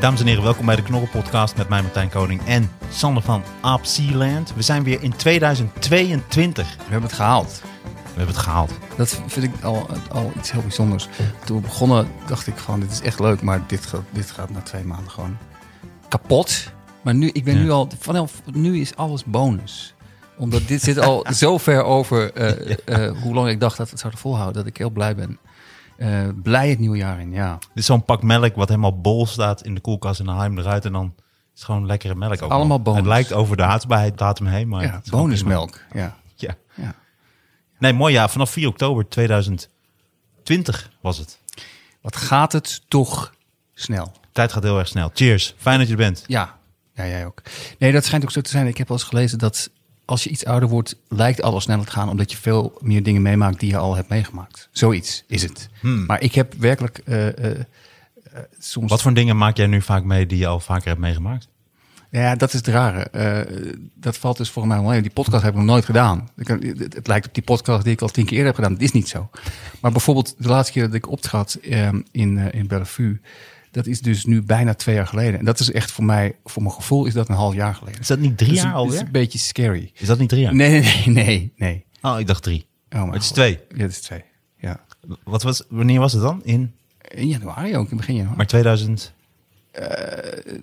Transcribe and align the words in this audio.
Dames 0.00 0.20
en 0.20 0.26
heren, 0.26 0.42
welkom 0.42 0.66
bij 0.66 0.76
de 0.76 0.82
Knorren 0.82 1.10
Podcast 1.10 1.56
met 1.56 1.68
mij 1.68 1.82
Martijn 1.82 2.08
Koning 2.10 2.40
en 2.46 2.70
Sander 2.90 3.22
van 3.22 3.42
Apsealand. 3.60 4.54
We 4.54 4.62
zijn 4.62 4.82
weer 4.82 5.02
in 5.02 5.16
2022. 5.16 6.76
We 6.76 6.82
hebben 6.82 7.02
het 7.02 7.12
gehaald. 7.12 7.60
We 7.82 8.08
hebben 8.16 8.34
het 8.34 8.44
gehaald. 8.44 8.72
Dat 8.96 9.20
vind 9.26 9.54
ik 9.54 9.62
al, 9.64 9.88
al 10.12 10.32
iets 10.36 10.50
heel 10.52 10.60
bijzonders. 10.60 11.08
Toen 11.44 11.56
we 11.56 11.62
begonnen 11.62 12.08
dacht 12.26 12.46
ik 12.46 12.56
van 12.56 12.80
dit 12.80 12.90
is 12.90 13.00
echt 13.00 13.20
leuk, 13.20 13.42
maar 13.42 13.62
dit 13.66 13.86
gaat, 13.86 14.02
dit 14.10 14.30
gaat 14.30 14.50
na 14.50 14.60
twee 14.60 14.84
maanden 14.84 15.10
gewoon 15.10 15.36
kapot. 16.08 16.72
Maar 17.02 17.14
nu, 17.14 17.28
ik 17.32 17.44
ben 17.44 17.54
Ja. 17.56 17.62
nu 17.62 17.70
al, 17.70 17.88
vanaf 17.98 18.32
nu 18.52 18.80
is 18.80 18.96
alles 18.96 19.24
bonus. 19.24 19.94
Omdat 20.38 20.68
dit 20.68 20.82
zit 20.82 20.98
al 20.98 21.26
zo 21.34 21.58
ver 21.58 21.82
over 21.82 22.32
eh, 22.32 22.76
eh, 22.84 23.16
hoe 23.22 23.34
lang 23.34 23.48
ik 23.48 23.60
dacht 23.60 23.76
dat 23.76 23.84
we 23.86 23.90
het 23.92 24.00
zouden 24.00 24.20
volhouden, 24.20 24.56
dat 24.56 24.66
ik 24.66 24.76
heel 24.76 24.90
blij 24.90 25.14
ben. 25.14 25.38
Eh, 26.00 26.28
blij 26.42 26.68
het 26.68 26.78
nieuwe 26.78 26.96
jaar 26.96 27.20
in, 27.20 27.32
ja. 27.32 27.58
Dit 27.58 27.68
is 27.74 27.86
zo'n 27.86 28.04
pak 28.04 28.22
melk 28.22 28.54
wat 28.54 28.68
helemaal 28.68 29.00
bol 29.00 29.26
staat 29.26 29.64
in 29.64 29.74
de 29.74 29.80
koelkast 29.80 30.20
en 30.20 30.26
dan 30.26 30.34
haal 30.34 30.44
je 30.44 30.50
hem 30.50 30.58
eruit 30.58 30.84
en 30.84 30.92
dan 30.92 31.14
is 31.16 31.22
het 31.54 31.64
gewoon 31.64 31.86
lekkere 31.86 32.14
melk. 32.14 32.42
Ook 32.42 32.50
Allemaal 32.50 32.82
bonus. 32.82 32.98
Het 32.98 33.08
lijkt 33.08 33.32
over 33.32 33.56
de 33.56 33.62
houdbaarheidsdatum 33.62 34.46
heen, 34.46 34.68
maar... 34.68 34.82
ja 34.82 35.02
bonusmelk, 35.10 35.80
ja. 35.92 36.16
Ja. 36.34 36.56
ja. 36.74 36.94
Nee, 37.78 37.92
mooi 37.92 38.12
ja. 38.12 38.28
Vanaf 38.28 38.50
4 38.50 38.68
oktober 38.68 39.08
2020 39.08 40.90
was 41.00 41.18
het. 41.18 41.38
Wat 42.00 42.16
gaat 42.16 42.52
het 42.52 42.82
toch 42.88 43.34
snel? 43.74 44.12
Tijd 44.32 44.52
gaat 44.52 44.62
heel 44.62 44.78
erg 44.78 44.88
snel. 44.88 45.10
Cheers. 45.14 45.54
Fijn 45.58 45.78
dat 45.78 45.86
je 45.86 45.92
er 45.92 45.98
bent. 45.98 46.24
Ja, 46.26 46.58
ja, 46.94 47.06
jij 47.06 47.26
ook. 47.26 47.42
Nee, 47.78 47.92
dat 47.92 48.04
schijnt 48.04 48.24
ook 48.24 48.30
zo 48.30 48.40
te 48.40 48.50
zijn. 48.50 48.66
Ik 48.66 48.78
heb 48.78 48.88
wel 48.88 48.96
eens 48.96 49.06
gelezen 49.06 49.38
dat 49.38 49.70
als 50.10 50.24
je 50.24 50.30
iets 50.30 50.44
ouder 50.44 50.68
wordt, 50.68 50.96
lijkt 51.08 51.42
alles 51.42 51.62
sneller 51.62 51.84
te 51.84 51.92
gaan, 51.92 52.08
omdat 52.08 52.30
je 52.30 52.36
veel 52.36 52.78
meer 52.80 53.02
dingen 53.02 53.22
meemaakt 53.22 53.60
die 53.60 53.70
je 53.70 53.76
al 53.76 53.94
hebt 53.94 54.08
meegemaakt. 54.08 54.68
Zoiets 54.72 55.24
is 55.26 55.42
het. 55.42 55.68
Maar 56.06 56.22
ik 56.22 56.34
heb 56.34 56.54
werkelijk 56.58 56.98
eh, 56.98 57.28
eh, 57.28 57.50
eh, 57.50 57.64
soms. 58.58 58.90
Wat 58.90 59.02
voor 59.02 59.14
dingen 59.14 59.36
maak 59.36 59.56
jij 59.56 59.66
nu 59.66 59.82
vaak 59.82 60.04
mee 60.04 60.26
die 60.26 60.38
je 60.38 60.46
al 60.46 60.60
vaker 60.60 60.88
hebt 60.88 61.00
meegemaakt? 61.00 61.48
Ja, 62.10 62.36
dat 62.36 62.48
is 62.48 62.54
het 62.54 62.66
rare. 62.66 63.10
Dat 63.94 64.16
valt 64.16 64.36
dus 64.36 64.50
voor 64.50 64.66
mij 64.66 64.80
wel. 64.82 65.02
Die 65.02 65.10
podcast 65.10 65.42
heb 65.42 65.52
ik 65.52 65.58
nog 65.58 65.68
nooit 65.68 65.84
gedaan. 65.84 66.28
Ik, 66.36 66.46
het, 66.46 66.94
het 66.94 67.06
lijkt 67.06 67.26
op 67.26 67.34
die 67.34 67.42
podcast 67.42 67.84
die 67.84 67.92
ik 67.92 68.00
al 68.00 68.08
tien 68.08 68.24
keer 68.24 68.36
eerder 68.36 68.46
heb 68.46 68.54
gedaan. 68.54 68.72
Dat 68.72 68.82
is 68.82 68.92
niet 68.92 69.08
zo. 69.08 69.30
Maar 69.80 69.92
bijvoorbeeld 69.92 70.34
de 70.38 70.48
laatste 70.48 70.72
keer 70.72 70.82
dat 70.82 70.94
ik 70.94 71.08
optrad 71.10 71.54
eh, 71.54 71.88
in, 72.10 72.52
in 72.52 72.66
Bellevue, 72.66 73.20
dat 73.70 73.86
is 73.86 74.00
dus 74.00 74.24
nu 74.24 74.42
bijna 74.42 74.74
twee 74.74 74.94
jaar 74.94 75.06
geleden. 75.06 75.38
En 75.38 75.44
dat 75.44 75.60
is 75.60 75.70
echt 75.72 75.90
voor 75.90 76.04
mij, 76.04 76.36
voor 76.44 76.62
mijn 76.62 76.74
gevoel, 76.74 77.06
is 77.06 77.14
dat 77.14 77.28
een 77.28 77.34
half 77.34 77.54
jaar 77.54 77.74
geleden. 77.74 78.00
Is 78.00 78.06
dat 78.06 78.18
niet 78.18 78.38
drie 78.38 78.52
jaar 78.52 78.64
het 78.64 78.72
is 78.74 78.78
alweer? 78.80 79.00
een 79.00 79.10
beetje 79.12 79.38
scary. 79.38 79.90
Is 79.94 80.06
dat 80.06 80.18
niet 80.18 80.28
drie 80.28 80.42
jaar? 80.42 80.54
Nee, 80.54 80.80
nee, 80.80 81.04
nee, 81.06 81.52
nee. 81.56 81.84
Oh, 82.02 82.18
ik 82.18 82.26
dacht 82.26 82.42
drie. 82.42 82.66
Oh, 82.90 82.98
mijn 82.98 83.12
het 83.12 83.20
is 83.20 83.26
God. 83.26 83.36
twee. 83.36 83.58
Ja, 83.74 83.82
het 83.82 83.90
is 83.90 84.00
twee. 84.00 84.24
Ja. 84.56 84.80
Wat 85.24 85.42
was, 85.42 85.62
wanneer 85.68 86.00
was 86.00 86.12
het 86.12 86.22
dan? 86.22 86.44
In 86.44 86.74
In 87.08 87.28
januari 87.28 87.76
ook, 87.76 87.90
in 87.90 87.96
begin 87.96 88.14
januari. 88.14 88.36
maar 88.36 88.46
2000. 88.46 89.12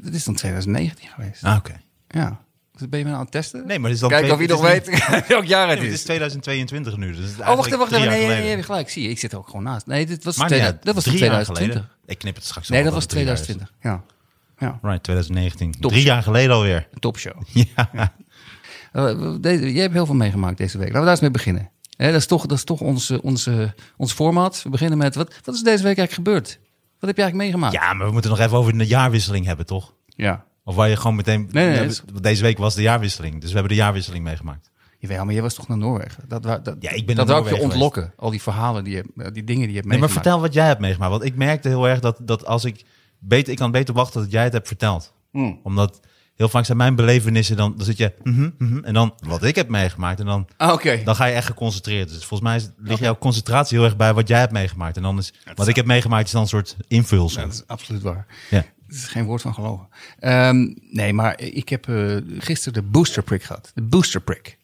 dat 0.02 0.14
is 0.14 0.23
dan 0.23 0.36
2019 0.36 1.08
geweest. 1.09 1.44
Ah, 1.44 1.55
oké. 1.58 1.81
Ja. 2.08 2.45
Dus 2.78 2.89
ben 2.89 3.00
je 3.00 3.06
me 3.06 3.11
nou 3.11 3.14
aan 3.14 3.22
het 3.22 3.31
testen? 3.31 3.67
Nee, 3.67 3.80
maar 3.80 3.89
het 3.89 3.95
is 3.95 4.00
dan 4.00 4.09
Kijk 4.09 4.31
of 4.31 4.42
je 4.42 4.47
nog 4.47 4.61
weet 4.61 5.03
welk 5.28 5.45
jaar 5.45 5.70
het 5.70 5.78
is. 5.80 5.83
het 5.83 5.93
is 5.93 6.04
2022 6.04 6.98
nu. 6.98 7.11
Dus 7.11 7.17
het 7.17 7.30
is 7.30 7.39
oh, 7.39 7.55
wacht 7.55 7.65
even, 7.65 7.80
wacht 7.80 7.92
even. 7.92 8.08
Nee, 8.08 8.27
nee, 8.27 8.55
nee, 8.55 8.64
gelijk. 8.64 8.89
Zie 8.89 9.04
je, 9.04 9.10
ik 9.10 9.20
zit 9.20 9.32
er 9.32 9.38
ook 9.38 9.48
gewoon 9.48 9.64
naast. 9.64 9.86
Nee, 9.86 10.05
dit 10.05 10.23
was, 10.23 10.36
dat 10.36 10.48
was 10.49 11.04
drie 11.04 11.17
jaar 11.17 11.43
2020. 11.43 11.55
geleden. 11.55 11.89
Ik 12.05 12.17
knip 12.17 12.36
het 12.36 12.43
straks 12.43 12.70
Nee, 12.70 12.83
dat 12.83 12.93
was 12.93 13.02
het 13.02 13.11
drie 13.11 13.23
jaar 13.23 13.33
is. 13.33 13.42
2020. 13.42 13.92
Ja. 13.92 14.16
Ja, 14.60 14.80
Right, 14.82 15.04
2019. 15.04 15.71
Top. 15.80 15.92
Drie 15.92 16.04
jaar 16.04 16.23
geleden 16.23 16.55
alweer. 16.55 16.87
topshow. 16.99 17.42
Ja. 17.76 18.14
Eh, 18.92 19.33
deze, 19.42 19.71
jij 19.73 19.82
hebt 19.82 19.93
heel 19.93 20.05
veel 20.05 20.16
meegemaakt 20.16 20.58
deze 20.58 20.77
week. 20.77 20.87
Laten 20.87 20.99
we 20.99 21.05
daar 21.05 21.14
eens 21.14 21.21
mee 21.21 21.32
beginnen. 21.32 21.70
Hè, 21.98 22.11
dat 22.11 22.20
is 22.20 22.26
toch, 22.26 22.45
dat 22.45 22.58
is 22.58 22.64
toch 22.64 22.82
onze, 22.82 23.21
onze, 23.21 23.73
ons 23.98 24.14
format. 24.14 24.61
We 24.64 24.70
beginnen 24.70 24.98
met, 24.98 25.16
wat, 25.16 25.33
wat 25.43 25.55
is 25.55 25.61
deze 25.61 25.83
week 25.83 25.98
eigenlijk 25.98 26.14
gebeurd? 26.14 26.60
Wat 26.99 27.10
heb 27.10 27.16
je 27.17 27.21
eigenlijk 27.21 27.36
meegemaakt? 27.36 27.73
ja, 27.73 27.93
maar 27.93 28.08
we 28.08 28.11
moeten 28.11 28.30
nog 28.30 28.39
even 28.39 28.58
over 28.58 28.77
de 28.77 28.87
jaarwisseling 28.87 29.45
hebben, 29.45 29.66
toch? 29.66 29.93
Ja. 30.05 30.45
Of 30.67 30.76
waar 30.76 30.89
je 30.89 30.95
gewoon 30.95 31.16
meteen... 31.16 31.48
Nee, 31.52 31.86
is- 31.86 32.02
Deze 32.22 32.42
week 32.42 32.58
was 32.58 32.76
de 32.76 32.82
jaarwisseling. 32.82 33.33
Dus 33.42 33.50
we 33.50 33.58
hebben 33.58 33.76
de 33.76 33.82
jaarwisseling 33.82 34.23
meegemaakt. 34.23 34.70
Jawel, 35.00 35.26
maar 35.26 35.33
jij 35.33 35.42
was 35.42 35.54
toch 35.54 35.67
naar 35.67 35.78
Noorwegen? 35.78 36.23
Dat, 36.28 36.44
dat, 36.44 36.76
Ja, 36.80 36.92
ik 36.92 37.05
ben 37.05 37.16
dat 37.16 37.28
naar 37.28 37.36
wou 37.36 37.50
ik 37.50 37.55
je 37.58 37.64
ontlokken. 37.64 38.14
Al 38.17 38.30
die 38.30 38.42
verhalen, 38.42 38.83
die, 38.83 38.95
je, 38.95 39.04
eh, 39.17 39.28
die 39.33 39.44
dingen 39.44 39.61
die 39.61 39.70
je 39.70 39.76
hebt 39.76 39.88
Nee, 39.88 40.00
maar 40.00 40.10
vertel 40.10 40.39
wat 40.42 40.54
jij 40.54 40.66
hebt 40.66 40.80
meegemaakt. 40.80 41.11
Want 41.11 41.23
ik 41.23 41.36
merkte 41.36 41.67
heel 41.67 41.88
erg 41.88 42.00
dat, 42.00 42.17
dat 42.22 42.45
als 42.45 42.66
ik... 42.66 42.83
Beter, 43.20 43.52
ik 43.52 43.58
kan 43.58 43.72
beter 43.72 43.94
wachten 43.94 44.22
dat 44.22 44.32
jij 44.32 44.44
het 44.44 44.54
hebt 44.54 44.67
verteld. 44.67 45.14
Hmm. 45.32 45.60
Omdat 45.64 46.00
heel 46.36 46.50
vaak 46.50 46.66
zijn 46.66 46.78
mijn 46.78 46.95
belevenissen 46.95 47.58
dan... 47.58 47.73
Dan 47.78 47.86
zit 47.86 47.98
je... 47.98 48.14
mhm, 48.23 48.49
mhm, 48.58 48.84
en 48.84 48.94
dan 48.94 49.14
wat 49.28 49.44
ik 49.44 49.55
heb 49.55 49.70
meegemaakt. 49.70 50.20
En 50.20 50.26
dan... 50.26 50.48
Ah. 50.58 50.84
Dan 51.05 51.16
ga 51.16 51.26
je 51.26 51.34
echt 51.34 51.45
geconcentreerd. 51.48 52.10
Dus 52.10 52.26
volgens 52.26 52.49
mij 52.49 52.70
ligt 52.78 52.99
jouw 52.99 53.17
concentratie 53.17 53.78
heel 53.78 53.86
erg 53.86 53.98
bij 53.98 54.14
wat 54.14 54.28
jij 54.28 54.39
hebt 54.39 54.52
meegemaakt. 54.52 54.98
En 54.98 55.04
dan 55.04 55.17
is 55.17 55.34
wat 55.55 55.67
ik 55.67 55.76
heb 55.76 55.86
meegemaakt 55.86 56.26
is 56.26 56.32
dan 56.32 56.42
een 56.42 56.48
soort 56.48 56.76
invulsel. 56.88 57.42
Ja, 57.42 57.48
dat 57.48 57.55
is 57.55 57.64
absoluut 57.67 58.02
waar. 58.02 58.26
Ja. 58.49 58.66
Het 58.87 58.95
is 58.95 59.08
geen 59.08 59.25
woord 59.25 59.42
van 59.42 59.53
geloven. 59.53 59.87
Ehm, 60.20 60.73
nee, 60.92 61.14
maar 61.14 61.39
ik 61.42 61.70
heb 61.70 61.89
eh, 61.89 62.15
gisteren 62.37 62.73
de 62.83 62.89
booster 62.89 63.23
prick 63.23 63.43
gehad. 63.43 63.71
De 63.75 63.81
booster 63.81 64.21
prick. 64.21 64.58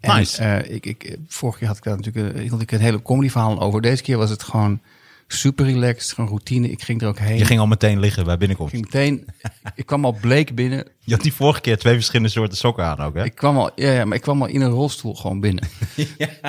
En, 0.00 0.16
Nice. 0.16 0.42
eh, 0.42 0.74
ik, 0.74 0.86
ik, 0.86 1.16
vorige 1.26 1.58
keer 1.58 1.68
had 1.68 1.76
ik 1.76 1.82
daar 1.82 1.96
natuurlijk 1.96 2.34
een, 2.36 2.42
hield 2.42 2.62
ik 2.62 2.72
een 2.72 2.80
hele 2.80 3.02
comedy 3.02 3.30
verhaal 3.30 3.60
over. 3.60 3.80
Deze 3.80 4.02
keer 4.02 4.16
was 4.18 4.30
het 4.30 4.42
gewoon 4.42 4.80
super 5.26 5.64
relaxed, 5.64 6.12
gewoon 6.12 6.30
routine. 6.30 6.70
Ik 6.70 6.82
ging 6.82 7.02
er 7.02 7.08
ook 7.08 7.18
heen. 7.18 7.38
Je 7.38 7.44
ging 7.44 7.60
al 7.60 7.66
meteen 7.66 8.00
liggen 8.00 8.24
bij 8.24 8.36
binnenkomst. 8.38 8.72
Ik 8.74 8.78
ging 8.78 8.92
meteen, 8.92 9.26
ik 9.74 9.86
kwam 9.86 10.04
al 10.04 10.16
bleek 10.20 10.54
binnen. 10.54 10.86
Je 11.04 11.12
had 11.14 11.22
die 11.22 11.32
vorige 11.32 11.60
keer 11.60 11.78
twee 11.78 11.94
verschillende 11.94 12.28
soorten 12.28 12.56
sokken 12.58 12.84
aan 12.84 12.98
ook, 12.98 13.14
hè? 13.14 13.24
Ik 13.24 13.34
kwam 13.34 13.56
al, 13.56 13.70
ja, 13.74 13.92
ja, 13.92 14.04
maar 14.04 14.16
ik 14.16 14.22
kwam 14.22 14.42
al 14.42 14.48
in 14.48 14.60
een 14.60 14.70
rolstoel 14.70 15.14
gewoon 15.14 15.40
binnen. 15.40 15.68
Ik 15.96 16.40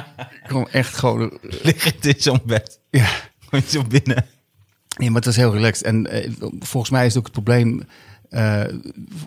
kwam 0.48 0.68
echt 0.72 0.98
gewoon, 0.98 1.38
Liggend 1.62 2.06
in 2.06 2.16
zo'n 2.18 2.42
bed. 2.46 2.80
ja. 2.90 3.08
Gewoon 3.50 3.66
zo 3.68 3.84
binnen. 3.84 4.26
Nee, 4.98 5.08
maar 5.08 5.18
het 5.18 5.26
was 5.26 5.36
heel 5.36 5.54
relaxed. 5.54 5.86
En 5.86 6.08
eh, 6.08 6.32
volgens 6.60 6.92
mij 6.92 7.06
is 7.06 7.18
ook 7.18 7.24
het 7.24 7.34
probleem, 7.34 7.84
eh, 8.30 8.64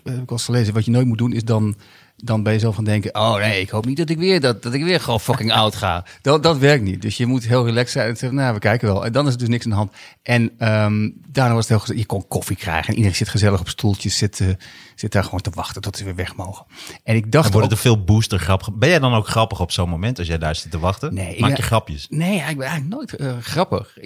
heb 0.05 0.23
ik 0.23 0.31
al 0.31 0.39
gelezen, 0.39 0.75
wat 0.75 0.85
je 0.85 0.91
nooit 0.91 1.07
moet 1.07 1.19
doen 1.19 1.33
is 1.33 1.45
dan, 1.45 1.77
dan 2.17 2.43
ben 2.43 2.53
je 2.53 2.59
zo 2.59 2.73
van 2.73 2.85
denken, 2.85 3.15
oh 3.15 3.37
nee, 3.37 3.61
ik 3.61 3.71
hoop 3.71 3.87
niet 3.87 3.97
dat 3.97 4.09
ik 4.09 4.19
weer, 4.19 4.41
dat, 4.41 4.63
dat 4.63 4.75
ik 4.75 4.85
weer 4.85 5.01
gewoon 5.01 5.21
fucking 5.21 5.53
oud 5.53 5.77
ga. 5.77 6.05
Dat, 6.23 6.43
dat 6.43 6.59
werkt 6.59 6.85
niet. 6.85 7.03
Dus 7.03 7.17
je 7.17 7.27
moet 7.27 7.47
heel 7.47 7.65
relaxed 7.65 7.93
zijn 7.93 8.09
en 8.09 8.17
zeggen, 8.17 8.39
nou, 8.39 8.55
we 8.55 8.61
kijken 8.61 8.89
wel. 8.89 9.05
En 9.05 9.13
dan 9.13 9.27
is 9.27 9.33
er 9.33 9.39
dus 9.39 9.49
niks 9.49 9.65
aan 9.65 9.71
de 9.71 9.77
hand. 9.77 9.93
En 10.23 10.53
ehm, 10.59 11.11
daarna 11.29 11.55
was 11.55 11.61
het 11.61 11.69
heel 11.69 11.79
gezellig. 11.79 12.01
Je 12.01 12.07
kon 12.07 12.29
koffie 12.29 12.57
krijgen 12.57 12.89
en 12.89 12.95
iedereen 12.95 13.17
zit 13.17 13.29
gezellig 13.29 13.61
op 13.61 13.69
stoeltjes, 13.69 14.17
zit, 14.17 14.41
eh, 14.41 14.49
zit 14.95 15.13
daar 15.13 15.25
gewoon 15.25 15.41
te 15.41 15.51
wachten 15.55 15.83
tot 15.83 15.97
ze 15.97 16.05
weer 16.05 16.15
weg 16.15 16.37
mogen. 16.37 16.67
En 17.05 17.17
ik 17.17 17.33
dacht 17.33 17.45
Dan 17.45 17.53
worden 17.53 17.71
er 17.71 17.77
veel 17.77 18.05
booster 18.05 18.39
grappig. 18.39 18.75
Ben 18.75 18.89
jij 18.89 18.99
dan 18.99 19.15
ook 19.15 19.29
grappig 19.29 19.61
op 19.61 19.73
zo'n 19.73 19.89
moment 19.89 20.19
als 20.19 20.27
jij 20.27 20.39
daar 20.39 20.55
zit 20.55 20.71
te 20.71 20.79
wachten? 20.79 21.15
Nee, 21.15 21.41
Maak 21.41 21.57
je 21.57 21.63
grapjes? 21.63 22.07
Nee, 22.11 22.37
ik 22.37 22.57
ben 22.57 22.67
eigenlijk 22.67 22.89
nooit 22.89 23.17
eh, 23.17 23.37
grappig. 23.41 23.97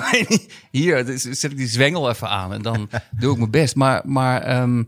Hier 0.70 1.06
dus 1.06 1.22
zet 1.22 1.50
ik 1.50 1.56
die 1.56 1.68
zwengel 1.68 2.10
even 2.10 2.28
aan 2.28 2.52
en 2.52 2.62
dan 2.62 2.88
doe 3.10 3.32
ik 3.32 3.38
mijn 3.38 3.50
best. 3.50 3.74
Maar, 3.74 4.02
maar, 4.04 4.42
ehm, 4.42 4.82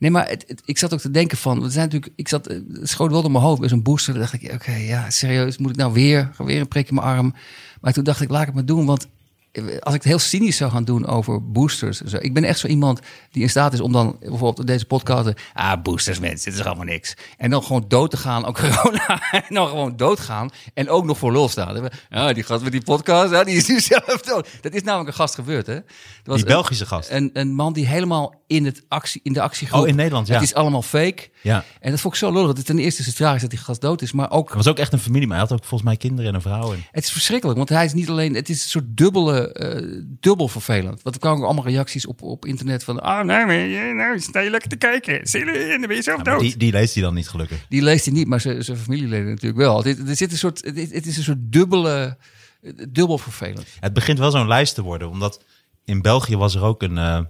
nee, 0.00 0.10
maar 0.10 0.36
ik 0.64 0.78
zat 0.78 0.94
ook 0.94 1.00
te 1.00 1.10
denken 1.10 1.38
van, 1.38 1.62
we 1.62 1.70
zijn 1.70 1.84
natuurlijk, 1.84 2.12
ik 2.16 2.28
zat, 2.28 2.46
eh, 2.46 2.58
het 2.72 2.88
schoot 2.88 3.10
mijn 3.30 3.44
hoofd 3.44 3.60
bij 3.60 3.68
zo'n 3.68 3.82
booster. 3.82 4.12
Dan 4.12 4.22
dacht 4.22 4.32
ik, 4.32 4.52
oké, 4.52 4.72
ja, 4.74 5.10
serieus, 5.10 5.58
moet 5.58 5.70
ik 5.70 5.76
nou 5.76 5.92
weer, 5.92 6.30
weer 6.46 6.60
een 6.60 6.68
prik 6.68 6.88
in 6.88 6.94
mijn 6.94 7.06
arm? 7.06 7.34
Maar 7.80 7.92
toen 7.92 8.04
dacht 8.04 8.20
ik, 8.20 8.30
laat 8.30 8.40
ik 8.40 8.46
het 8.46 8.54
maar 8.54 8.64
doen, 8.64 8.86
want 8.86 9.08
als 9.80 9.94
ik 9.94 10.02
het 10.02 10.04
heel 10.04 10.18
cynisch 10.18 10.56
zou 10.56 10.70
gaan 10.70 10.84
doen 10.84 11.06
over 11.06 11.50
boosters. 11.52 12.00
Zo. 12.00 12.16
Ik 12.20 12.34
ben 12.34 12.44
echt 12.44 12.58
zo 12.58 12.66
iemand 12.66 13.00
die 13.30 13.42
in 13.42 13.50
staat 13.50 13.72
is 13.72 13.80
om 13.80 13.92
dan 13.92 14.16
bijvoorbeeld 14.20 14.58
op 14.58 14.66
deze 14.66 14.84
podcast. 14.84 15.28
Ah, 15.52 15.82
boosters, 15.82 16.18
mensen, 16.18 16.50
dit 16.50 16.60
is 16.60 16.66
allemaal 16.66 16.84
niks. 16.84 17.14
En 17.36 17.50
dan 17.50 17.62
gewoon 17.62 17.84
dood 17.88 18.10
te 18.10 18.16
gaan, 18.16 18.44
ook 18.44 18.56
corona. 18.60 19.22
En 19.32 19.54
dan 19.54 19.68
gewoon 19.68 19.96
doodgaan. 19.96 20.50
En 20.74 20.88
ook 20.88 21.04
nog 21.04 21.18
voor 21.18 21.32
lul 21.32 21.48
staan. 21.48 21.88
Ja, 22.10 22.32
die 22.32 22.42
gast 22.42 22.62
met 22.62 22.72
die 22.72 22.82
podcast, 22.84 23.32
ja, 23.32 23.44
die 23.44 23.56
is 23.56 23.68
nu 23.68 23.80
zelf 23.94 24.20
dood. 24.22 24.48
Dat 24.60 24.72
is 24.72 24.82
namelijk 24.82 25.08
een 25.08 25.14
gast 25.14 25.34
gebeurd, 25.34 25.66
hè? 25.66 25.74
Er 25.74 25.82
was 26.24 26.36
Die 26.36 26.46
een- 26.46 26.52
Belgische 26.52 26.86
gast. 26.86 27.10
Een, 27.10 27.30
een 27.32 27.54
man 27.54 27.72
die 27.72 27.86
helemaal 27.86 28.34
in, 28.46 28.64
het 28.64 28.82
actie, 28.88 29.20
in 29.24 29.32
de 29.32 29.40
actiegroep... 29.42 29.80
Oh, 29.82 29.88
in 29.88 29.94
Nederland, 29.96 30.26
ja. 30.26 30.34
Het 30.34 30.42
is 30.42 30.54
allemaal 30.54 30.82
fake. 30.82 31.28
Ja. 31.42 31.64
En 31.80 31.90
dat 31.90 32.00
vond 32.00 32.14
ik 32.14 32.20
zo 32.20 32.32
lullig. 32.32 32.52
Dat 32.52 32.66
ten 32.66 32.78
eerste 32.78 33.00
is 33.00 33.06
het 33.06 33.16
tragisch 33.16 33.40
dat 33.40 33.50
die 33.50 33.58
gast 33.58 33.80
dood 33.80 34.02
is. 34.02 34.12
Maar 34.12 34.30
ook 34.30 34.46
Het 34.48 34.56
was 34.56 34.68
ook 34.68 34.78
echt 34.78 34.92
een 34.92 34.98
familie, 34.98 35.26
maar 35.26 35.38
hij 35.38 35.46
had 35.48 35.58
ook 35.58 35.64
volgens 35.64 35.82
mij 35.82 35.96
kinderen 35.96 36.30
en 36.30 36.34
een 36.34 36.40
vrouw. 36.42 36.72
En... 36.72 36.84
het 36.90 37.04
is 37.04 37.10
verschrikkelijk, 37.12 37.56
want 37.58 37.68
hij 37.68 37.84
is 37.84 37.92
niet 37.92 38.08
alleen. 38.08 38.34
Het 38.34 38.48
is 38.48 38.62
een 38.62 38.68
soort 38.70 38.84
dubbele, 38.96 39.52
eh, 39.52 40.02
dubbel 40.06 40.48
vervelend. 40.48 41.02
Want 41.02 41.14
er 41.14 41.20
kwamen 41.20 41.38
ook 41.38 41.44
allemaal 41.44 41.64
reacties 41.64 42.06
op, 42.06 42.22
op 42.22 42.44
internet 42.46 42.84
van. 42.84 43.00
Ah, 43.00 43.24
nee, 43.24 43.46
maar 43.46 43.54
je- 43.54 43.92
nou 43.94 44.20
sta 44.20 44.40
je 44.40 44.50
lekker 44.50 44.68
te 44.70 44.76
kijken. 44.76 45.20
Zie 45.26 45.44
je, 45.44 45.50
en 45.50 45.78
dan 45.78 45.86
ben 45.88 45.96
je 45.96 46.02
zelf 46.02 46.18
Ja, 46.18 46.24
dood. 46.24 46.40
die, 46.40 46.56
die 46.56 46.72
leest 46.72 46.94
hij 46.94 47.02
dan 47.02 47.14
niet 47.14 47.28
gelukkig. 47.28 47.66
Die 47.68 47.82
leest 47.82 48.04
hij 48.04 48.14
niet, 48.14 48.26
maar 48.26 48.40
zijn 48.40 48.64
zijn 48.64 48.76
familieleden 48.76 49.28
natuurlijk 49.28 49.60
wel. 49.60 49.82
Dit, 49.82 50.08
er 50.08 50.16
zit 50.16 50.32
een 50.32 50.38
soort, 50.38 50.64
het, 50.64 50.76
het 50.92 51.06
is 51.06 51.16
een 51.16 51.22
soort 51.22 51.38
dubbele, 51.40 52.16
eh, 52.62 52.72
dubbel 52.88 53.18
vervelend. 53.18 53.66
Het 53.80 53.92
begint 53.92 54.18
wel 54.18 54.30
zo'n 54.30 54.48
lijst 54.48 54.74
te 54.74 54.82
worden, 54.82 55.08
omdat 55.08 55.44
in 55.84 56.02
België 56.02 56.36
was 56.36 56.54
er 56.54 56.62
ook 56.62 56.82
een, 56.82 56.98
eh, 56.98 57.20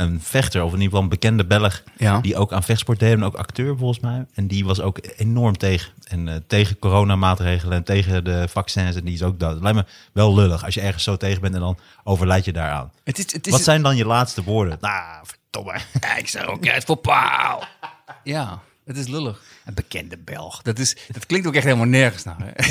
een 0.00 0.20
vechter, 0.22 0.60
of 0.62 0.66
in 0.72 0.72
ieder 0.74 0.88
geval 0.88 1.02
een 1.02 1.08
bekende 1.08 1.44
Belg, 1.46 1.82
Ja. 1.96 2.20
die 2.20 2.36
ook 2.36 2.52
aan 2.52 2.62
vechtsport 2.62 2.98
deed 2.98 3.12
en 3.12 3.24
ook 3.24 3.34
acteur 3.34 3.76
volgens 3.76 4.00
mij. 4.00 4.26
En 4.34 4.46
die 4.46 4.64
was 4.64 4.80
ook 4.80 4.98
enorm 5.16 5.56
tegen. 5.56 5.92
En 6.04 6.28
eh, 6.28 6.34
tegen 6.46 6.78
coronamaatregelen 6.78 7.76
en 7.76 7.84
tegen 7.84 8.24
de 8.24 8.48
vaccins 8.48 8.96
en 8.96 9.04
die 9.04 9.14
is 9.14 9.22
ook 9.22 9.38
dood. 9.40 9.52
Het 9.52 9.62
lijkt 9.62 9.78
me 9.78 9.84
wel 10.12 10.34
lullig 10.34 10.64
als 10.64 10.74
je 10.74 10.80
ergens 10.80 11.04
zo 11.04 11.16
tegen 11.16 11.40
bent 11.40 11.54
en 11.54 11.60
dan 11.60 11.78
overlijd 12.04 12.44
je 12.44 12.52
daaraan. 12.52 12.92
Het 13.04 13.18
is, 13.18 13.32
het 13.32 13.46
is, 13.46 13.52
Wat 13.52 13.62
zijn 13.62 13.82
dan 13.82 13.96
je 13.96 14.06
laatste 14.06 14.42
woorden? 14.42 14.78
Nou, 14.80 15.24
verdomme. 15.26 15.78
Ik 16.18 16.28
zou 16.28 16.46
ook 16.46 16.68
uit 16.68 16.84
voor 16.84 16.96
paal. 16.96 17.64
Ja, 18.24 18.60
het 18.84 18.96
is 18.96 19.06
lullig. 19.06 19.42
Een 19.70 19.76
bekende 19.76 20.18
Belg. 20.18 20.62
Dat, 20.62 20.78
is, 20.78 20.96
dat 21.12 21.26
klinkt 21.26 21.46
ook 21.46 21.54
echt 21.54 21.64
helemaal 21.64 21.86
nergens 21.86 22.24
naar. 22.24 22.36
hè? 22.38 22.50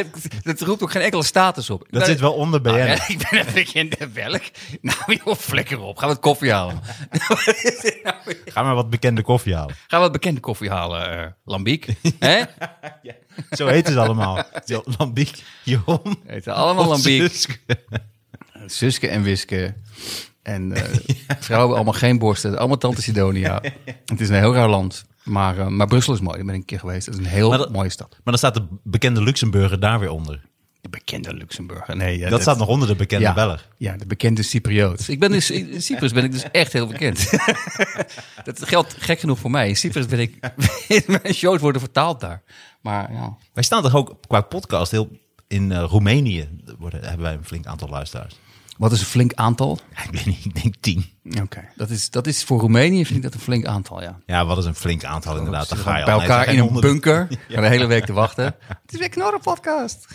Het 0.00 0.28
dat 0.42 0.60
roept 0.60 0.82
ook 0.82 0.90
geen 0.90 1.02
enkele 1.02 1.24
status 1.24 1.70
op. 1.70 1.86
Dat 1.90 2.06
zit 2.06 2.20
wel 2.20 2.32
onder 2.32 2.60
BN. 2.60 2.68
Ah, 2.68 2.86
ja, 2.86 3.08
ik 3.08 3.28
ben 3.30 3.46
een 3.46 3.54
bekende 3.54 4.08
Belg. 4.08 4.40
Nou, 4.80 4.98
joh, 5.24 5.36
flikker 5.36 5.80
op. 5.80 5.98
Gaan 5.98 6.08
we 6.08 6.14
wat 6.14 6.22
koffie 6.22 6.52
halen. 6.52 6.80
Ga 8.44 8.62
maar 8.62 8.74
wat 8.74 8.90
bekende 8.90 9.22
koffie 9.22 9.54
halen. 9.54 9.74
Gaan 9.74 9.98
we 10.00 10.04
wat 10.04 10.12
bekende 10.12 10.40
koffie 10.40 10.70
halen, 10.70 11.18
eh 11.18 11.26
Lambiek. 11.44 11.86
Hè? 12.18 12.42
Zo 13.50 13.66
heten 13.66 13.92
ze 13.92 14.00
allemaal. 14.00 14.42
Lambiek, 14.98 15.42
Jon. 15.62 16.18
Heet 16.26 16.44
ze 16.44 16.52
allemaal 16.52 16.86
Lambiek. 16.86 17.22
Suske. 17.22 17.58
Suske 18.66 19.08
en 19.08 19.22
Wiske. 19.22 19.74
En 20.42 20.72
eh, 20.72 20.82
vrouwen 21.40 21.74
allemaal 21.76 21.92
geen 21.92 22.18
borsten. 22.18 22.58
Allemaal 22.58 22.78
Tante 22.78 23.02
Sidonia. 23.02 23.62
Het 24.04 24.20
is 24.20 24.28
een 24.28 24.34
heel 24.34 24.54
raar 24.54 24.68
land. 24.68 25.04
Maar, 25.28 25.58
eh, 25.58 25.66
maar 25.66 25.86
Brussel 25.86 26.14
is 26.14 26.20
mooi. 26.20 26.36
Daar 26.36 26.44
ben 26.44 26.54
ik 26.54 26.60
een 26.60 26.66
keer 26.66 26.78
geweest. 26.78 27.06
Het 27.06 27.14
is 27.14 27.20
een 27.20 27.26
heel 27.26 27.50
dat- 27.50 27.72
mooie 27.72 27.88
stad. 27.88 28.08
Maar 28.10 28.20
dan 28.24 28.38
staat 28.38 28.54
de 28.54 28.66
bekende 28.82 29.22
Luxemburger 29.22 29.80
daar 29.80 30.00
weer 30.00 30.10
onder. 30.10 30.46
De 30.80 30.88
bekende 30.88 31.34
Luxemburger. 31.34 31.96
Nee, 31.96 32.18
ja, 32.18 32.28
Dat 32.28 32.40
staat 32.40 32.58
nog 32.58 32.68
onder 32.68 32.88
de 32.88 32.94
bekende 32.94 33.24
ja, 33.24 33.34
Belg. 33.34 33.68
Ja, 33.76 33.96
de 33.96 34.06
bekende 34.06 34.42
Cypriot. 34.42 35.08
Ik 35.08 35.20
ben 35.20 35.30
dus, 35.30 35.50
in 35.50 35.82
Cyprus 35.82 36.12
ben 36.12 36.24
ik 36.24 36.32
dus 36.32 36.50
echt 36.50 36.72
heel 36.72 36.86
bekend. 36.86 37.30
dat 38.44 38.68
geldt 38.68 38.94
gek 38.98 39.20
genoeg 39.20 39.38
voor 39.38 39.50
mij. 39.50 39.68
In 39.68 39.76
Cyprus 39.76 40.06
ben 40.06 40.18
ik... 40.18 40.38
mijn 41.22 41.34
shows 41.34 41.60
worden 41.60 41.80
vertaald 41.80 42.20
daar. 42.20 42.42
Maar 42.80 43.12
ja... 43.12 43.36
Wij 43.52 43.62
staan 43.62 43.82
toch 43.82 43.94
ook 43.94 44.16
qua 44.26 44.40
podcast 44.40 44.90
heel 44.90 45.08
in 45.48 45.72
eh, 45.72 45.84
Roemenië. 45.88 46.48
Worden, 46.78 47.00
hebben 47.02 47.22
wij 47.22 47.32
een 47.34 47.44
flink 47.44 47.66
aantal 47.66 47.88
luisteraars. 47.88 48.34
Wat 48.78 48.92
is 48.92 49.00
een 49.00 49.06
flink 49.06 49.34
aantal? 49.34 49.78
Ja, 49.94 50.02
ik 50.04 50.10
weet 50.10 50.26
niet, 50.26 50.44
ik 50.44 50.62
denk 50.62 50.74
tien. 50.80 51.04
Oké. 51.42 51.64
Dat, 51.76 51.90
is, 51.90 52.10
dat 52.10 52.26
is 52.26 52.44
voor 52.44 52.60
Roemenië 52.60 53.04
vind 53.04 53.16
ik 53.16 53.22
dat 53.22 53.34
een 53.34 53.40
flink 53.40 53.64
aantal, 53.66 54.02
ja. 54.02 54.18
Ja, 54.26 54.46
wat 54.46 54.58
is 54.58 54.64
een 54.64 54.74
flink 54.74 55.04
aantal 55.04 55.36
inderdaad. 55.36 55.68
Dan 55.68 55.78
ga 55.78 55.98
je 55.98 56.04
bij 56.04 56.14
elkaar 56.14 56.48
in 56.48 56.58
een 56.58 56.80
bunker. 56.80 57.26
Gaan 57.48 57.62
de 57.62 57.68
hele 57.68 57.86
week 57.86 58.04
te 58.04 58.12
wachten. 58.12 58.44
Het 58.66 58.92
is 58.92 58.98
weer 58.98 59.08
Knorren 59.08 59.40
podcast. 59.40 60.06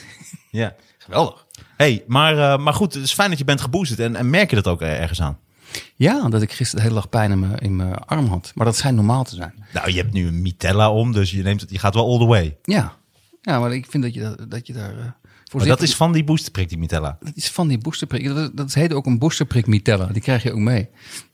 Ja. 0.50 0.76
Geweldig. 0.98 1.46
Hey, 1.78 2.04
maar, 2.08 2.38
eh, 2.38 2.58
maar 2.64 2.74
goed, 2.74 2.94
het 2.94 3.04
is 3.04 3.14
fijn 3.14 3.30
dat 3.30 3.38
je 3.38 3.46
bent 3.46 3.62
geboosterd. 3.62 4.00
En, 4.00 4.16
en 4.16 4.30
merk 4.30 4.50
je 4.50 4.56
dat 4.56 4.68
ook 4.68 4.82
eh, 4.82 5.02
ergens 5.02 5.22
aan? 5.22 5.38
Ja, 5.96 6.30
dat 6.30 6.42
ik 6.42 6.52
gisteren 6.52 6.76
de 6.84 6.90
hele 6.90 7.02
dag 7.02 7.10
pijn 7.10 7.32
in 7.32 7.40
mijn, 7.40 7.58
in 7.58 7.76
mijn 7.76 7.96
arm 7.96 8.26
had. 8.28 8.52
Maar 8.56 8.66
dat 8.66 8.76
schijnt 8.76 8.96
normaal 8.96 9.24
te 9.24 9.36
zijn. 9.36 9.66
Nou, 9.74 9.92
je 9.92 9.98
hebt 9.98 10.14
nu 10.14 10.28
een 10.28 10.42
Mitella 10.42 10.92
om, 10.92 11.12
dus 11.12 11.32
je, 11.32 11.44
neemt 11.44 11.62
het, 11.62 11.70
je 11.70 11.80
gaat 11.80 11.94
wel 11.94 12.08
all 12.12 12.18
the 12.20 12.26
way. 12.26 12.58
Ja. 12.64 12.94
Ja, 13.42 13.60
maar 13.60 13.74
ik 13.74 13.86
vind 13.90 14.04
dat 14.04 14.14
je, 14.14 14.20
dat, 14.22 14.52
dat 14.52 14.68
je 14.68 14.74
daar... 14.74 14.98
eh, 14.98 15.06
Maar 15.54 15.66
dat 15.66 15.82
is 15.82 15.96
van 15.96 16.12
die 16.12 16.24
boosterprik, 16.24 16.70
die 16.70 16.78
Mitella. 16.78 17.18
Dat 17.22 17.36
is 17.36 17.50
van 17.50 17.68
die 17.68 17.78
boosterprik. 17.78 18.26
Dat, 18.28 18.58
dat 18.58 18.74
heet 18.74 18.94
ook 18.94 19.06
een 19.06 19.20
boosterprik 19.20 19.68
Mitella. 19.68 20.06
Die 20.06 20.22
krijg 20.22 20.44
je 20.44 20.52
ook 20.52 20.60
mee. 20.60 20.90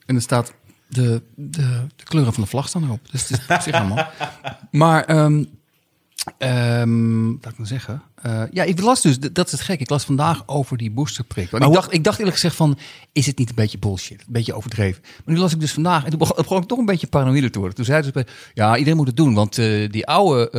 En 0.05 0.15
er 0.15 0.21
staat 0.21 0.53
de, 0.87 1.21
de, 1.35 1.85
de 1.95 2.03
kleuren 2.03 2.33
van 2.33 2.43
de 2.43 2.49
vlag 2.49 2.67
staan 2.67 2.83
erop. 2.83 3.11
Dus 3.11 3.29
het 3.29 3.39
is 3.39 3.55
op 3.55 3.61
zich 3.61 3.73
allemaal. 3.73 4.07
Maar, 4.71 5.05
ehm 5.05 5.43
ehm, 6.37 7.25
wat 7.31 7.41
wil 7.41 7.51
ik 7.51 7.57
nou 7.57 7.67
zeggen? 7.67 8.01
Eh, 8.15 8.43
ja, 8.51 8.63
ik 8.63 8.81
las 8.81 9.01
dus, 9.01 9.19
dat 9.19 9.45
is 9.45 9.51
het 9.51 9.61
gek. 9.61 9.79
Ik 9.79 9.89
las 9.89 10.03
vandaag 10.03 10.43
over 10.45 10.77
die 10.77 10.91
boosterprik. 10.91 11.49
Want 11.49 11.63
Maar 11.63 11.71
ik, 11.71 11.77
dacht, 11.79 11.93
ik 11.93 12.03
dacht 12.03 12.17
eerlijk 12.17 12.35
gezegd 12.35 12.55
van, 12.55 12.77
is 13.11 13.25
het 13.25 13.37
niet 13.37 13.49
een 13.49 13.55
beetje 13.55 13.77
bullshit? 13.77 14.19
Een 14.21 14.25
beetje 14.33 14.53
overdreven. 14.53 15.01
Maar 15.25 15.35
nu 15.35 15.41
las 15.41 15.53
ik 15.53 15.59
dus 15.59 15.71
vandaag 15.73 16.03
en 16.03 16.09
toen 16.09 16.19
begon, 16.19 16.61
ik 16.61 16.67
toch 16.67 16.77
een 16.77 16.85
beetje 16.85 17.07
paranoïde 17.07 17.49
te 17.49 17.57
worden. 17.59 17.75
Toen 17.75 17.85
zeiden 17.85 18.05
ze, 18.07 18.11
bij- 18.13 18.33
ja, 18.53 18.77
iedereen 18.77 18.97
moet 18.97 19.07
het 19.07 19.15
doen. 19.17 19.33
Want 19.33 19.57
eh, 19.57 19.89
die 19.89 20.05
oude, 20.07 20.49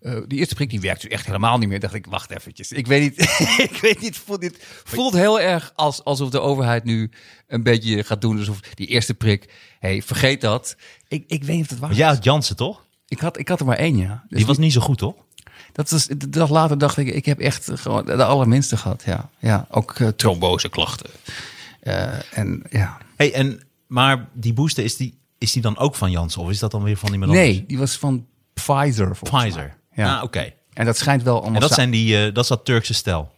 eh, 0.00 0.16
die 0.28 0.38
eerste 0.38 0.54
prik, 0.54 0.70
die 0.70 0.80
werkt 0.80 1.00
dus 1.02 1.10
echt 1.10 1.26
helemaal 1.26 1.58
niet 1.58 1.68
meer. 1.68 1.80
Dacht 1.80 1.94
ik, 1.94 2.06
wacht 2.06 2.30
eventjes. 2.30 2.72
Ik 2.72 2.86
weet 2.86 3.00
niet, 3.02 3.20
ik 3.70 3.78
weet 3.82 4.00
niet, 4.00 4.16
voelt, 4.18 4.40
dit 4.40 4.56
voelt 4.84 5.14
heel 5.14 5.40
erg 5.40 5.72
als, 5.74 6.04
alsof 6.04 6.30
de 6.30 6.40
overheid 6.40 6.84
nu 6.84 7.10
een 7.46 7.62
beetje 7.62 8.04
gaat 8.04 8.20
doen. 8.20 8.38
Alsof 8.38 8.60
die 8.60 8.86
eerste 8.86 9.14
prik, 9.14 9.52
hey, 9.78 10.02
vergeet 10.02 10.40
dat. 10.40 10.76
Ik, 11.08 11.24
ik 11.26 11.44
weet 11.44 11.56
niet 11.56 11.64
of 11.64 11.70
het 11.70 11.78
waar 11.78 11.90
is. 11.90 11.96
jij 11.96 12.08
had 12.08 12.24
Jansen, 12.24 12.56
toch? 12.56 12.88
Ik 13.10 13.20
had, 13.20 13.38
ik 13.38 13.48
had 13.48 13.60
er 13.60 13.66
maar 13.66 13.76
één, 13.76 13.96
ja. 13.96 14.24
Dus 14.28 14.38
Die 14.38 14.46
was 14.46 14.58
niet 14.58 14.72
zo 14.72 14.80
goed, 14.80 14.98
toch? 14.98 15.14
dat 15.72 15.90
was, 15.90 16.06
de 16.06 16.28
dag 16.28 16.50
later 16.50 16.78
dacht 16.78 16.96
ik, 16.96 17.08
ik 17.08 17.24
heb 17.24 17.38
echt 17.38 17.70
gewoon 17.74 18.04
de 18.04 18.24
allerminste 18.24 18.76
gehad. 18.76 19.02
Ja, 19.06 19.30
ja 19.38 19.66
ook 19.70 19.98
uh, 19.98 20.08
tromboseklachten. 20.08 21.10
Uh, 21.82 22.38
en 22.38 22.62
ja. 22.70 22.98
Hey, 23.16 23.32
en, 23.32 23.60
maar 23.86 24.28
die 24.32 24.52
booster, 24.52 24.84
is 24.84 24.96
die, 24.96 25.18
is 25.38 25.52
die 25.52 25.62
dan 25.62 25.78
ook 25.78 25.94
van 25.94 26.10
Janssen? 26.10 26.42
Of 26.42 26.50
is 26.50 26.58
dat 26.58 26.70
dan 26.70 26.82
weer 26.82 26.96
van 26.96 27.12
iemand 27.12 27.32
Nee, 27.32 27.50
anders? 27.50 27.66
die 27.68 27.78
was 27.78 27.96
van 27.96 28.26
Pfizer. 28.54 29.10
Pfizer. 29.22 29.54
mij. 29.54 30.04
Ja. 30.04 30.16
Ah, 30.16 30.22
oké. 30.22 30.52
En 30.72 30.84
dat 30.84 30.96
schijnt 30.96 31.22
wel 31.22 31.34
allemaal 31.34 31.54
En 31.54 31.60
dat, 31.60 31.72
zijn 31.72 31.90
die, 31.90 32.16
eh, 32.16 32.34
dat 32.34 32.42
is 32.42 32.48
dat 32.48 32.64
Turkse 32.64 32.94
stel. 32.94 33.32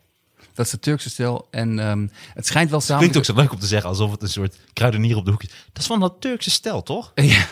dat 0.55 0.65
is 0.67 0.73
de 0.73 0.79
Turkse 0.79 1.11
stel. 1.11 1.49
En 1.51 1.79
ehm, 1.79 2.07
het 2.35 2.47
schijnt 2.47 2.71
wel 2.71 2.81
samen... 2.81 2.99
Klinkt 2.99 3.17
ook 3.17 3.25
zo 3.25 3.35
leuk 3.35 3.53
om 3.53 3.59
te 3.59 3.67
zeggen, 3.67 3.89
alsof 3.89 4.11
het 4.11 4.23
een 4.23 4.29
soort 4.29 4.57
kruidenier 4.73 5.17
op 5.17 5.25
de 5.25 5.31
hoek 5.31 5.43
is. 5.43 5.49
Dat 5.49 5.83
is 5.83 5.87
van 5.87 6.01
dat 6.01 6.15
Turkse 6.21 6.51
stel, 6.51 6.83
toch? 6.83 7.13
Ja. 7.15 7.47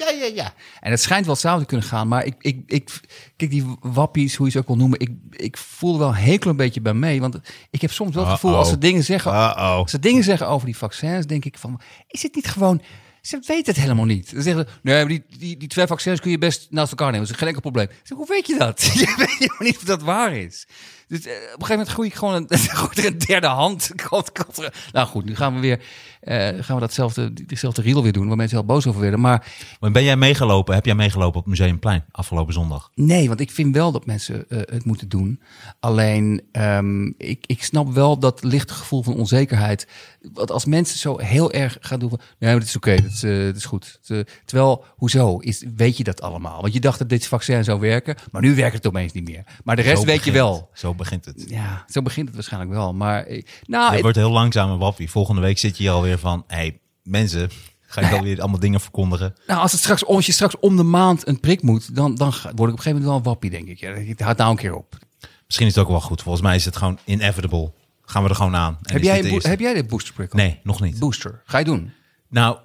Ja, 0.00 0.10
ja, 0.10 0.34
ja. 0.34 0.54
En 0.80 0.90
het 0.90 1.00
schijnt 1.00 1.26
wel 1.26 1.36
samen 1.36 1.60
te 1.60 1.66
kunnen 1.66 1.86
gaan. 1.86 2.08
Maar 2.08 2.24
ik, 2.24 2.34
ik, 2.38 2.62
ik, 2.66 3.00
kijk, 3.36 3.50
die 3.50 3.76
wappies, 3.80 4.36
hoe 4.36 4.46
je 4.46 4.52
ze 4.52 4.58
ook 4.58 4.66
wil 4.66 4.76
noemen. 4.76 5.00
Ik, 5.00 5.10
ik 5.30 5.56
voel 5.56 5.92
er 5.92 5.98
wel 5.98 6.08
een 6.08 6.14
hekel 6.14 6.50
een 6.50 6.56
beetje 6.56 6.80
bij 6.80 6.94
mee. 6.94 7.20
Want 7.20 7.38
ik 7.70 7.80
heb 7.80 7.90
soms 7.90 8.14
wel 8.14 8.24
het 8.24 8.32
gevoel, 8.32 8.56
als 8.56 8.68
ze 8.68 8.78
dingen 8.78 9.04
zeggen... 9.04 9.32
Uh-oh. 9.32 9.76
Als 9.76 9.90
ze 9.90 9.98
dingen 9.98 10.24
zeggen 10.24 10.48
over 10.48 10.66
die 10.66 10.76
vaccins, 10.76 11.26
denk 11.26 11.44
ik 11.44 11.58
van... 11.58 11.80
Is 12.08 12.22
het 12.22 12.34
niet 12.34 12.48
gewoon... 12.48 12.82
Ze 13.20 13.42
weten 13.46 13.72
het 13.74 13.82
helemaal 13.82 14.04
niet. 14.04 14.32
Dan 14.32 14.42
zeggen 14.42 14.66
ze, 14.68 14.78
nee, 14.82 14.96
maar 14.96 15.08
die, 15.08 15.24
die, 15.38 15.56
die 15.56 15.68
twee 15.68 15.86
vaccins 15.86 16.20
kun 16.20 16.30
je 16.30 16.38
best 16.38 16.66
naast 16.70 16.90
elkaar 16.90 17.10
nemen. 17.10 17.26
Dat 17.26 17.30
is 17.30 17.38
geen 17.38 17.48
enkel 17.48 17.70
probleem. 17.70 17.88
Zeg, 18.02 18.16
hoe 18.18 18.26
weet 18.26 18.46
je 18.46 18.58
dat? 18.58 18.82
Je 18.94 19.14
weet 19.16 19.38
helemaal 19.38 19.58
niet 19.58 19.76
of 19.76 19.82
dat 19.82 20.02
waar 20.02 20.36
is. 20.36 20.66
Dus 21.10 21.26
eh, 21.26 21.32
op 21.32 21.38
een 21.38 21.66
gegeven 21.66 21.68
moment 21.70 21.88
groei 21.88 22.08
ik 22.08 22.14
gewoon 22.14 22.34
een, 22.34 22.48
er 22.94 23.06
een 23.06 23.18
derde 23.18 23.46
hand. 23.46 23.90
Komt 24.08 24.58
er- 24.58 24.88
nou 24.92 25.06
goed, 25.06 25.24
nu 25.24 25.36
gaan 25.36 25.54
we 25.54 25.60
weer 25.60 25.80
eh, 26.20 26.36
gaan 26.36 26.74
we 26.74 26.80
datzelfde, 26.80 27.32
diezelfde 27.46 27.82
riedel 27.82 28.02
weer 28.02 28.12
doen. 28.12 28.28
Waar 28.28 28.36
mensen 28.36 28.56
heel 28.56 28.66
boos 28.66 28.86
over 28.86 29.00
werden. 29.00 29.20
Maar 29.20 29.46
Maar 29.80 29.90
ben 29.90 30.04
jij 30.04 30.16
meegelopen? 30.16 30.74
Heb 30.74 30.84
jij 30.86 30.94
meegelopen 30.94 31.38
op 31.40 31.46
het 31.46 31.58
Museumplein 31.58 32.04
afgelopen 32.10 32.54
zondag? 32.54 32.90
Nee, 32.94 33.28
want 33.28 33.40
ik 33.40 33.50
vind 33.50 33.74
wel 33.74 33.92
dat 33.92 34.06
mensen 34.06 34.48
eh, 34.48 34.58
het 34.64 34.84
moeten 34.84 35.08
doen. 35.08 35.40
Alleen, 35.80 36.42
ehm, 36.52 37.06
ik, 37.06 37.44
ik 37.46 37.62
snap 37.62 37.92
wel 37.92 38.18
dat 38.18 38.42
lichte 38.42 38.74
gevoel 38.74 39.02
van 39.02 39.14
onzekerheid. 39.16 39.86
Want 40.32 40.50
als 40.50 40.64
mensen 40.64 40.98
zo 40.98 41.18
heel 41.18 41.52
erg 41.52 41.76
gaan 41.80 41.98
doen 41.98 42.08
van... 42.08 42.20
Nee, 42.38 42.50
maar 42.50 42.60
het 42.60 42.68
is 42.68 42.76
oké, 42.76 42.90
het, 42.90 43.12
is, 43.12 43.22
eh, 43.22 43.44
het 43.44 43.56
is 43.56 43.64
goed. 43.64 44.00
Terwijl, 44.44 44.84
hoezo? 44.96 45.38
Is, 45.38 45.64
weet 45.76 45.96
je 45.96 46.04
dat 46.04 46.22
allemaal? 46.22 46.60
Want 46.60 46.72
je 46.72 46.80
dacht 46.80 46.98
dat 46.98 47.08
dit 47.08 47.26
vaccin 47.26 47.64
zou 47.64 47.80
werken, 47.80 48.14
maar 48.30 48.42
nu 48.42 48.54
werkt 48.54 48.74
het 48.74 48.86
opeens 48.86 49.12
niet 49.12 49.28
meer. 49.28 49.44
Maar 49.64 49.76
de 49.76 49.82
rest 49.82 50.00
Zo 50.00 50.06
weet 50.06 50.24
je 50.24 50.32
wel. 50.32 50.70
Zo 50.74 50.94
begint 51.02 51.24
het. 51.24 51.44
Ja, 51.48 51.84
zo 51.88 52.02
begint 52.02 52.26
het 52.26 52.34
waarschijnlijk 52.34 52.72
wel. 52.72 52.94
Maar, 52.94 53.26
nou, 53.66 53.84
Het 53.84 53.92
het- 53.92 54.00
wordt 54.02 54.16
heel 54.16 54.30
langzaam 54.30 54.70
een 54.70 54.78
wappie. 54.78 55.10
Volgende 55.10 55.40
week 55.40 55.58
zit 55.58 55.76
je 55.76 55.82
hier 55.82 55.92
alweer 55.92 56.18
van... 56.18 56.44
Hey, 56.46 56.78
mensen, 57.02 57.50
ga 57.80 58.00
ik 58.00 58.12
alweer 58.12 58.40
allemaal 58.42 58.60
dingen 58.60 58.80
verkondigen? 58.80 59.34
nou, 59.46 59.60
als, 59.60 59.72
het 59.72 59.80
straks, 59.80 60.06
als 60.06 60.26
je 60.26 60.32
straks 60.32 60.58
om 60.58 60.76
de 60.76 60.82
maand 60.82 61.26
een 61.28 61.40
prik 61.40 61.62
moet, 61.62 61.94
dan, 61.94 62.14
dan 62.14 62.30
word 62.30 62.44
ik 62.44 62.50
op 62.52 62.58
een 62.58 62.68
gegeven 62.68 62.90
moment 62.90 63.04
wel 63.06 63.16
een 63.16 63.22
wappie, 63.22 63.50
denk 63.50 63.68
ik. 63.68 63.78
Ja, 63.80 63.90
ik 63.90 64.20
houd 64.20 64.36
nou 64.36 64.50
een 64.50 64.56
keer 64.56 64.74
op. 64.74 64.98
Misschien 65.46 65.66
is 65.66 65.74
het 65.74 65.84
ook 65.84 65.90
wel 65.90 66.00
goed. 66.00 66.22
Volgens 66.22 66.44
mij 66.44 66.54
is 66.56 66.64
het 66.64 66.76
gewoon 66.76 66.98
inevitable. 67.04 67.72
Gaan 68.04 68.22
we 68.22 68.28
er 68.28 68.34
gewoon 68.34 68.56
aan. 68.56 68.78
En 68.82 68.92
Heb 68.92 69.02
jij, 69.02 69.22
heb 69.38 69.60
jij 69.60 69.74
de 69.74 69.84
boosterprik? 69.84 70.32
al? 70.32 70.38
Nee, 70.38 70.60
nog 70.62 70.80
niet. 70.80 70.98
Booster. 70.98 71.42
Ga 71.44 71.58
je 71.58 71.64
doen? 71.64 71.92
Nou, 72.28 72.58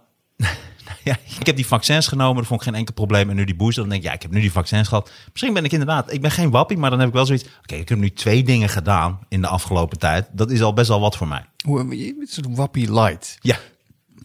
ja, 1.10 1.18
ik 1.40 1.46
heb 1.46 1.56
die 1.56 1.68
vaccins 1.68 2.08
genomen. 2.08 2.36
Dat 2.36 2.46
vond 2.46 2.60
ik 2.60 2.68
geen 2.68 2.76
enkel 2.76 2.94
probleem. 2.94 3.30
En 3.30 3.36
nu 3.36 3.46
die 3.46 3.56
booster. 3.56 3.82
Dan 3.82 3.92
denk 3.92 4.04
ik, 4.04 4.08
ja, 4.08 4.16
ik 4.16 4.22
heb 4.22 4.32
nu 4.32 4.42
die 4.42 4.52
vaccins 4.52 4.88
gehad. 4.88 5.12
Misschien 5.32 5.54
ben 5.54 5.66
ik 5.66 5.72
inderdaad... 5.72 6.14
Ik 6.14 6.22
ben 6.22 6.32
geen 6.32 6.50
wappie, 6.50 6.78
maar 6.78 6.90
dan 6.90 7.00
heb 7.00 7.08
ik 7.08 7.14
wel 7.14 7.26
zoiets... 7.26 7.46
Oké, 7.62 7.76
ik 7.76 7.90
heb 7.90 7.98
nu 7.98 8.12
twee 8.12 8.44
dingen 8.44 8.70
gedaan 8.70 9.20
in 9.30 9.42
de 9.42 9.48
afgelopen 9.48 10.00
tijd. 10.00 10.28
Dat 10.32 10.52
is 10.52 10.62
al 10.62 10.74
best 10.74 10.88
wel 10.88 11.00
wat 11.00 11.18
voor 11.18 11.28
mij. 11.28 11.46
Hoe, 11.66 11.98
je 11.98 12.16
bent 12.18 12.46
een 12.46 12.56
wappie 12.56 12.94
light. 12.94 13.38
Ja, 13.42 13.58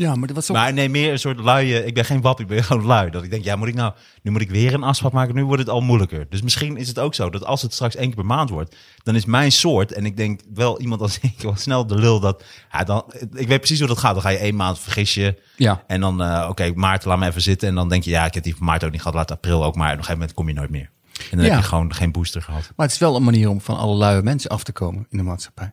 Ja, 0.00 0.14
maar 0.14 0.26
dat 0.26 0.36
was 0.36 0.50
ook... 0.50 0.56
maar 0.56 0.72
nee, 0.72 0.88
meer 0.88 1.12
een 1.12 1.18
soort 1.18 1.40
luie... 1.40 1.84
Ik 1.84 1.94
ben 1.94 2.04
geen 2.04 2.20
wappie, 2.20 2.44
ik 2.44 2.50
ben 2.50 2.64
gewoon 2.64 2.86
lui. 2.86 3.10
Dat 3.10 3.22
ik 3.22 3.30
denk, 3.30 3.44
ja, 3.44 3.56
moet 3.56 3.68
ik 3.68 3.74
nou... 3.74 3.92
Nu 4.22 4.30
moet 4.30 4.40
ik 4.40 4.50
weer 4.50 4.74
een 4.74 4.82
afspraak 4.82 5.12
maken. 5.12 5.34
Nu 5.34 5.44
wordt 5.44 5.60
het 5.62 5.70
al 5.70 5.80
moeilijker. 5.80 6.26
Dus 6.30 6.42
misschien 6.42 6.76
is 6.76 6.88
het 6.88 6.98
ook 6.98 7.14
zo 7.14 7.30
dat 7.30 7.44
als 7.44 7.62
het 7.62 7.72
straks 7.72 7.94
één 7.96 8.06
keer 8.06 8.14
per 8.14 8.26
maand 8.26 8.50
wordt... 8.50 8.76
Dan 9.02 9.14
is 9.14 9.24
mijn 9.24 9.52
soort... 9.52 9.92
En 9.92 10.06
ik 10.06 10.16
denk 10.16 10.40
wel 10.54 10.80
iemand 10.80 11.00
als 11.00 11.18
ik 11.36 11.40
wel 11.40 11.56
snel 11.56 11.86
de 11.86 11.94
lul 11.94 12.20
dat... 12.20 12.44
Ja, 12.72 12.84
dan, 12.84 13.04
ik 13.34 13.48
weet 13.48 13.58
precies 13.58 13.78
hoe 13.78 13.88
dat 13.88 13.98
gaat. 13.98 14.12
Dan 14.12 14.22
ga 14.22 14.28
je 14.28 14.38
één 14.38 14.56
maand 14.56 14.78
vergis 14.78 15.14
je... 15.14 15.42
Ja. 15.56 15.84
En 15.86 16.00
dan, 16.00 16.22
eh, 16.22 16.46
oké, 16.48 16.72
maart, 16.74 17.04
laat 17.04 17.18
me 17.18 17.26
even 17.26 17.42
zitten. 17.42 17.68
En 17.68 17.74
dan 17.74 17.88
denk 17.88 18.02
je, 18.04 18.10
ja, 18.10 18.24
ik 18.26 18.34
heb 18.34 18.42
die 18.42 18.56
van 18.56 18.66
maart 18.66 18.84
ook 18.84 18.90
niet 18.90 19.00
gehad. 19.00 19.14
Laat 19.16 19.30
april 19.30 19.64
ook 19.64 19.74
maar. 19.76 19.86
En 19.86 19.92
op 19.92 19.98
een 19.98 20.04
gegeven 20.04 20.18
moment 20.18 20.34
kom 20.36 20.48
je 20.48 20.54
nooit 20.54 20.70
meer. 20.70 20.90
En 21.30 21.36
dan 21.36 21.46
Ja. 21.46 21.52
heb 21.52 21.60
je 21.60 21.68
gewoon 21.68 21.94
geen 21.94 22.12
booster 22.12 22.42
gehad. 22.42 22.62
Maar 22.76 22.86
het 22.86 22.94
is 22.94 23.00
wel 23.00 23.16
een 23.16 23.24
manier 23.24 23.48
om 23.48 23.60
van 23.60 23.76
alle 23.76 23.94
luie 23.96 24.22
mensen 24.22 24.50
af 24.50 24.62
te 24.64 24.72
komen 24.72 25.06
in 25.10 25.18
de 25.18 25.24
maatschappij. 25.24 25.72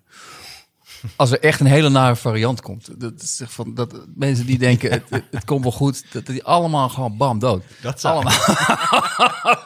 Als 1.15 1.31
er 1.31 1.39
echt 1.39 1.59
een 1.59 1.65
hele 1.65 1.89
nare 1.89 2.15
variant 2.15 2.61
komt. 2.61 2.89
Dat 3.01 3.21
is 3.21 3.41
van, 3.45 3.73
dat, 3.73 4.01
mensen 4.15 4.45
die 4.45 4.57
denken, 4.57 4.91
het, 4.91 5.03
het, 5.09 5.23
het 5.31 5.45
komt 5.45 5.63
wel 5.63 5.71
goed. 5.71 6.03
Dat 6.11 6.25
die 6.25 6.43
allemaal 6.43 6.89
gewoon 6.89 7.17
bam, 7.17 7.39
dood. 7.39 7.63
Dat 7.81 7.99
zou- 7.99 8.13
allemaal. 8.15 8.33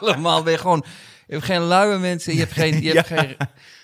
allemaal 0.00 0.48
je 0.48 0.58
gewoon... 0.58 0.84
Je 1.26 1.34
hebt 1.38 1.44
geen 1.44 1.62
luie 1.62 1.98
mensen. 1.98 2.32
Je 2.32 2.38
hebt 2.38 2.52
geen... 2.52 2.82
Je 2.82 2.92
hebt 2.92 3.06
geen 3.06 3.36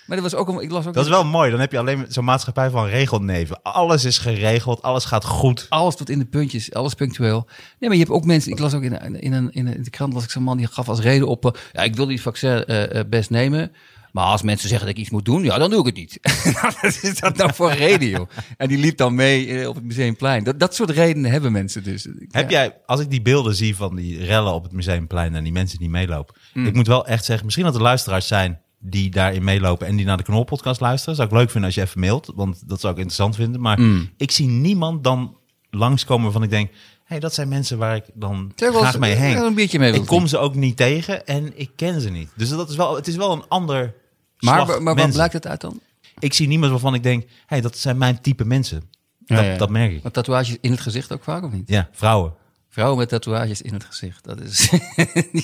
Maar 0.05 0.17
dat 0.21 0.31
was 0.31 0.35
ook, 0.35 0.47
een- 0.47 0.59
ik 0.61 0.71
las 0.71 0.85
ook 0.87 0.93
Dat 0.93 1.03
is 1.03 1.09
wel 1.09 1.23
mooi. 1.25 1.51
Dan 1.51 1.59
heb 1.59 1.71
je 1.71 1.77
alleen 1.77 2.05
zo'n 2.09 2.23
maatschappij 2.23 2.69
van 2.69 2.85
regelneven. 2.85 3.61
Alles 3.61 4.05
is 4.05 4.17
geregeld, 4.17 4.81
alles 4.81 5.05
gaat 5.05 5.25
goed. 5.25 5.65
alles 5.69 5.95
tot 5.95 6.09
in 6.09 6.19
de 6.19 6.25
puntjes, 6.25 6.73
alles 6.73 6.93
punctueel. 6.93 7.45
Nee, 7.79 7.89
maar 7.89 7.97
je 7.97 8.03
hebt 8.03 8.15
ook 8.15 8.25
mensen, 8.25 8.51
ik 8.51 8.59
las 8.59 8.73
ook 8.73 8.83
in, 8.83 8.93
in, 9.01 9.13
een, 9.33 9.51
in, 9.51 9.65
een- 9.65 9.75
in 9.75 9.83
de 9.83 9.89
krant, 9.89 10.13
was 10.13 10.23
ik 10.23 10.29
zo'n 10.29 10.43
man 10.43 10.57
die 10.57 10.67
gaf 10.67 10.89
als 10.89 10.99
reden 10.99 11.27
op, 11.27 11.45
eh, 11.45 11.61
ja, 11.73 11.81
ik 11.81 11.95
wil 11.95 12.05
die 12.05 12.21
vaccin 12.21 12.65
eh, 12.65 12.99
eh, 12.99 13.05
best 13.09 13.29
nemen. 13.29 13.71
Maar 14.11 14.25
als 14.25 14.41
mensen 14.41 14.69
zeggen 14.69 14.87
dat 14.87 14.95
ik 14.95 15.01
iets 15.01 15.11
moet 15.11 15.25
doen, 15.25 15.43
ja, 15.43 15.57
dan 15.57 15.69
doe 15.69 15.79
ik 15.79 15.85
het 15.85 15.95
niet. 15.95 16.19
Nou, 16.61 16.73
Wat 16.81 16.99
is 17.01 17.19
dat 17.19 17.37
nou 17.37 17.53
voor 17.53 17.71
reden, 17.71 18.07
joh? 18.09 18.29
En 18.57 18.67
die 18.67 18.77
liep 18.77 18.97
dan 18.97 19.15
mee 19.15 19.59
eh, 19.61 19.67
op 19.67 19.75
het 19.75 19.83
Museumplein. 19.83 20.43
Dat, 20.43 20.59
dat 20.59 20.75
soort 20.75 20.89
redenen 20.89 21.31
hebben 21.31 21.51
mensen 21.51 21.83
dus. 21.83 22.03
Heb 22.29 22.49
Ja. 22.49 22.57
jij, 22.59 22.75
als 22.85 22.99
ik 22.99 23.09
die 23.09 23.21
beelden 23.21 23.55
zie 23.55 23.75
van 23.75 23.95
die 23.95 24.25
rellen 24.25 24.53
op 24.53 24.63
het 24.63 24.71
Museumplein 24.71 25.35
en 25.35 25.43
die 25.43 25.51
mensen 25.53 25.79
die 25.79 25.89
meelopen. 25.89 26.35
Mm. 26.53 26.65
Ik 26.65 26.73
moet 26.73 26.87
wel 26.87 27.05
echt 27.05 27.25
zeggen, 27.25 27.45
misschien 27.45 27.65
dat 27.65 27.75
er 27.75 27.81
luisteraars 27.81 28.27
zijn 28.27 28.59
die 28.79 29.09
daarin 29.09 29.43
meelopen 29.43 29.87
en 29.87 29.95
die 29.95 30.05
naar 30.05 30.17
de 30.17 30.23
Knol-podcast 30.23 30.79
luisteren. 30.81 31.15
Zou 31.15 31.27
ik 31.27 31.33
leuk 31.33 31.49
vinden 31.49 31.63
als 31.65 31.75
je 31.75 31.81
even 31.81 31.99
mailt, 31.99 32.31
want 32.35 32.69
dat 32.69 32.79
zou 32.79 32.93
ik 32.93 32.99
interessant 32.99 33.35
vinden. 33.35 33.61
Maar 33.61 33.79
Mm. 33.79 34.09
ik 34.17 34.31
zie 34.31 34.47
niemand 34.47 35.03
dan 35.03 35.37
langskomen 35.69 36.23
waarvan 36.23 36.43
ik 36.43 36.49
denk, 36.49 36.71
hey, 37.03 37.19
dat 37.19 37.33
zijn 37.33 37.47
mensen 37.47 37.77
waar 37.77 37.95
ik 37.95 38.03
dan 38.13 38.51
graag 38.55 38.99
mee 38.99 39.13
eh, 39.13 39.19
heen. 39.19 39.37
een 39.37 39.53
biertje 39.53 39.79
mee 39.79 39.93
ik 39.93 40.05
kom 40.05 40.27
ze 40.27 40.37
ook 40.37 40.55
niet 40.55 40.77
tegen 40.77 41.25
en 41.25 41.51
ik 41.59 41.69
ken 41.75 42.01
ze 42.01 42.09
niet. 42.09 42.29
Dus 42.35 42.49
dat 42.49 42.69
is 42.69 42.75
wel, 42.75 42.95
het 42.95 43.07
is 43.07 43.15
wel 43.15 43.31
een 43.31 43.43
ander 43.47 43.93
Maar, 44.39 44.65
waar 44.65 44.81
mensen. 44.81 45.13
blijkt 45.13 45.33
het 45.33 45.47
uit 45.47 45.61
dan? 45.61 45.79
Ik 46.19 46.33
zie 46.33 46.47
niemand 46.47 46.71
waarvan 46.71 46.93
ik 46.93 47.03
denk, 47.03 47.25
hey, 47.45 47.61
dat 47.61 47.77
zijn 47.77 47.97
mijn 47.97 48.21
type 48.21 48.45
mensen. 48.45 48.83
Ja, 49.25 49.35
dat, 49.35 49.45
ja. 49.45 49.57
dat 49.57 49.69
merk 49.69 49.91
ik. 49.91 50.01
Want 50.01 50.13
tatoeages 50.13 50.57
in 50.61 50.71
het 50.71 50.79
gezicht 50.79 51.11
ook 51.11 51.23
vaak 51.23 51.43
of 51.43 51.51
niet? 51.51 51.69
Ja, 51.69 51.89
vrouwen. 51.91 52.33
Vrouwen 52.79 52.99
met 52.99 53.09
tatoeages 53.09 53.61
in 53.61 53.73
het 53.73 53.83
gezicht. 53.85 54.23
Dat 54.23 54.39
is, 54.41 54.69
die 55.31 55.41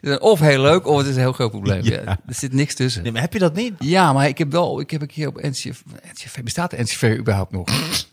zijn, 0.00 0.20
of 0.20 0.40
heel 0.40 0.60
leuk 0.60 0.86
of 0.86 0.98
het 0.98 1.06
is 1.06 1.14
een 1.14 1.20
heel 1.20 1.32
groot 1.32 1.50
probleem. 1.50 1.84
Ja. 1.84 2.00
Ja, 2.04 2.18
er 2.26 2.34
zit 2.34 2.52
niks 2.52 2.74
tussen. 2.74 3.02
Nee, 3.02 3.12
maar 3.12 3.20
heb 3.20 3.32
je 3.32 3.38
dat 3.38 3.54
niet? 3.54 3.72
Ja, 3.78 4.12
maar 4.12 4.28
ik 4.28 4.38
heb 4.38 4.52
wel, 4.52 4.80
ik 4.80 4.90
heb 4.90 5.00
een 5.00 5.06
keer 5.06 5.26
op 5.28 5.42
NCV, 5.42 5.80
NCV 6.12 6.42
bestaat 6.42 6.70
de 6.70 6.80
NCV 6.82 7.16
überhaupt 7.18 7.52
nog? 7.52 7.68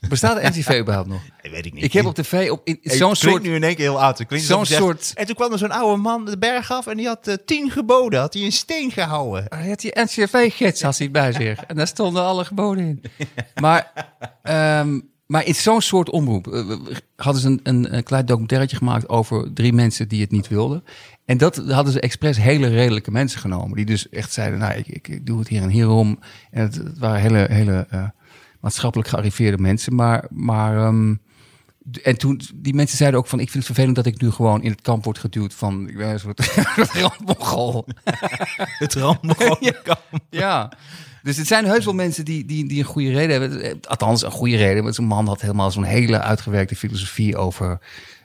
Bestaat 0.10 0.42
de 0.42 0.50
NCV 0.50 0.78
überhaupt 0.80 1.10
nog? 1.10 1.22
Nee, 1.44 1.52
weet 1.52 1.66
ik 1.66 1.74
niet. 1.74 1.84
Ik 1.84 1.94
heb 1.94 2.06
op 2.06 2.16
tv 2.16 2.50
op 2.52 2.62
zo'n 2.84 3.16
soort, 3.16 3.44
nu 3.44 3.56
in 3.56 3.64
één 3.64 3.76
keer 3.76 3.86
heel 3.86 4.02
oud. 4.02 4.24
Zo'n 4.30 4.66
soort- 4.66 5.12
En 5.16 5.26
toen 5.26 5.36
kwam 5.36 5.52
er 5.52 5.58
zo'n 5.58 5.72
oude 5.72 6.02
man 6.02 6.26
de 6.26 6.38
berg 6.38 6.72
af 6.72 6.88
en 6.88 6.98
die 6.98 7.08
had 7.08 7.28
eh, 7.28 7.36
tien 7.46 7.72
geboden. 7.72 8.20
Had 8.20 8.34
hij 8.34 8.44
een 8.44 8.52
steen 8.52 8.92
gehouden. 8.92 9.46
hij 9.50 9.70
had 9.70 9.80
die 9.80 9.92
NCV-gids 10.00 10.82
had 10.82 10.98
hij 10.98 11.12
bij 11.12 11.32
zich 11.32 11.60
en 11.64 11.76
daar 11.76 11.88
stonden 11.88 12.24
alle 12.24 12.46
geboden 12.46 12.84
in. 12.86 13.04
Maar, 13.62 13.92
ehm, 14.44 15.00
maar 15.32 15.46
in 15.46 15.56
zo'n 15.56 15.82
soort 15.82 16.10
omroep 16.10 16.48
eh, 16.48 16.78
hadden 17.16 17.42
ze 17.42 17.60
een, 17.64 17.96
een, 17.96 18.04
klein 18.04 18.26
documentairetje 18.26 18.78
gemaakt 18.78 19.10
over 19.10 19.54
drie 19.54 19.74
mensen 19.74 20.08
die 20.08 20.22
het 20.22 20.32
niet 20.32 20.48
wilden. 20.48 20.84
En 21.26 21.38
dat 21.38 21.56
hadden 21.56 21.94
ze 21.94 22.00
expres 22.00 22.38
hele 22.38 22.68
redelijke 22.68 23.12
mensen 23.12 23.40
genomen. 23.40 23.76
Die 23.76 23.86
dus 23.86 24.10
echt 24.10 24.34
zeiden, 24.34 24.60
nou, 24.60 24.74
ik, 24.74 24.88
ik, 24.88 25.26
doe 25.26 25.40
het 25.40 25.48
hier 25.48 25.62
en 25.62 25.70
hierom. 25.70 26.20
En 26.52 26.62
het, 26.62 27.00
waren 27.00 27.22
hele, 27.22 27.48
hele 27.50 27.86
eh, 27.90 28.08
maatschappelijk 28.60 29.10
gearriveerde 29.10 29.58
mensen. 29.58 29.96
Maar, 29.96 30.26
maar 30.30 30.78
ehm, 30.78 31.16
en 32.04 32.18
toen, 32.18 32.42
die 32.56 32.74
mensen 32.74 32.98
zeiden 32.98 33.20
ook 33.20 33.28
van, 33.28 33.40
ik 33.40 33.50
vind 33.50 33.66
het 33.66 33.74
vervelend 33.74 33.96
dat 33.96 34.06
ik 34.06 34.22
nu 34.22 34.32
gewoon 34.32 34.64
in 34.64 34.72
het 34.72 34.82
kamp 34.82 35.04
word 35.04 35.18
geduwd 35.18 35.54
van, 35.54 35.90
ik 35.90 35.98
ben 35.98 36.10
een 36.10 36.20
soort 36.20 36.54
randmogol. 37.02 37.86
Het 38.80 38.92
de 38.92 39.80
kamp. 39.84 40.02
Ja. 40.30 40.72
Dus 41.24 41.38
het 41.38 41.48
zijn 41.48 41.66
heus 41.66 41.86
wel 41.86 41.94
mensen 41.94 42.26
die, 42.26 42.46
die, 42.46 42.68
die 42.68 42.80
een 42.80 42.86
goede 42.86 43.12
reden 43.12 43.42
hebben. 43.42 43.80
Althans, 43.88 44.24
een 44.24 44.32
goede 44.32 44.56
reden. 44.56 44.84
Want 44.84 44.96
zo'n 44.96 45.06
man 45.06 45.28
had 45.28 45.42
helemaal 45.42 45.72
zo'n 45.72 45.84
hele 45.84 46.20
uitgewerkte 46.20 46.76
filosofie 46.76 47.38
over 47.38 47.80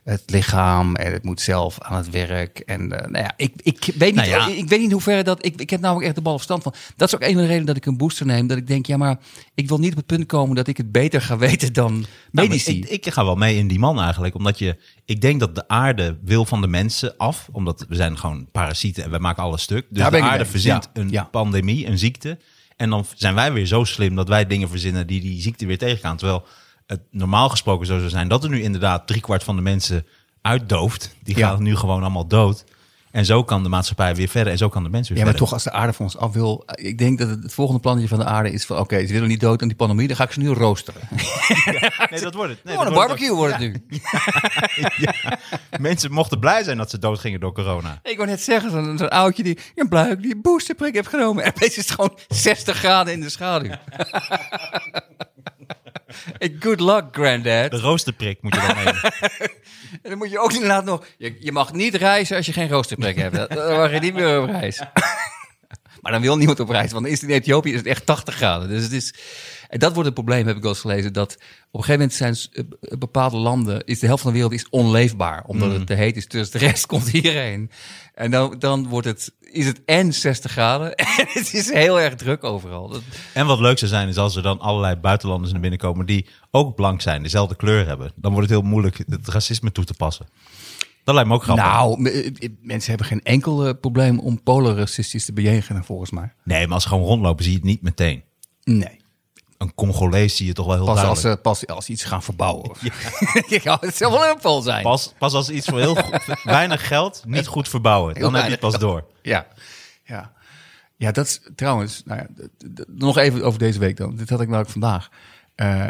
het 0.05 0.23
lichaam. 0.27 0.97
En 0.97 1.13
het 1.13 1.25
moet 1.25 1.41
zelf 1.41 1.81
aan 1.81 1.97
het 1.97 2.11
werk. 2.11 2.59
En 2.59 2.93
eh, 2.93 3.11
nou 3.11 3.25
ja, 3.25 3.33
ik, 3.37 3.53
ik, 3.63 3.85
weet 3.85 4.15
niet, 4.15 4.15
Nou 4.15 4.29
ja. 4.29 4.47
ik 4.47 4.69
weet 4.69 4.79
niet 4.79 4.89
in 4.89 4.93
hoeverre 4.93 5.23
dat... 5.23 5.45
Ik, 5.45 5.61
ik 5.61 5.71
heb 5.71 5.81
namelijk 5.81 6.07
echt 6.07 6.15
de 6.15 6.23
bal 6.23 6.35
op 6.35 6.41
stand 6.41 6.63
van. 6.63 6.75
Dat 6.97 7.09
is 7.09 7.15
ook 7.15 7.21
een 7.23 7.33
van 7.33 7.41
de 7.41 7.47
redenen 7.47 7.67
dat 7.67 7.77
ik 7.77 7.87
een 7.87 7.97
booster 7.97 8.27
neem. 8.27 8.47
Dat 8.47 8.59
ik 8.59 8.67
denk, 8.67 8.87
ja, 8.87 8.97
maar 8.97 9.19
ik 9.55 9.69
wil 9.69 9.79
niet 9.79 9.91
op 9.91 9.97
het 9.97 10.07
punt 10.07 10.27
komen 10.27 10.57
dat 10.57 10.67
ik 10.67 10.77
het 10.77 10.93
beter 10.93 11.21
ga 11.21 11.39
weten 11.39 11.73
dan 11.73 11.93
Nou, 12.31 12.49
medici. 12.49 12.79
ik, 12.79 12.89
ik 12.89 13.13
ga 13.13 13.25
wel 13.25 13.37
mee 13.37 13.57
in 13.57 13.69
die 13.69 13.79
man 13.79 14.01
eigenlijk. 14.01 14.35
Omdat 14.35 14.59
je, 14.59 14.77
ik 15.05 15.21
denk 15.21 15.41
dat 15.41 15.55
de 15.55 15.69
aarde 15.69 16.19
wil 16.25 16.45
van 16.45 16.61
de 16.61 16.69
mensen 16.69 17.17
af. 17.17 17.49
Omdat 17.53 17.85
we 17.89 17.95
zijn 17.95 18.19
gewoon 18.19 18.49
parasieten 18.53 19.05
en 19.05 19.11
wij 19.11 19.19
maken 19.19 19.43
alles 19.43 19.63
stuk. 19.63 19.87
Dus 19.91 20.11
de 20.11 20.21
aarde 20.23 20.47
verzint 20.47 20.91
Ja, 20.95 21.01
een 21.01 21.11
ja. 21.11 21.25
pandemie, 21.25 21.87
een 21.87 21.99
ziekte. 21.99 22.39
En 22.77 22.91
dan 22.91 23.07
zijn 23.15 23.35
wij 23.35 23.53
weer 23.53 23.67
zo 23.67 23.85
slim 23.85 24.15
dat 24.15 24.29
wij 24.29 24.47
dingen 24.47 24.69
verzinnen 24.69 25.07
die 25.07 25.21
die 25.21 25.41
ziekte 25.41 25.67
weer 25.67 25.79
tegengaan. 25.79 26.17
Terwijl 26.17 26.47
het 26.87 27.01
normaal 27.11 27.49
gesproken 27.49 27.87
zo 27.87 27.99
zou 27.99 28.11
zijn 28.11 28.29
dat 28.29 28.45
er 28.45 28.51
nu 28.51 28.63
inderdaad 28.63 29.07
driekwart 29.07 29.45
van 29.45 29.57
de 29.57 29.63
mensen 29.63 30.07
uitdooft. 30.41 31.15
Die 31.23 31.37
Ja. 31.39 31.49
gaan 31.49 31.63
nu 31.63 31.77
gewoon 31.77 32.01
allemaal 32.01 32.27
dood. 32.27 32.65
En 33.11 33.25
zo 33.25 33.45
kan 33.45 33.63
de 33.63 33.69
maatschappij 33.69 34.15
weer 34.15 34.29
verder 34.29 34.53
en 34.53 34.59
zo 34.59 34.69
kan 34.69 34.83
de 34.83 34.89
mens 34.89 35.09
weer 35.09 35.19
Ja, 35.19 35.25
maar 35.25 35.35
toch, 35.35 35.53
als 35.53 35.65
de 35.65 35.73
aarde 35.73 35.93
van 35.93 36.05
ons 36.05 36.17
af 36.17 36.33
wil... 36.33 36.65
Ik 36.75 36.99
denk 36.99 37.19
dat 37.19 37.29
het, 37.29 37.43
het 37.43 37.55
volgende 37.55 37.81
plannetje 37.81 38.09
van 38.09 38.19
de 38.19 38.25
aarde 38.25 38.51
is 38.51 38.65
van... 38.67 38.79
Oké, 38.79 39.07
ze 39.07 39.13
willen 39.13 39.29
niet 39.29 39.41
dood 39.41 39.63
aan 39.63 39.69
die 39.69 39.77
pandemie, 39.77 40.07
dan 40.07 40.17
ga 40.17 40.25
ik 40.25 40.33
ze 40.33 40.39
nu 40.39 40.49
roosteren. 40.49 41.01
Nee, 42.11 42.21
dat 42.21 42.35
wordt 42.35 42.51
het. 42.53 42.65
Nee, 42.65 42.77
dat 42.77 42.87
een 42.87 42.93
wordt 42.93 43.09
barbecue 43.09 43.35
wordt 43.35 43.57
het 43.57 43.61
nu. 43.61 43.83
Mensen 45.89 46.13
mochten 46.13 46.39
blij 46.39 46.63
zijn 46.63 46.77
dat 46.77 46.91
ze 46.91 46.99
dood 46.99 47.19
gingen 47.19 47.41
door 47.41 47.53
corona. 47.53 47.99
Ik 48.03 48.17
wou 48.17 48.29
net 48.29 48.41
zeggen, 48.43 48.99
zo'n 48.99 49.09
oudje 49.09 49.43
die 49.43 49.59
een 49.75 49.89
bluik 49.89 50.23
die 50.23 50.37
boosterprik 50.41 50.95
heeft 50.95 51.09
genomen. 51.09 51.45
En 51.45 51.51
opeens 51.51 51.77
is 51.77 51.85
het 51.85 51.91
gewoon 51.95 52.19
60 52.29 52.77
graden 52.77 53.13
in 53.13 53.21
de 53.21 53.31
schaduw. 53.31 53.71
Good 56.61 56.81
luck, 56.81 57.05
granddad. 57.13 57.71
De 57.71 57.81
roosterprik 57.81 58.39
moet 58.43 58.55
je 58.55 58.61
dan 58.61 58.77
nemen. 58.77 59.03
En 60.03 60.11
dan 60.11 60.19
moet 60.19 60.31
je 60.31 60.39
ook 60.39 60.61
laten 60.61 60.87
nog... 60.87 61.07
Je, 61.19 61.37
je 61.41 61.53
mag 61.53 61.73
niet 61.73 61.95
reizen 61.95 62.37
als 62.37 62.47
je 62.47 62.53
geen 62.53 62.69
roosterprik 62.69 63.17
hebt. 63.17 63.55
Dan 63.55 63.77
mag 63.77 63.93
je 63.93 63.99
niet 63.99 64.15
meer 64.15 64.43
op 64.43 64.49
reis. 64.49 64.81
Maar 66.01 66.13
dan 66.13 66.23
wil 66.23 66.37
niemand 66.37 66.61
op 66.61 66.69
reis, 66.69 66.93
want 66.93 67.07
in 67.07 67.31
Ethiopië 67.31 67.71
is 67.71 67.79
het 67.79 67.87
echt 67.87 68.07
80 68.07 68.35
graden. 68.35 68.69
Dus 68.69 68.83
het 68.83 68.93
is... 68.93 69.15
En 69.75 69.81
dat 69.81 69.91
wordt 69.93 70.05
het 70.05 70.15
probleem, 70.15 70.47
heb 70.47 70.57
ik 70.57 70.63
wel 70.63 70.71
eens 70.71 70.81
gelezen. 70.81 71.13
Dat 71.13 71.35
op 71.71 71.81
een 71.81 71.85
gegeven 71.85 71.93
moment 71.93 72.13
zijn 72.13 72.37
eh, 72.81 72.99
bepaalde 72.99 73.37
landen... 73.37 73.85
is 73.85 73.99
de 73.99 74.07
helft 74.07 74.23
van 74.23 74.31
de 74.33 74.37
wereld 74.39 74.55
is 74.61 74.69
onleefbaar. 74.69 75.45
Omdat 75.47 75.73
het 75.73 75.87
te 75.87 75.95
heet 75.95 76.17
is. 76.17 76.29
Dus 76.29 76.51
de 76.51 76.59
rest 76.59 76.87
komt 76.93 77.11
hierheen. 77.11 77.71
En 78.15 78.31
dan, 78.31 78.57
dan 78.59 78.89
wordt 78.89 79.07
het, 79.07 79.33
is 79.41 79.67
het 79.67 79.85
en 79.85 80.13
60 80.15 80.51
graden... 80.51 80.95
en 81.19 81.27
het 81.29 81.55
is 81.55 81.73
heel 81.73 82.01
erg 82.01 82.15
druk 82.15 82.45
overal. 82.45 82.89
Dat, 82.89 83.03
En 83.33 83.47
wat 83.47 83.59
leuk 83.61 83.79
zou 83.79 83.91
zijn 83.91 84.09
is 84.09 84.17
als 84.17 84.37
er 84.37 84.43
dan 84.43 84.61
allerlei 84.61 84.97
buitenlanders 84.97 85.53
naar 85.53 85.61
binnen 85.61 85.79
komen 85.79 86.07
die 86.07 86.27
ook 86.51 86.75
blank 86.75 87.01
zijn, 87.01 87.23
dezelfde 87.23 87.57
kleur 87.57 87.87
hebben. 87.87 88.13
Dan 88.17 88.33
wordt 88.33 88.49
het 88.51 88.59
heel 88.61 88.69
moeilijk 88.69 88.99
het 89.09 89.29
racisme 89.29 89.73
toe 89.73 89.85
te 89.85 89.95
passen. 89.95 90.27
Dat 91.05 91.15
lijkt 91.15 91.29
me 91.31 91.35
ook 91.37 91.43
grappig. 91.43 91.65
nou, 91.65 92.01
me- 92.01 92.11
eh, 92.11 92.49
mensen 92.61 92.89
hebben 92.89 93.07
geen 93.07 93.23
enkel 93.23 93.67
eh, 93.67 93.73
probleem... 93.81 94.19
om 94.19 94.43
polarracistisch 94.43 95.25
te 95.25 95.33
bejegenen, 95.33 95.85
volgens 95.85 96.11
mij. 96.11 96.33
Nee, 96.45 96.65
maar 96.65 96.75
als 96.75 96.83
ze 96.83 96.89
gewoon 96.89 97.05
rondlopen 97.05 97.45
zie 97.45 97.53
je 97.53 97.59
het 97.59 97.67
niet 97.69 97.83
meteen. 97.83 98.23
Nee. 98.65 99.03
Een 99.59 99.75
Congolees 99.75 100.37
zie 100.37 100.47
je 100.47 100.53
toch 100.53 100.67
wel 100.67 100.75
heel 100.75 100.85
Pas 100.85 100.95
als, 101.03 101.03
duidelijk. 101.23 101.37
ze, 101.37 101.43
pas 101.43 101.67
als 101.77 101.85
ze 101.85 101.93
iets 101.93 102.05
gaan 102.05 102.23
verbouwen. 102.23 102.71
Ja. 103.49 103.79
het 103.81 103.97
zal 103.97 104.11
wel 104.11 104.25
een 104.29 104.39
pol 104.41 104.63
zijn. 104.63 104.83
Pas, 104.83 105.13
pas 105.19 105.33
als 105.35 105.51
iets 105.51 105.67
voor 105.69 105.79
heel 105.81 105.97
weinig 106.45 106.87
geld 106.87 107.23
niet 107.27 107.47
goed 107.47 107.69
verbouwen. 107.69 108.15
Dan 108.15 108.35
heb 108.35 108.45
je 108.45 108.51
het 108.51 108.61
pas 108.61 108.79
door. 108.79 109.05
Ja. 109.23 109.47
Ja. 110.05 110.33
Ja, 110.97 111.13
dat 111.13 111.27
is 111.27 111.41
trouwens... 111.57 112.03
Nou 112.05 112.21
ja, 112.21 112.27
nog 112.87 113.17
even 113.19 113.43
over 113.43 113.59
deze 113.59 113.79
week 113.79 113.97
dan. 113.97 114.17
Dit 114.17 114.31
had 114.31 114.41
ik 114.41 114.47
namelijk 114.47 114.71
vandaag. 114.71 115.09
Eh, 115.55 115.87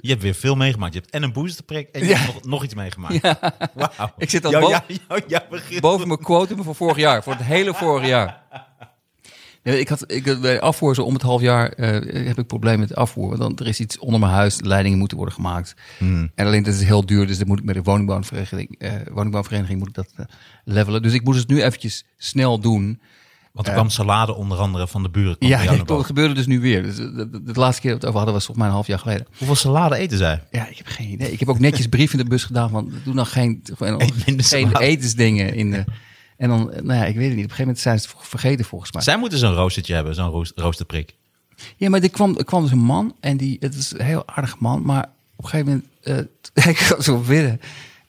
Je 0.00 0.08
hebt 0.10 0.22
weer 0.22 0.34
veel 0.34 0.54
meegemaakt. 0.54 0.94
Je 0.94 1.00
hebt 1.00 1.12
en 1.12 1.22
een 1.22 1.32
boosterprik 1.32 1.88
en 1.88 2.00
je 2.00 2.08
Ja. 2.08 2.16
hebt 2.16 2.34
nog, 2.34 2.44
nog 2.44 2.64
iets 2.64 2.74
meegemaakt. 2.74 3.14
Ik 4.16 4.30
zit 4.30 4.44
al 4.44 4.52
boven- 4.60 4.84
boven 5.80 6.06
mijn 6.08 6.20
quotum 6.22 6.62
van 6.62 6.74
vorig 6.74 6.96
jaar. 6.96 7.22
Voor 7.22 7.32
het 7.32 7.42
hele 7.42 7.74
vorig 7.74 8.06
jaar. 8.06 8.42
Nee, 9.62 9.80
ik 9.80 9.88
had, 9.88 10.12
ik, 10.12 10.40
bij 10.40 10.60
afvoer, 10.60 10.94
zo 10.94 11.02
om 11.02 11.12
het 11.12 11.22
half 11.22 11.40
jaar, 11.40 11.68
eh, 11.68 12.26
heb 12.26 12.38
ik 12.38 12.46
problemen 12.46 12.80
met 12.80 12.94
afvoer. 12.94 13.28
Want 13.28 13.40
dan, 13.40 13.56
er 13.56 13.66
is 13.66 13.80
iets 13.80 13.98
onder 13.98 14.20
mijn 14.20 14.32
huis, 14.32 14.60
leidingen 14.60 14.98
moeten 14.98 15.16
worden 15.16 15.34
gemaakt. 15.34 15.74
Hmm. 15.98 16.30
En 16.34 16.46
alleen 16.46 16.62
dat 16.62 16.74
is 16.74 16.82
heel 16.82 17.06
duur, 17.06 17.26
dus 17.26 17.38
dan 17.38 17.46
moet 17.46 17.58
ik 17.58 17.64
met 17.64 17.74
de 17.74 17.82
woningbouwvereniging, 17.82 18.78
eh, 18.78 18.92
woningbouwvereniging 19.12 19.78
moet 19.78 19.88
ik 19.88 19.94
dat 19.94 20.12
eh, 20.16 20.24
levelen. 20.64 21.02
Dus 21.02 21.12
ik 21.12 21.24
moet 21.24 21.36
het 21.36 21.48
nu 21.48 21.62
eventjes 21.62 22.04
snel 22.16 22.60
doen. 22.60 23.00
Want 23.52 23.70
er 23.70 23.76
kwam 23.76 23.90
salade 23.90 24.34
onder 24.34 24.58
andere 24.58 24.88
van 24.88 25.02
de 25.02 25.10
buren. 25.10 25.36
Ja, 25.38 25.76
dat 25.84 26.04
gebeurde 26.04 26.34
dus 26.34 26.46
nu 26.46 26.60
weer. 26.60 26.82
Dus 26.82 26.96
de, 26.96 27.12
de, 27.30 27.42
de 27.42 27.60
laatste 27.60 27.82
keer 27.82 27.90
dat 27.90 28.00
we 28.00 28.06
het 28.06 28.16
over 28.16 28.16
hadden 28.16 28.34
was 28.34 28.44
volgens 28.44 28.56
mij 28.56 28.66
een 28.66 28.72
half 28.72 28.86
jaar 28.86 28.98
geleden. 28.98 29.26
Hoeveel 29.38 29.56
salade 29.56 29.96
eten 29.96 30.18
zij? 30.18 30.42
Ja, 30.50 30.68
ik 30.68 30.76
heb 30.76 30.86
geen 30.86 31.08
idee. 31.08 31.32
Ik 31.32 31.38
heb 31.38 31.48
ook 31.48 31.58
netjes 31.58 31.86
brief 31.86 32.12
in 32.12 32.18
de 32.18 32.24
bus 32.24 32.44
gedaan 32.44 32.70
van 32.70 32.92
doe 33.04 33.14
dan 33.14 33.26
geen, 33.26 33.60
gewoon, 33.62 34.02
geen 34.36 34.76
etensdingen 34.76 35.54
in 35.54 35.70
de. 35.70 35.84
En 36.38 36.48
dan, 36.48 36.70
nou 36.82 36.98
ja, 36.98 37.04
ik 37.04 37.16
weet 37.16 37.28
het 37.28 37.36
niet. 37.36 37.44
Op 37.44 37.50
een 37.50 37.56
gegeven 37.56 37.58
moment 37.64 37.78
zijn 37.78 38.00
ze 38.00 38.08
het 38.08 38.28
vergeten 38.28 38.64
volgens 38.64 38.92
mij. 38.92 39.02
Zij 39.02 39.18
moeten 39.18 39.38
zo'n 39.38 39.54
roostertje 39.54 39.94
hebben, 39.94 40.14
zo'n 40.14 40.30
roos- 40.30 40.52
roosterprik. 40.54 41.14
Ja, 41.76 41.88
maar 41.88 42.02
er 42.02 42.10
kwam, 42.10 42.36
er 42.36 42.44
kwam 42.44 42.62
dus 42.62 42.70
een 42.70 42.78
man 42.78 43.16
en 43.20 43.36
die, 43.36 43.56
het 43.60 43.74
is 43.74 43.92
een 43.92 44.04
heel 44.04 44.22
aardig 44.26 44.58
man, 44.58 44.82
maar 44.82 45.10
op 45.36 45.44
een 45.44 45.50
gegeven 45.50 45.84
moment, 46.04 46.30
hij 46.64 46.72
kwam 46.72 47.02
zo 47.02 47.18
binnen 47.18 47.60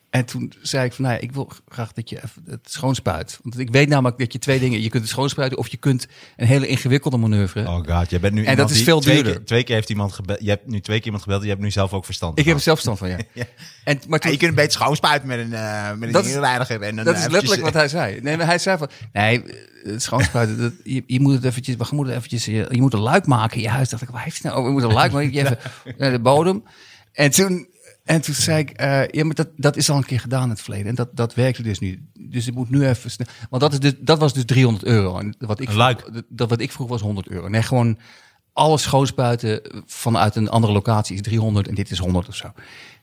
En 0.10 0.26
toen 0.26 0.54
zei 0.62 0.86
ik 0.86 0.94
van, 0.94 1.04
nou 1.06 1.16
ja, 1.16 1.22
ik 1.22 1.32
wil 1.32 1.52
graag 1.68 1.94
dat 1.94 2.10
je 2.10 2.16
even 2.16 2.44
het 2.46 2.60
schoonspuit. 2.72 3.40
Want 3.44 3.60
ik 3.60 3.70
weet 3.70 3.90
namelijk 3.90 4.18
dat 4.18 4.34
je 4.34 4.40
twee 4.40 4.60
dingen, 4.60 4.82
je 4.82 4.90
kunt 4.90 5.04
het 5.04 5.12
schoonspuiten 5.12 5.58
of 5.58 5.68
je 5.68 5.78
kunt 5.78 6.08
een 6.38 6.48
hele 6.48 6.68
ingewikkelde 6.68 7.18
manoeuvre. 7.18 7.68
Oh 7.68 7.76
god, 7.86 8.10
jij 8.10 8.20
bent 8.20 8.34
nu 8.34 8.46
En 8.46 8.56
dat 8.56 8.70
is 8.70 8.82
veel 8.84 9.00
twee 9.00 9.16
duurder. 9.16 9.34
Keer, 9.34 9.46
twee 9.46 9.64
keer 9.64 9.76
heeft 9.76 9.90
iemand 9.90 10.14
gebeld. 10.14 10.40
Je 10.42 10.50
hebt 10.50 10.68
nu 10.68 10.80
twee 10.80 10.98
keer 10.98 11.06
iemand 11.06 11.24
gebeld. 11.24 11.44
Je 11.44 11.50
hebt 11.50 11.62
nu 11.62 11.72
zelf 11.72 11.94
ook 11.94 12.06
verstand. 12.06 12.40
ik 12.40 12.46
heb 12.46 12.56
er 12.56 12.62
van. 12.62 12.62
zelf 12.62 12.80
stand 12.80 12.98
van, 12.98 13.10
ja. 13.10 13.18
Ja. 13.34 13.46
En, 13.84 14.00
maar 14.08 14.20
toen, 14.20 14.32
je 14.32 14.38
kunt 14.38 14.50
een 14.50 14.56
beetje 14.56 14.72
schoonspuiten 14.72 15.28
met 15.28 15.40
een, 15.40 15.54
eh 15.54 15.94
met 15.94 16.16
een 16.16 16.26
inreiniger 16.26 16.82
en 16.82 16.96
dat 16.96 17.16
is 17.16 17.24
eh, 17.24 17.32
letterlijk 17.32 17.62
wat 17.62 17.74
hij 17.74 17.88
zei. 17.88 18.22
Nee, 18.22 18.38
maar 18.38 18.46
hij 18.46 18.58
zei 18.58 18.78
van, 18.78 18.90
nee, 19.14 19.44
het 19.84 20.04
schoonspuiten, 20.04 20.58
dat, 20.58 20.74
je, 20.84 21.04
je 21.08 21.20
moet 21.20 21.34
het 21.34 21.44
eventjes, 21.44 21.76
we 21.76 21.88
moeten 21.92 22.16
eventjes, 22.16 22.46
je, 22.46 22.68
je 22.70 22.82
moet 22.82 22.94
een 22.94 23.00
luik 23.00 23.26
maken 23.26 23.58
in 23.58 23.64
je 23.64 23.70
huis. 23.70 23.90
Dacht 23.90 24.02
ik, 24.04 24.10
waar 24.10 24.24
heeft 24.24 24.44
hij 24.44 24.52
nou? 24.52 24.72
moeten 24.72 24.90
een 24.90 24.96
luik 24.96 25.12
maken, 25.12 25.34
je 25.34 25.40
even 25.44 25.58
naar 25.98 26.12
de 26.12 26.20
bodem. 26.20 26.64
En 27.12 27.32
toen, 27.32 27.68
en 28.10 28.22
toen 28.22 28.36
zei 28.36 28.60
ik, 28.60 28.70
eh, 28.70 29.08
ja, 29.08 29.26
maar 29.26 29.36
dat, 29.36 29.48
dat 29.56 29.78
is 29.78 29.90
al 29.90 29.98
een 29.98 30.06
keer 30.06 30.20
gedaan 30.20 30.44
in 30.44 30.50
het 30.50 30.62
verleden. 30.62 30.88
En 30.88 30.96
dat, 30.96 31.10
dat 31.14 31.34
werkte 31.34 31.64
dus 31.64 31.80
nu. 31.80 32.10
Dus 32.14 32.48
ik 32.48 32.54
moet 32.54 32.70
nu 32.70 32.88
even 32.88 33.12
snel, 33.12 33.28
want 33.50 33.62
dat, 33.62 33.74
is 33.74 33.80
dus, 33.80 33.94
dat 34.00 34.20
was 34.20 34.34
dus 34.34 34.46
300 34.46 34.86
euro. 34.86 35.18
En 35.18 35.36
wat 35.40 35.60
ik 35.60 35.70
vroeg, 35.70 36.24
dat 36.30 36.50
wat 36.50 36.60
ik 36.60 36.72
vroeg 36.72 36.88
was 36.88 37.02
100 37.02 37.28
euro. 37.28 37.48
Nee, 37.48 37.62
gewoon 37.62 37.98
alles 38.54 38.82
schoonspuiten 38.82 39.62
vanuit 39.86 40.36
een 40.36 40.50
andere 40.50 40.74
locatie 40.74 41.16
is 41.16 41.22
300 41.22 41.68
en 41.68 41.76
dit 41.76 41.92
is 41.92 41.98
100 41.98 42.28
of 42.28 42.36
zo. 42.36 42.52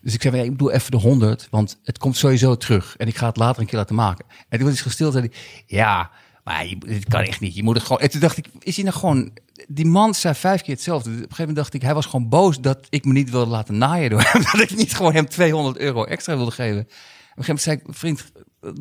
Dus 0.00 0.14
ik 0.14 0.22
zei, 0.22 0.36
ja, 0.36 0.42
ik 0.42 0.58
doe 0.58 0.72
even 0.72 0.90
de 0.90 0.96
100, 0.96 1.48
want 1.50 1.78
het 1.84 1.98
komt 1.98 2.16
sowieso 2.16 2.56
terug. 2.56 2.96
En 2.96 3.06
ik 3.06 3.16
ga 3.16 3.26
het 3.26 3.36
later 3.36 3.60
een 3.60 3.68
keer 3.68 3.78
laten 3.78 3.94
maken. 3.94 4.24
En 4.48 4.58
toen 4.58 4.66
was 4.68 4.76
hij 4.76 4.86
gestild 4.86 5.12
zei 5.12 5.28
hij, 5.30 5.38
ja, 5.66 6.10
maar 6.46 6.66
je, 6.66 6.78
dit 6.78 7.08
kan 7.08 7.20
echt 7.20 7.40
niet. 7.40 7.54
Je 7.54 7.62
moet 7.62 7.74
het 7.74 7.84
gewoon... 7.84 8.02
En 8.02 8.10
toen 8.10 8.20
dacht 8.20 8.36
ik, 8.36 8.46
is 8.58 8.76
hij 8.76 8.84
nou 8.84 8.96
gewoon... 8.96 9.30
Die 9.68 9.86
man 9.86 10.14
zei 10.14 10.34
vijf 10.34 10.62
keer 10.62 10.74
hetzelfde. 10.74 11.08
Op 11.08 11.14
een 11.14 11.20
gegeven 11.20 11.38
moment 11.38 11.56
dacht 11.56 11.74
ik, 11.74 11.82
hij 11.82 11.94
was 11.94 12.06
gewoon 12.06 12.28
boos 12.28 12.60
dat 12.60 12.86
ik 12.90 13.04
me 13.04 13.12
niet 13.12 13.30
wilde 13.30 13.50
laten 13.50 13.78
naaien 13.78 14.10
door 14.10 14.22
hem. 14.22 14.42
Dat 14.52 14.60
ik 14.60 14.76
niet 14.76 14.94
gewoon 14.94 15.14
hem 15.14 15.28
200 15.28 15.78
euro 15.78 16.04
extra 16.04 16.36
wilde 16.36 16.50
geven. 16.50 16.80
Op 16.80 16.86
een 16.86 17.44
gegeven 17.44 17.44
moment 17.46 17.60
zei 17.60 17.76
ik, 17.76 17.84
vriend, 17.88 18.32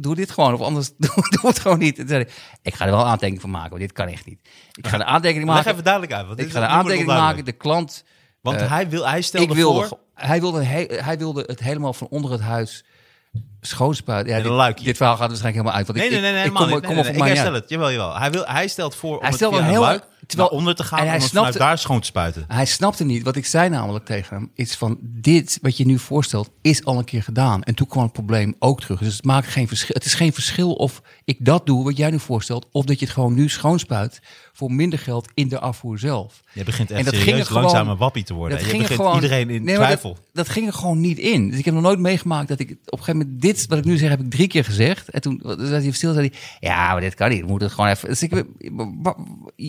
doe 0.01 0.15
dit 0.15 0.31
gewoon. 0.31 0.53
Of 0.53 0.61
anders 0.61 0.91
doe, 0.97 1.09
doe 1.13 1.49
het 1.49 1.59
gewoon 1.59 1.79
niet. 1.79 1.99
En 1.99 2.07
zei 2.07 2.25
ik 2.61 2.73
ga 2.73 2.85
er 2.85 2.91
wel 2.91 2.99
een 2.99 3.05
aantekening 3.05 3.41
van 3.41 3.49
maken, 3.49 3.69
want 3.69 3.81
dit 3.81 3.91
kan 3.91 4.07
echt 4.07 4.25
niet. 4.25 4.39
Ik 4.73 4.87
ga 4.87 4.97
de 4.97 5.05
aantekening 5.05 5.45
Leg 5.45 5.55
maken. 5.55 5.71
even 5.71 5.83
duidelijk 5.83 6.13
uit. 6.13 6.27
Want 6.27 6.39
Ik 6.39 6.51
ga 6.51 6.59
de 6.59 6.67
aantekening 6.67 7.07
maken. 7.07 7.45
De 7.45 7.51
klant 7.51 8.03
Want 8.41 8.57
eh, 8.57 8.69
hij, 8.69 8.89
wil, 8.89 9.07
hij 9.07 9.21
stelde 9.21 9.47
ik 9.47 9.53
wilde, 9.53 9.87
voor... 9.87 9.99
hij, 10.13 10.39
wilde 10.39 10.63
hij 11.03 11.17
wilde 11.17 11.43
het 11.47 11.59
helemaal 11.59 11.93
van 11.93 12.07
onder 12.07 12.31
het 12.31 12.41
huis 12.41 12.83
schoonspuiten. 13.61 14.33
Ja, 14.43 14.67
dit, 14.67 14.83
dit 14.85 14.97
verhaal 14.97 15.17
gaat 15.17 15.27
waarschijnlijk 15.27 15.55
helemaal 15.65 15.73
uit. 15.73 15.87
Want 15.87 15.97
Nee, 15.99 16.07
ik, 16.07 16.13
nee, 16.13 16.21
nee, 16.21 16.31
nee, 16.33 16.43
ik, 16.45 16.53
kom, 16.53 16.69
kom 16.69 16.95
Nee, 16.95 17.03
nee, 17.03 17.13
mij 17.17 17.29
Ik 17.29 17.35
herstel 17.35 17.53
het. 17.53 17.69
Jawel, 17.69 17.91
jawel. 17.91 18.17
Hij, 18.19 18.31
wil, 18.31 18.43
hij 18.45 18.67
stelt 18.67 18.95
voor 18.95 19.15
om 19.17 19.21
Hij 19.21 19.29
het 19.29 19.37
via 19.39 19.47
een 19.47 19.53
een 19.53 19.63
heel- 19.63 19.81
luik 19.81 20.03
terwijl- 20.27 20.49
onder 20.49 20.75
te 20.75 20.83
gaan 20.83 20.99
en 20.99 21.05
hij 21.05 21.13
het 21.15 21.23
snapte- 21.23 21.57
daar 21.57 21.77
schoon 21.77 21.99
te 21.99 22.05
spuiten. 22.05 22.45
Hij 22.47 22.65
snapte 22.65 23.03
niet. 23.05 23.23
Wat 23.23 23.35
ik 23.35 23.45
zei 23.45 23.69
namelijk 23.69 24.05
tegen 24.05 24.35
hem, 24.35 24.51
is 24.53 24.75
van 24.75 24.97
dit 25.01 25.59
wat 25.61 25.77
je 25.77 25.85
nu 25.85 25.99
voorstelt, 25.99 26.49
is 26.61 26.85
al 26.85 26.97
een 26.97 27.03
keer 27.05 27.23
gedaan. 27.23 27.63
En 27.63 27.75
toen 27.75 27.87
kwam 27.87 28.03
het 28.03 28.11
probleem 28.13 28.55
ook 28.59 28.81
terug. 28.81 28.99
Dus 28.99 29.15
het 29.15 29.25
maakt 29.25 29.47
geen 29.47 29.67
verschil. 29.67 29.95
Het 29.95 30.05
is 30.05 30.13
geen 30.13 30.33
verschil 30.33 30.73
of 30.73 31.01
ik 31.25 31.45
dat 31.45 31.65
doe, 31.65 31.83
wat 31.83 31.97
jij 31.97 32.09
nu 32.09 32.19
voorstelt, 32.19 32.67
of 32.71 32.85
dat 32.85 32.99
je 32.99 33.05
het 33.05 33.13
gewoon 33.13 33.33
nu 33.33 33.49
schoonspuit 33.49 34.19
voor 34.57 34.71
minder 34.71 34.99
geld 34.99 35.27
in 35.33 35.47
de 35.47 35.59
afvoer 35.59 35.99
zelf. 35.99 36.41
Je 36.53 36.63
begint 36.63 36.91
En 36.91 36.95
echt 36.95 37.05
dat 37.05 37.13
ging 37.13 37.25
serieus 37.25 37.41
er 37.41 37.47
gewoon- 37.47 37.61
langzaam 37.63 37.87
een 37.89 37.97
wappie 37.97 38.23
te 38.23 38.33
worden. 38.33 38.57
Dat 38.57 38.65
Je 38.65 38.71
ging 38.71 38.81
begint 38.81 38.99
gewoon, 38.99 39.15
iedereen 39.15 39.49
in 39.49 39.63
Nee, 39.63 39.75
twijfel. 39.75 40.13
Dat, 40.13 40.23
dat 40.33 40.49
ging 40.49 40.67
er 40.67 40.73
gewoon 40.73 40.99
niet 40.99 41.17
in. 41.17 41.49
Dus 41.49 41.59
ik 41.59 41.65
heb 41.65 41.73
nog 41.73 41.83
nooit 41.83 41.99
meegemaakt 41.99 42.47
dat 42.47 42.59
ik 42.59 42.69
op 42.71 42.77
een 42.85 42.97
gegeven 43.03 43.17
moment 43.17 43.41
dit, 43.41 43.65
wat 43.67 43.77
ik 43.77 43.85
nu 43.85 43.97
zeg, 43.97 44.09
heb 44.09 44.19
ik 44.19 44.29
drie 44.29 44.47
keer 44.47 44.63
gezegd. 44.65 45.09
En 45.09 45.21
toen 45.21 45.41
zei 45.43 45.83
hij 45.83 45.91
stil, 45.91 46.13
zei 46.13 46.29
hij, 46.31 46.39
ja, 46.69 46.91
maar 46.91 47.01
dit 47.01 47.13
kan 47.13 47.29
niet. 47.29 47.41
We 47.41 47.47
moeten 47.47 47.67
het 47.67 47.75
gewoon 47.75 47.91
even. 47.91 48.09
Dus 48.09 48.23
ik, 48.23 48.43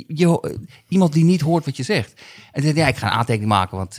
je, 0.07 0.59
iemand 0.89 1.13
die 1.13 1.25
niet 1.25 1.41
hoort 1.41 1.65
wat 1.65 1.77
je 1.77 1.83
zegt. 1.83 2.21
En 2.53 2.63
zei 2.63 2.75
ja, 2.75 2.87
ik 2.89 2.97
ga 2.97 3.07
een 3.07 3.13
aantekening 3.19 3.51
maken, 3.51 3.77
want 3.77 3.95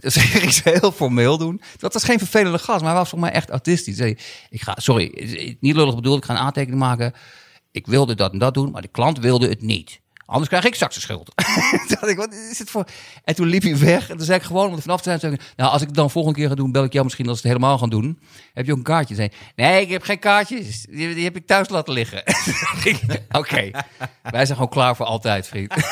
dus 0.00 0.16
ik 0.42 0.50
ze 0.50 0.78
heel 0.80 0.92
formeel 0.92 1.38
doen. 1.38 1.60
Dat 1.78 1.92
was 1.92 2.04
geen 2.04 2.18
vervelende 2.18 2.58
gast, 2.58 2.80
maar 2.80 2.90
hij 2.90 2.98
was 3.00 3.08
volgens 3.08 3.30
mij 3.30 3.40
echt 3.40 3.50
autistisch. 3.50 3.96
Zei, 3.96 4.16
ik 4.50 4.62
ga, 4.62 4.74
sorry, 4.76 5.56
niet 5.60 5.74
lullig 5.76 5.94
bedoeld, 5.94 6.18
ik 6.18 6.24
ga 6.24 6.32
een 6.32 6.38
aantekening 6.40 6.80
maken. 6.80 7.12
Ik 7.70 7.86
wilde 7.86 8.14
dat 8.14 8.32
en 8.32 8.38
dat 8.38 8.54
doen, 8.54 8.70
maar 8.70 8.82
de 8.82 8.88
klant 8.88 9.18
wilde 9.18 9.48
het 9.48 9.62
niet. 9.62 10.00
Anders 10.26 10.48
krijg 10.48 10.64
ik 10.64 10.74
straks 10.74 10.94
de 10.94 11.00
schuld. 11.00 11.32
toen 11.70 11.86
dacht 11.88 12.08
ik, 12.08 12.16
wat 12.16 12.32
is 12.32 12.58
het 12.58 12.70
voor... 12.70 12.84
En 13.24 13.34
toen 13.34 13.46
liep 13.46 13.62
hij 13.62 13.78
weg. 13.78 14.10
En 14.10 14.16
toen 14.16 14.26
zei 14.26 14.38
ik 14.38 14.44
gewoon, 14.44 14.68
om 14.68 14.74
er 14.74 14.82
vanaf 14.82 15.00
te 15.00 15.08
zijn, 15.08 15.20
zei 15.20 15.32
ik, 15.32 15.40
nou, 15.56 15.70
als 15.70 15.80
ik 15.80 15.86
het 15.86 15.96
dan 15.96 16.10
volgende 16.10 16.38
keer 16.38 16.48
ga 16.48 16.54
doen, 16.54 16.72
bel 16.72 16.84
ik 16.84 16.92
jou 16.92 17.04
misschien 17.04 17.28
als 17.28 17.42
we 17.42 17.48
het 17.48 17.56
helemaal 17.56 17.78
gaan 17.78 17.90
doen. 17.90 18.18
Heb 18.52 18.66
je 18.66 18.72
ook 18.72 18.78
een 18.78 18.84
kaartje? 18.84 19.14
Zei, 19.14 19.28
nee, 19.56 19.82
ik 19.82 19.88
heb 19.88 20.02
geen 20.02 20.18
kaartjes. 20.18 20.82
Die, 20.82 21.14
die 21.14 21.24
heb 21.24 21.36
ik 21.36 21.46
thuis 21.46 21.68
laten 21.68 21.92
liggen. 21.92 22.18
Oké, 23.40 23.70
wij 24.22 24.44
zijn 24.44 24.48
gewoon 24.48 24.68
klaar 24.68 24.96
voor 24.96 25.06
altijd, 25.06 25.46
vriend. 25.46 25.74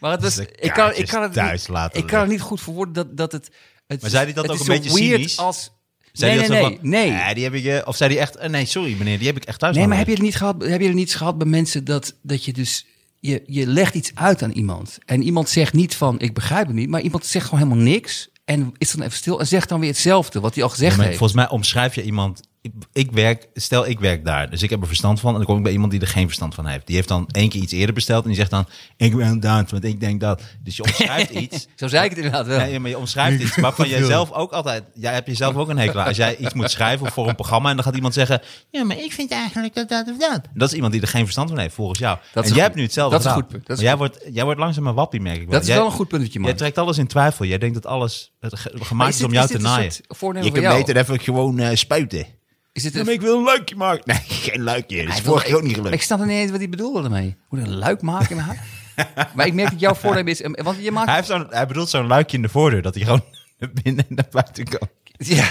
maar 0.00 0.10
het 0.10 0.22
was, 0.22 0.34
De 0.34 0.42
ik 0.42 0.48
kan, 0.50 0.68
ik 0.68 0.72
kaartjes 0.72 1.10
kan 1.10 1.22
het 1.22 1.32
thuis 1.32 1.60
niet, 1.60 1.68
laten 1.68 2.00
ik 2.00 2.06
kan 2.06 2.20
het 2.20 2.28
niet 2.28 2.40
goed 2.40 2.60
verwoorden 2.60 2.94
dat, 2.94 3.16
dat 3.16 3.32
het, 3.32 3.50
het... 3.86 4.00
Maar 4.00 4.10
zei 4.10 4.24
hij 4.24 4.32
dat 4.32 4.44
het 4.44 4.52
ook 4.52 4.60
is 4.60 4.68
een 4.68 4.80
beetje 4.80 4.98
weird 4.98 5.14
cynisch? 5.14 5.38
als... 5.38 5.70
Zei 6.18 6.38
nee, 6.38 6.48
nee, 6.48 6.60
nee, 6.60 6.60
van, 6.78 6.90
nee. 6.90 7.10
"Ja, 7.10 7.34
die 7.34 7.44
heb 7.44 7.54
ik, 7.54 7.64
eh," 7.64 7.80
of 7.84 7.96
zei 7.96 8.12
hij 8.12 8.22
echt, 8.22 8.36
eh, 8.36 8.50
nee, 8.50 8.64
sorry 8.66 8.94
meneer, 8.98 9.18
die 9.18 9.26
heb 9.26 9.36
ik 9.36 9.44
echt 9.44 9.58
thuis 9.58 9.76
Nee, 9.76 9.86
maar 9.86 9.98
heb 9.98 10.06
je 10.06 10.12
het 10.12 10.22
niet 10.22 10.36
gehad, 10.36 10.62
heb 10.62 10.80
je 10.80 10.86
het 10.86 10.96
niet 10.96 11.14
gehad 11.16 11.38
bij 11.38 11.46
mensen 11.46 11.84
dat, 11.84 12.14
dat 12.22 12.44
je 12.44 12.52
dus... 12.52 12.86
Je, 13.20 13.42
je 13.46 13.66
legt 13.66 13.94
iets 13.94 14.10
uit 14.14 14.42
aan 14.42 14.50
iemand. 14.50 14.98
En 15.06 15.22
iemand 15.22 15.48
zegt 15.48 15.72
niet 15.72 15.94
van, 15.96 16.20
ik 16.20 16.34
begrijp 16.34 16.66
het 16.66 16.76
niet. 16.76 16.88
Maar 16.88 17.00
iemand 17.00 17.26
zegt 17.26 17.44
gewoon 17.48 17.60
helemaal 17.64 17.84
niks. 17.84 18.28
En 18.44 18.72
is 18.78 18.90
dan 18.90 19.02
even 19.06 19.16
stil 19.16 19.40
en 19.40 19.46
zegt 19.46 19.68
dan 19.68 19.80
weer 19.80 19.88
hetzelfde 19.88 20.40
wat 20.40 20.54
hij 20.54 20.62
al 20.64 20.68
gezegd 20.70 20.96
Ja, 20.96 21.02
heeft. 21.02 21.16
volgens 21.18 21.38
mij 21.38 21.48
omschrijf 21.48 21.94
je 21.94 22.02
iemand. 22.02 22.40
Ik, 22.64 22.72
ik 22.92 23.12
werk, 23.12 23.48
stel 23.54 23.86
ik 23.86 24.00
werk 24.00 24.24
daar, 24.24 24.50
dus 24.50 24.62
ik 24.62 24.70
heb 24.70 24.80
er 24.80 24.86
verstand 24.86 25.20
van. 25.20 25.30
En 25.30 25.36
dan 25.36 25.44
kom 25.46 25.56
ik 25.56 25.62
bij 25.62 25.72
iemand 25.72 25.90
die 25.90 26.00
er 26.00 26.06
geen 26.06 26.26
verstand 26.26 26.54
van 26.54 26.66
heeft. 26.66 26.86
Die 26.86 26.96
heeft 26.96 27.08
dan 27.08 27.28
één 27.30 27.48
keer 27.48 27.62
iets 27.62 27.72
eerder 27.72 27.94
besteld 27.94 28.22
en 28.22 28.28
die 28.28 28.38
zegt 28.38 28.50
dan: 28.50 28.66
Ik 28.96 29.16
ben 29.16 29.40
dat, 29.40 29.70
want 29.70 29.84
ik 29.84 30.00
denk 30.00 30.20
dat. 30.20 30.42
Dus 30.62 30.76
je 30.76 30.82
omschrijft 30.82 31.30
iets. 31.44 31.66
Zo 31.76 31.88
zei 31.88 32.04
ik 32.04 32.08
het 32.10 32.18
inderdaad 32.18 32.46
wel. 32.46 32.64
Ja, 32.66 32.80
maar 32.80 32.90
je 32.90 32.98
omschrijft 32.98 33.42
iets 33.42 33.56
waarvan 33.56 33.88
jij 33.88 34.02
zelf 34.14 34.32
ook 34.32 34.52
altijd. 34.52 34.84
Jij 34.94 35.12
hebt 35.12 35.26
jezelf 35.26 35.54
ook 35.56 35.68
een 35.68 35.78
hekel 35.78 36.00
aan. 36.00 36.06
Als 36.06 36.16
jij 36.16 36.36
iets 36.36 36.54
moet 36.54 36.70
schrijven 36.70 37.12
voor 37.12 37.28
een 37.28 37.34
programma 37.34 37.68
en 37.70 37.74
dan 37.76 37.84
gaat 37.84 37.94
iemand 37.94 38.14
zeggen: 38.14 38.40
Ja, 38.70 38.84
maar 38.84 38.98
ik 38.98 39.12
vind 39.12 39.30
eigenlijk 39.30 39.74
dat 39.74 39.88
dat 39.88 40.08
of 40.08 40.18
dat. 40.18 40.40
Dat 40.54 40.68
is 40.68 40.74
iemand 40.74 40.92
die 40.92 41.02
er 41.02 41.08
geen 41.08 41.22
verstand 41.22 41.48
van 41.50 41.58
heeft, 41.58 41.74
volgens 41.74 41.98
jou. 41.98 42.18
Dat 42.32 42.44
is 42.44 42.50
en 42.50 42.56
jij 42.56 42.64
goed. 42.64 42.64
hebt 42.64 42.74
nu 42.74 42.82
hetzelfde. 42.82 43.16
Dat 43.16 43.24
is 43.26 43.30
een 43.32 43.36
goed 43.36 43.48
punt. 43.48 43.66
Dat 43.66 43.76
is 43.78 43.82
maar 43.82 43.92
jij 43.92 43.96
wordt, 43.98 44.18
jij 44.32 44.44
wordt 44.44 44.60
langzaam 44.60 44.86
een 44.86 44.94
wappie, 44.94 45.20
merk 45.20 45.36
ik 45.36 45.42
wel. 45.42 45.50
dat 45.52 45.60
is 45.62 45.66
Jij- 45.68 45.76
wel 45.76 45.86
een 45.86 45.92
goed 45.92 46.08
punt 46.08 46.22
dat 46.22 46.32
je 46.32 46.40
Jij 46.40 46.54
trekt 46.54 46.78
alles 46.78 46.98
in 46.98 47.06
twijfel. 47.06 47.44
Jij 47.44 47.58
denkt 47.58 47.74
dat 47.74 47.86
alles 47.86 48.32
het 48.40 48.58
ge- 48.58 48.72
gemaakt 48.80 49.10
is, 49.10 49.16
dit- 49.16 49.26
om 49.26 49.32
jou 49.32 49.44
is 49.44 49.50
te 49.50 49.58
naaien. 49.58 49.92
Je 50.08 50.50
van 50.50 50.60
jou? 50.60 50.78
beter 50.78 50.96
even 50.96 51.20
gewoon 51.20 51.58
eh, 51.58 51.76
spuiten. 51.76 52.26
Is 52.74 52.94
een... 52.94 53.08
ik 53.08 53.20
wil 53.20 53.36
een 53.36 53.44
luikje 53.44 53.76
maken. 53.76 54.02
Nee, 54.04 54.16
geen 54.16 54.62
luikje. 54.62 55.04
Dat 55.06 55.14
is 55.14 55.20
vorige 55.20 55.44
keer 55.46 55.56
ook 55.56 55.62
niet 55.62 55.76
Ik 55.76 55.82
gelukt. 55.82 56.02
snap 56.02 56.20
er 56.20 56.26
niet 56.26 56.36
eens 56.36 56.50
wat 56.50 56.60
hij 56.60 56.68
bedoelde 56.68 57.02
ermee. 57.02 57.26
Ik 57.50 57.58
een 57.58 57.76
luik 57.76 58.02
maken 58.02 58.36
in 58.36 58.42
huis? 58.42 58.58
maar 59.34 59.46
ik 59.46 59.54
merk 59.54 59.70
dat 59.70 59.80
jouw 59.80 59.94
voornemen 59.94 60.32
is... 60.32 60.40
Want 60.62 60.82
je 60.82 60.90
maakt... 60.90 61.06
Hij, 61.06 61.16
heeft 61.16 61.28
zo'n, 61.28 61.46
hij 61.50 61.66
bedoelt 61.66 61.88
zo'n 61.88 62.06
luikje 62.06 62.36
in 62.36 62.42
de 62.42 62.48
voordeur, 62.48 62.82
dat 62.82 62.94
hij 62.94 63.04
gewoon 63.04 63.24
naar 63.58 63.70
binnen 63.82 64.06
en 64.08 64.14
naar 64.14 64.26
buiten 64.30 64.64
kan. 64.64 64.88
Ja. 65.16 65.46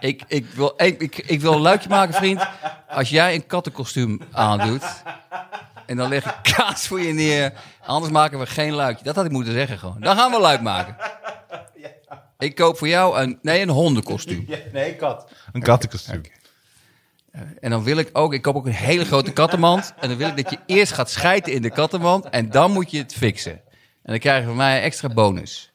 ik, 0.00 0.22
ik, 0.28 0.46
wil, 0.54 0.74
ik, 0.76 1.00
ik, 1.00 1.16
ik 1.16 1.40
wil 1.40 1.52
een 1.52 1.60
luikje 1.60 1.88
maken, 1.88 2.14
vriend. 2.14 2.46
Als 2.88 3.10
jij 3.10 3.34
een 3.34 3.46
kattenkostuum 3.46 4.20
aandoet. 4.32 4.84
En 5.86 5.96
dan 5.96 6.08
leg 6.08 6.24
ik 6.24 6.54
kaas 6.56 6.86
voor 6.86 7.00
je 7.00 7.12
neer. 7.12 7.52
Anders 7.86 8.12
maken 8.12 8.38
we 8.38 8.46
geen 8.46 8.72
luikje. 8.72 9.04
Dat 9.04 9.16
had 9.16 9.24
ik 9.24 9.30
moeten 9.30 9.52
zeggen 9.52 9.78
gewoon. 9.78 10.00
Dan 10.00 10.16
gaan 10.16 10.30
we 10.30 10.40
luik 10.40 10.60
maken. 10.60 10.96
Ik 12.40 12.54
koop 12.54 12.78
voor 12.78 12.88
jou 12.88 13.20
een, 13.20 13.38
nee, 13.42 13.60
een 13.60 13.68
hondenkostuum. 13.68 14.48
nee, 14.72 14.96
kat. 14.96 15.32
Een 15.52 15.62
kattenkostuum. 15.62 16.22
En 17.60 17.70
dan 17.70 17.82
wil 17.82 17.96
ik 17.96 18.10
ook, 18.12 18.34
ik 18.34 18.42
koop 18.42 18.56
ook 18.56 18.66
een 18.66 18.72
hele 18.72 19.04
grote 19.04 19.32
kattenmand. 19.32 19.94
En 20.00 20.08
dan 20.08 20.18
wil 20.18 20.28
ik 20.28 20.36
dat 20.36 20.50
je 20.50 20.58
eerst 20.66 20.92
gaat 20.92 21.10
schijten 21.10 21.52
in 21.52 21.62
de 21.62 21.70
kattenmand. 21.70 22.28
En 22.28 22.50
dan 22.50 22.72
moet 22.72 22.90
je 22.90 22.98
het 22.98 23.14
fixen. 23.14 23.52
En 24.02 24.10
dan 24.12 24.18
krijg 24.18 24.40
je 24.40 24.46
van 24.46 24.56
mij 24.56 24.76
een 24.76 24.82
extra 24.82 25.08
bonus. 25.08 25.72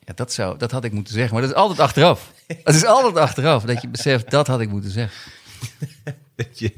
Ja, 0.00 0.12
dat, 0.14 0.32
zou, 0.32 0.58
dat 0.58 0.70
had 0.70 0.84
ik 0.84 0.92
moeten 0.92 1.14
zeggen. 1.14 1.32
Maar 1.32 1.42
dat 1.42 1.50
is 1.50 1.56
altijd 1.56 1.80
achteraf. 1.80 2.32
Dat 2.62 2.74
is 2.74 2.84
altijd 2.84 3.16
achteraf. 3.16 3.64
Dat 3.64 3.82
je 3.82 3.88
beseft, 3.88 4.30
dat 4.30 4.46
had 4.46 4.60
ik 4.60 4.68
moeten 4.68 4.90
zeggen. 4.90 5.32
Dat, 6.36 6.58
je, 6.58 6.74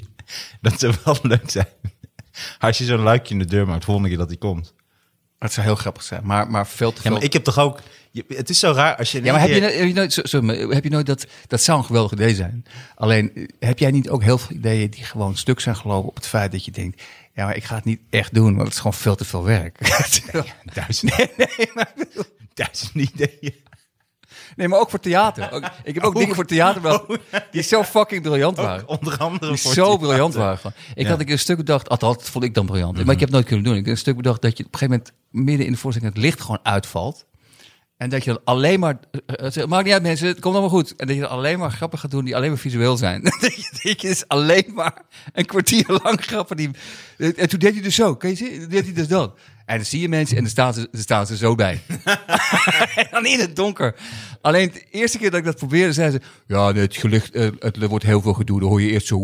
dat 0.61 0.81
zou 0.81 0.95
wel 1.05 1.19
leuk 1.23 1.51
zijn. 1.51 1.69
Als 2.59 2.79
je 2.79 2.85
zo'n 2.85 3.01
luikje 3.01 3.35
in 3.35 3.39
de 3.39 3.47
deur 3.47 3.67
maakt, 3.67 3.85
volgende 3.85 4.09
keer 4.09 4.19
dat 4.19 4.29
hij 4.29 4.37
komt. 4.37 4.75
Dat 5.41 5.53
zou 5.53 5.67
heel 5.67 5.75
grappig 5.77 6.03
zijn. 6.03 6.21
Maar, 6.25 6.51
maar 6.51 6.67
veel 6.67 6.91
te 6.91 6.97
Ja, 6.97 7.03
veel. 7.03 7.13
maar 7.13 7.23
ik 7.23 7.33
heb 7.33 7.45
toch 7.45 7.59
ook... 7.59 7.81
je- 8.11 8.25
het 8.29 8.51
is 8.51 8.59
zo 8.59 8.73
raar 8.73 8.97
als 8.97 9.13
je... 9.13 9.23
Ja, 9.23 9.33
maar 9.33 9.41
heb 9.41 9.49
je, 9.51 9.55
keer- 9.61 9.71
no- 9.71 9.77
heb 9.79 9.87
je 9.89 9.93
nooit, 9.95 10.73
heb 10.75 10.85
je 10.85 10.91
nooit 10.91 11.07
dat, 11.07 11.27
dat 11.47 11.61
zou 11.63 11.79
een 11.79 11.85
geweldig 11.85 12.13
idee 12.13 12.35
zijn. 12.35 12.65
Alleen, 12.95 13.35
eh, 13.35 13.45
heb 13.59 13.79
jij 13.79 13.91
niet 13.91 14.09
ook 14.09 14.23
heel 14.23 14.39
veel 14.39 14.57
ideeën 14.57 14.91
die 14.91 15.05
gewoon 15.05 15.37
stuk 15.37 15.61
zijn 15.61 15.77
gelopen 15.77 16.09
op 16.09 16.15
het 16.17 16.27
feit 16.27 16.53
dat 16.53 16.65
je 16.65 16.71
denkt, 16.71 17.03
ja, 17.35 17.45
maar 17.45 17.57
ik 17.57 17.65
ga 17.65 17.75
het 17.75 17.85
niet 17.85 18.01
echt 18.11 18.35
doen, 18.35 18.51
want 18.55 18.61
het 18.67 18.73
is 18.73 18.77
gewoon 18.77 18.95
veel 18.95 19.15
te 19.17 19.25
veel 19.25 19.45
werk. 19.45 19.79
Duizend, 20.75 21.17
nee, 21.17 21.31
nee, 21.37 21.71
maar, 21.75 21.93
duizend 22.55 22.95
ideeën. 22.95 23.55
Nee, 24.57 24.69
maar 24.69 24.79
ook 24.81 24.91
voor 24.91 25.01
theater. 25.01 25.53
Ook- 25.53 25.71
ik 25.85 25.95
heb 25.95 26.05
ook 26.09 26.17
dingen 26.17 26.35
voor 26.35 26.47
theater 26.47 26.81
bedacht 26.81 27.05
die 27.53 27.63
zo 27.63 27.83
fucking 27.83 28.23
briljant 28.23 28.57
waren. 28.57 28.89
Onder 28.89 29.17
andere 29.19 29.47
Die 29.53 29.61
voor 29.61 29.73
zo 29.75 29.83
theater. 29.85 29.99
briljant 30.07 30.35
waren. 30.35 30.75
Ik 30.95 31.07
had 31.07 31.21
een 31.29 31.39
stuk 31.39 31.57
bedacht, 31.57 31.89
althans 31.89 32.17
dat 32.17 32.29
vond 32.29 32.45
ik 32.45 32.55
dan 32.55 32.67
briljant. 32.67 32.93
Maar 33.05 33.15
ik 33.15 33.21
heb 33.21 33.21
het 33.21 33.31
nooit 33.31 33.45
kunnen 33.47 33.65
doen. 33.65 33.75
Ik 33.75 33.85
heb 33.85 33.93
een 33.95 33.99
stuk 34.01 34.17
bedacht 34.17 34.43
dat 34.43 34.57
je 34.59 34.65
op 34.65 34.73
een 34.73 34.79
gegeven 34.79 35.03
moment 35.31 35.47
midden 35.47 35.67
in 35.67 35.73
de 35.73 35.79
voorstelling 35.79 36.15
het 36.15 36.23
licht 36.25 36.41
gewoon 36.41 36.61
uitvalt. 36.63 37.27
En 38.01 38.09
dat 38.09 38.25
je 38.25 38.31
dan 38.31 38.41
alleen 38.45 38.81
maar, 38.81 38.99
eh, 39.27 39.47
eh, 39.47 39.53
zeg, 39.53 39.67
maakt 39.67 39.85
niet 39.85 39.93
uit 39.93 40.03
mensen, 40.03 40.27
het 40.27 40.41
komt 40.41 40.55
allemaal 40.55 40.79
goed. 40.79 40.97
En 40.97 41.07
dat 41.07 41.17
je 41.17 41.23
dan 41.23 41.31
alleen 41.31 41.59
maar 41.59 41.71
grappen 41.71 41.99
gaat 41.99 42.11
doen 42.11 42.25
die 42.25 42.37
alleen 42.37 42.49
maar 42.49 42.59
visueel 42.59 42.97
zijn. 42.97 43.23
dat 43.41 43.83
je, 43.83 43.95
dus 43.97 44.29
alleen 44.29 44.71
maar 44.75 45.03
een 45.33 45.45
kwartier 45.45 46.01
lang 46.03 46.21
grappen 46.21 46.57
die... 46.57 46.71
En 47.17 47.49
toen 47.49 47.59
deed 47.59 47.73
hij 47.73 47.83
dus 47.83 47.95
zo, 47.95 48.17
kan 48.17 48.31
je 48.31 48.37
zien? 48.37 48.69
Deed 48.69 48.85
hij 48.85 48.93
dus 48.93 49.09
dat. 49.09 49.39
En 49.67 49.77
dan 49.77 49.85
zie 49.85 50.01
je 50.01 50.09
mensen 50.09 50.37
en 50.37 50.43
dan 50.43 50.51
staan 50.51 50.75
ze, 50.75 50.89
dan 50.91 51.01
staan 51.01 51.27
ze 51.27 51.37
zo 51.37 51.55
bij. 51.55 51.81
en 52.95 53.07
dan 53.11 53.27
in 53.27 53.41
het 53.41 53.57
donker. 53.57 53.95
Alleen 54.41 54.71
de 54.73 54.85
eerste 54.91 55.19
keer 55.19 55.31
dat 55.31 55.39
ik 55.39 55.45
dat 55.45 55.57
probeerde, 55.57 55.93
zeiden 55.93 56.21
ze... 56.23 56.55
Ja, 56.55 56.75
het, 56.75 56.97
gelicht, 56.97 57.35
eh, 57.35 57.49
het, 57.59 57.87
wordt 57.87 58.05
heel 58.05 58.21
veel 58.21 58.33
gedoe. 58.33 58.61
Dan 58.61 58.69
hoor 58.69 58.83
je 58.83 58.91
eerst 58.91 59.07
zo... 59.07 59.19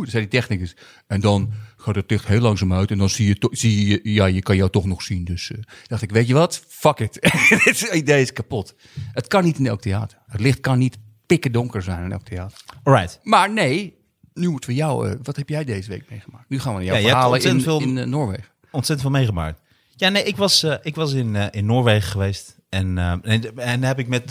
Dat 0.00 0.10
zei 0.10 0.22
die 0.28 0.40
technicus. 0.40 0.76
En 1.06 1.20
dan 1.20 1.52
gaat 1.82 1.94
het 1.94 2.10
licht 2.10 2.26
heel 2.26 2.40
langzaam 2.40 2.72
uit. 2.72 2.90
En 2.90 2.98
dan 2.98 3.08
zie 3.08 3.26
je, 3.26 3.48
zie 3.50 3.86
je 3.86 4.00
ja, 4.12 4.26
je 4.26 4.42
kan 4.42 4.56
jou 4.56 4.70
toch 4.70 4.84
nog 4.84 5.02
zien. 5.02 5.24
Dus 5.24 5.50
eh, 5.50 5.58
dacht 5.86 6.02
ik, 6.02 6.10
weet 6.10 6.26
je 6.26 6.34
wat? 6.34 6.64
Fuck 6.68 6.98
it. 6.98 7.18
Dit 7.64 7.80
idee 7.80 8.22
is 8.22 8.32
kapot. 8.32 8.74
Het 9.12 9.26
kan 9.26 9.44
niet 9.44 9.58
in 9.58 9.66
elk 9.66 9.80
theater. 9.80 10.18
Het 10.26 10.40
licht 10.40 10.60
kan 10.60 10.78
niet 10.78 10.98
pikken 11.26 11.52
donker 11.52 11.82
zijn 11.82 12.04
in 12.04 12.12
elk 12.12 12.24
theater. 12.24 12.58
Alright. 12.82 13.20
Maar 13.22 13.52
nee, 13.52 13.96
nu 14.34 14.48
moeten 14.48 14.70
we 14.70 14.76
jou... 14.76 15.08
eh, 15.08 15.14
wat 15.22 15.36
heb 15.36 15.48
jij 15.48 15.64
deze 15.64 15.88
week 15.88 16.10
meegemaakt? 16.10 16.48
Nu 16.48 16.58
gaan 16.60 16.72
we 16.74 16.78
naar 16.78 16.86
jouw 16.88 16.96
Ja, 16.96 17.08
verhalen 17.08 17.42
in, 17.42 17.60
veel- 17.60 17.80
in 17.80 17.98
eh, 17.98 18.06
Noorwegen. 18.06 18.46
Ontzettend 18.70 19.00
veel 19.00 19.18
meegemaakt. 19.18 19.60
Ja, 19.96 20.08
nee, 20.08 20.22
ik 20.24 20.36
was, 20.36 20.64
ik 20.82 20.94
was 20.94 21.12
in, 21.12 21.34
in 21.36 21.66
Noorwegen 21.66 22.10
geweest. 22.10 22.56
En, 22.68 22.98
en, 23.22 23.56
en 23.58 23.82
heb 23.82 23.98
ik 23.98 24.08
met 24.08 24.30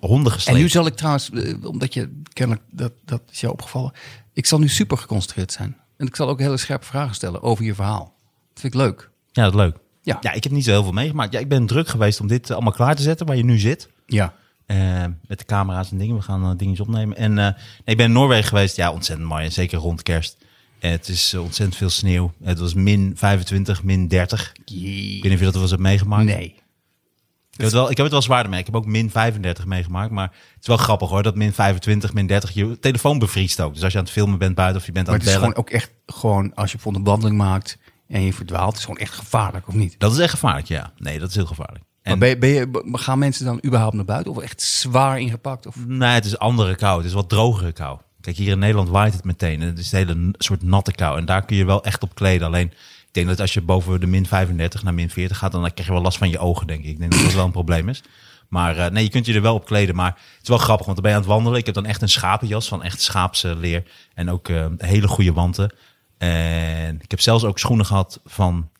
honden 0.00 0.24
En 0.24 0.30
gesleept. 0.30 0.58
nu 0.58 0.68
zal 0.68 0.86
ik 0.86 0.94
trouwens, 0.94 1.30
omdat 1.62 1.94
je 1.94 2.20
kennelijk, 2.32 2.64
dat, 2.70 2.92
dat 3.04 3.22
is 3.30 3.40
jou 3.40 3.52
opgevallen. 3.52 3.92
Ik 4.32 4.46
zal 4.46 4.58
nu 4.58 4.68
super 4.68 4.98
geconcentreerd 4.98 5.52
zijn. 5.52 5.76
En 5.96 6.06
ik 6.06 6.16
zal 6.16 6.28
ook 6.28 6.38
hele 6.38 6.56
scherpe 6.56 6.86
vragen 6.86 7.14
stellen 7.14 7.42
over 7.42 7.64
je 7.64 7.74
verhaal. 7.74 8.14
Dat 8.52 8.60
vind 8.60 8.74
ik 8.74 8.80
leuk. 8.80 9.10
Ja, 9.32 9.42
dat 9.42 9.52
is 9.52 9.58
leuk. 9.58 9.76
Ja. 10.02 10.18
Ja, 10.20 10.32
ik 10.32 10.42
heb 10.42 10.52
niet 10.52 10.64
zo 10.64 10.70
heel 10.70 10.82
veel 10.82 10.92
meegemaakt. 10.92 11.32
Ja, 11.32 11.38
ik 11.38 11.48
ben 11.48 11.66
druk 11.66 11.88
geweest 11.88 12.20
om 12.20 12.26
dit 12.26 12.50
allemaal 12.50 12.72
klaar 12.72 12.96
te 12.96 13.02
zetten 13.02 13.26
waar 13.26 13.36
je 13.36 13.44
nu 13.44 13.58
zit. 13.58 13.88
Ja. 14.06 14.34
Eh, 14.66 15.04
met 15.26 15.38
de 15.38 15.44
camera's 15.44 15.90
en 15.90 15.98
dingen. 15.98 16.16
We 16.16 16.22
gaan 16.22 16.42
eh, 16.42 16.56
dingetjes 16.56 16.86
opnemen. 16.86 17.16
En 17.16 17.38
eh, 17.38 17.44
nee, 17.44 17.54
ik 17.84 17.96
ben 17.96 18.06
in 18.06 18.12
Noorwegen 18.12 18.48
geweest. 18.48 18.76
Ja, 18.76 18.92
ontzettend 18.92 19.28
mooi. 19.28 19.44
En 19.44 19.52
zeker 19.52 19.78
rond 19.78 20.02
kerst. 20.02 20.36
Het 20.78 21.08
is 21.08 21.34
ontzettend 21.34 21.76
veel 21.76 21.90
sneeuw. 21.90 22.32
Het 22.42 22.58
was 22.58 22.74
min 22.74 23.12
25, 23.16 23.82
min 23.82 24.08
30. 24.08 24.52
Ik 24.64 25.22
weet 25.22 25.22
niet 25.22 25.32
of 25.32 25.38
je 25.38 25.44
dat 25.44 25.52
wel 25.52 25.62
eens 25.62 25.70
hebt 25.70 25.82
meegemaakt. 25.82 26.24
Nee. 26.24 26.61
Ik 27.52 27.58
heb, 27.58 27.66
het 27.66 27.72
wel, 27.72 27.90
ik 27.90 27.96
heb 27.96 28.04
het 28.04 28.12
wel 28.12 28.22
zwaarder 28.22 28.50
mee. 28.50 28.60
Ik 28.60 28.66
heb 28.66 28.76
ook 28.76 28.86
min 28.86 29.10
35 29.10 29.66
meegemaakt. 29.66 30.10
Maar 30.10 30.28
het 30.28 30.60
is 30.60 30.66
wel 30.66 30.76
grappig 30.76 31.08
hoor. 31.08 31.22
Dat 31.22 31.34
min 31.34 31.52
25, 31.52 32.12
min 32.12 32.26
30. 32.26 32.50
Je 32.50 32.78
telefoon 32.78 33.18
bevriest 33.18 33.60
ook. 33.60 33.74
Dus 33.74 33.82
als 33.82 33.92
je 33.92 33.98
aan 33.98 34.04
het 34.04 34.12
filmen 34.12 34.38
bent 34.38 34.54
buiten 34.54 34.80
of 34.80 34.86
je 34.86 34.92
bent 34.92 35.08
aan 35.08 35.12
Maar 35.12 35.22
het 35.22 35.30
het 35.32 35.40
is 35.42 35.48
bellen. 35.48 35.64
gewoon 35.64 35.74
ook 35.74 35.82
echt, 35.82 36.16
gewoon 36.18 36.54
als 36.54 36.70
je 36.70 36.76
bijvoorbeeld 36.76 37.04
een 37.06 37.10
wandeling 37.10 37.38
maakt 37.38 37.78
en 38.08 38.22
je 38.22 38.32
verdwaalt, 38.32 38.68
het 38.68 38.76
is 38.76 38.84
gewoon 38.84 38.98
echt 39.00 39.14
gevaarlijk, 39.14 39.68
of 39.68 39.74
niet? 39.74 39.94
Dat 39.98 40.12
is 40.12 40.18
echt 40.18 40.30
gevaarlijk, 40.30 40.66
ja. 40.66 40.92
Nee, 40.96 41.18
dat 41.18 41.28
is 41.28 41.34
heel 41.34 41.46
gevaarlijk. 41.46 41.84
Maar 42.02 42.12
En 42.12 42.18
ben 42.18 42.28
je, 42.28 42.38
ben 42.38 42.48
je, 42.50 42.68
gaan 42.92 43.18
mensen 43.18 43.44
dan 43.44 43.60
überhaupt 43.66 43.94
naar 43.94 44.04
buiten? 44.04 44.32
Of 44.32 44.38
echt 44.38 44.62
zwaar 44.62 45.20
ingepakt? 45.20 45.66
Of? 45.66 45.76
Nee, 45.86 46.08
het 46.10 46.24
is 46.24 46.38
andere 46.38 46.74
kou. 46.74 46.96
Het 46.96 47.06
is 47.06 47.12
wat 47.12 47.28
drogere 47.28 47.72
kou. 47.72 47.98
Kijk, 48.20 48.36
hier 48.36 48.52
in 48.52 48.58
Nederland 48.58 48.88
waait 48.88 49.12
het 49.14 49.24
meteen. 49.24 49.60
En 49.60 49.66
het 49.66 49.78
is 49.78 49.92
een 49.92 49.98
hele 49.98 50.30
soort 50.38 50.62
natte 50.62 50.92
kou. 50.92 51.18
En 51.18 51.24
daar 51.24 51.44
kun 51.44 51.56
je 51.56 51.64
wel 51.64 51.84
echt 51.84 52.02
op 52.02 52.14
kleden. 52.14 52.46
Alleen, 52.46 52.72
denk 53.14 53.26
dat 53.26 53.40
als 53.40 53.54
je 53.54 53.60
boven 53.60 54.00
de 54.00 54.06
min 54.06 54.26
35 54.26 54.82
naar 54.82 54.94
min 54.94 55.10
40 55.10 55.38
gaat, 55.38 55.52
dan 55.52 55.60
krijg 55.60 55.86
je 55.86 55.92
wel 55.92 56.02
last 56.02 56.18
van 56.18 56.30
je 56.30 56.38
ogen, 56.38 56.66
denk 56.66 56.84
ik. 56.84 56.90
Ik 56.90 56.98
denk 56.98 57.12
dat 57.12 57.22
dat 57.22 57.32
wel 57.32 57.44
een 57.44 57.50
probleem 57.50 57.88
is. 57.88 58.02
Maar 58.48 58.76
eh, 58.76 58.90
nee, 58.90 59.04
je 59.04 59.10
kunt 59.10 59.26
je 59.26 59.34
er 59.34 59.42
wel 59.42 59.54
op 59.54 59.64
kleden. 59.64 59.94
Maar 59.94 60.10
het 60.10 60.42
is 60.42 60.48
wel 60.48 60.58
grappig, 60.58 60.86
want 60.86 61.02
dan 61.02 61.04
ben 61.04 61.10
je 61.10 61.18
aan 61.18 61.24
het 61.24 61.34
wandelen. 61.34 61.58
Ik 61.58 61.66
heb 61.66 61.74
dan 61.74 61.86
echt 61.86 62.02
een 62.02 62.08
schapenjas 62.08 62.68
van 62.68 62.82
echt 62.82 63.00
schaapse 63.00 63.56
leer. 63.56 63.82
En 64.14 64.30
ook 64.30 64.48
eh, 64.48 64.66
hele 64.78 65.08
goede 65.08 65.32
wanten. 65.32 65.74
En 66.18 67.00
ik 67.02 67.10
heb 67.10 67.20
zelfs 67.20 67.44
ook 67.44 67.58
schoenen 67.58 67.86
gehad 67.86 68.20
van 68.24 68.70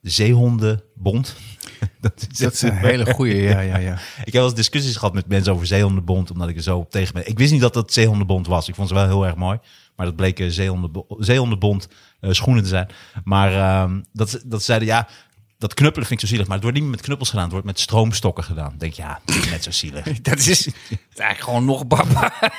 zeehondenbond. 0.00 1.36
dat 2.00 2.26
is, 2.30 2.38
Dat 2.38 2.52
is 2.52 2.62
een 2.62 2.76
hele 2.76 3.14
goede, 3.14 3.36
ja, 3.36 3.60
ja, 3.60 3.76
ja. 3.78 3.92
ik 4.24 4.24
heb 4.24 4.32
wel 4.32 4.44
eens 4.44 4.54
discussies 4.54 4.96
gehad 4.96 5.14
met 5.14 5.28
mensen 5.28 5.52
over 5.52 5.66
zeehondenbond, 5.66 6.30
omdat 6.30 6.48
ik 6.48 6.56
er 6.56 6.62
zo 6.62 6.78
op 6.78 6.90
tegen 6.90 7.14
ben. 7.14 7.28
Ik 7.28 7.38
wist 7.38 7.52
niet 7.52 7.60
dat 7.60 7.74
dat 7.74 7.92
zeehondenbond 7.92 8.46
was. 8.46 8.68
Ik 8.68 8.74
vond 8.74 8.88
ze 8.88 8.94
wel 8.94 9.06
heel 9.06 9.26
erg 9.26 9.36
mooi. 9.36 9.58
Maar 9.96 10.06
dat 10.06 10.16
bleken 10.16 10.52
zeehondenbo- 10.52 11.06
zeehondenbond 11.18 11.88
eh, 12.20 12.30
schoenen 12.32 12.62
te 12.62 12.68
zijn. 12.68 12.88
Maar 13.24 13.52
ehm, 13.52 14.00
dat, 14.12 14.40
dat 14.44 14.62
zeiden, 14.62 14.88
ja, 14.88 15.08
dat 15.58 15.74
knuppelen 15.74 16.06
vind 16.06 16.20
ik 16.22 16.26
zo 16.26 16.32
zielig. 16.32 16.46
Maar 16.46 16.56
het 16.56 16.64
wordt 16.66 16.80
niet 16.80 16.90
met 16.90 17.00
knuppels 17.00 17.28
gedaan, 17.28 17.44
het 17.44 17.52
wordt 17.52 17.66
met 17.66 17.80
stroomstokken 17.80 18.44
gedaan. 18.44 18.72
Ik 18.72 18.80
denk, 18.80 18.92
ja, 18.92 19.20
dat 19.24 19.36
is 19.36 19.50
net 19.50 19.62
zo 19.64 19.70
zielig. 19.70 20.04
Dat 20.20 20.38
is, 20.38 20.68
eigenlijk 21.14 21.40
gewoon 21.40 21.64
nog 21.64 21.86
barbaar. 21.86 22.34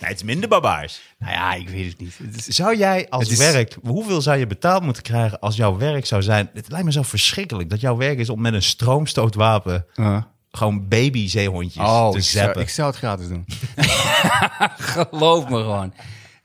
Nee, 0.00 0.08
het 0.10 0.18
is 0.18 0.24
minder 0.26 0.48
barbaars. 0.48 1.00
Nou 1.18 1.32
ja, 1.32 1.54
ik 1.54 1.68
weet 1.68 1.86
het 1.90 2.00
niet. 2.00 2.18
Het 2.22 2.46
is, 2.48 2.56
Zou 2.56 2.76
jij 2.76 3.06
als 3.10 3.22
Het 3.22 3.32
is- 3.32 3.38
werk, 3.38 3.76
hoeveel 3.82 4.20
zou 4.20 4.38
je 4.38 4.46
betaald 4.46 4.82
moeten 4.82 5.02
krijgen 5.02 5.38
als 5.40 5.56
jouw 5.56 5.76
werk 5.76 6.06
zou 6.06 6.22
zijn? 6.22 6.50
Het 6.54 6.70
lijkt 6.70 6.84
me 6.84 6.92
zo 6.92 7.02
verschrikkelijk 7.02 7.70
dat 7.70 7.80
jouw 7.80 7.96
werk 7.96 8.18
is 8.18 8.28
om 8.28 8.40
met 8.40 8.54
een 8.54 8.62
stroomstootwapen 8.62 9.86
uh. 9.96 10.22
gewoon 10.50 10.88
baby 10.88 11.28
zeehondjes 11.28 11.82
Oh, 11.84 12.10
te 12.10 12.16
ik 12.18 12.24
zou, 12.24 12.44
zappen. 12.44 12.62
ik 12.62 12.68
zou 12.68 12.88
het 12.88 12.96
gratis 12.96 13.28
doen. 13.28 13.44
Geloof 14.78 15.44
me 15.48 15.56
gewoon. 15.56 15.92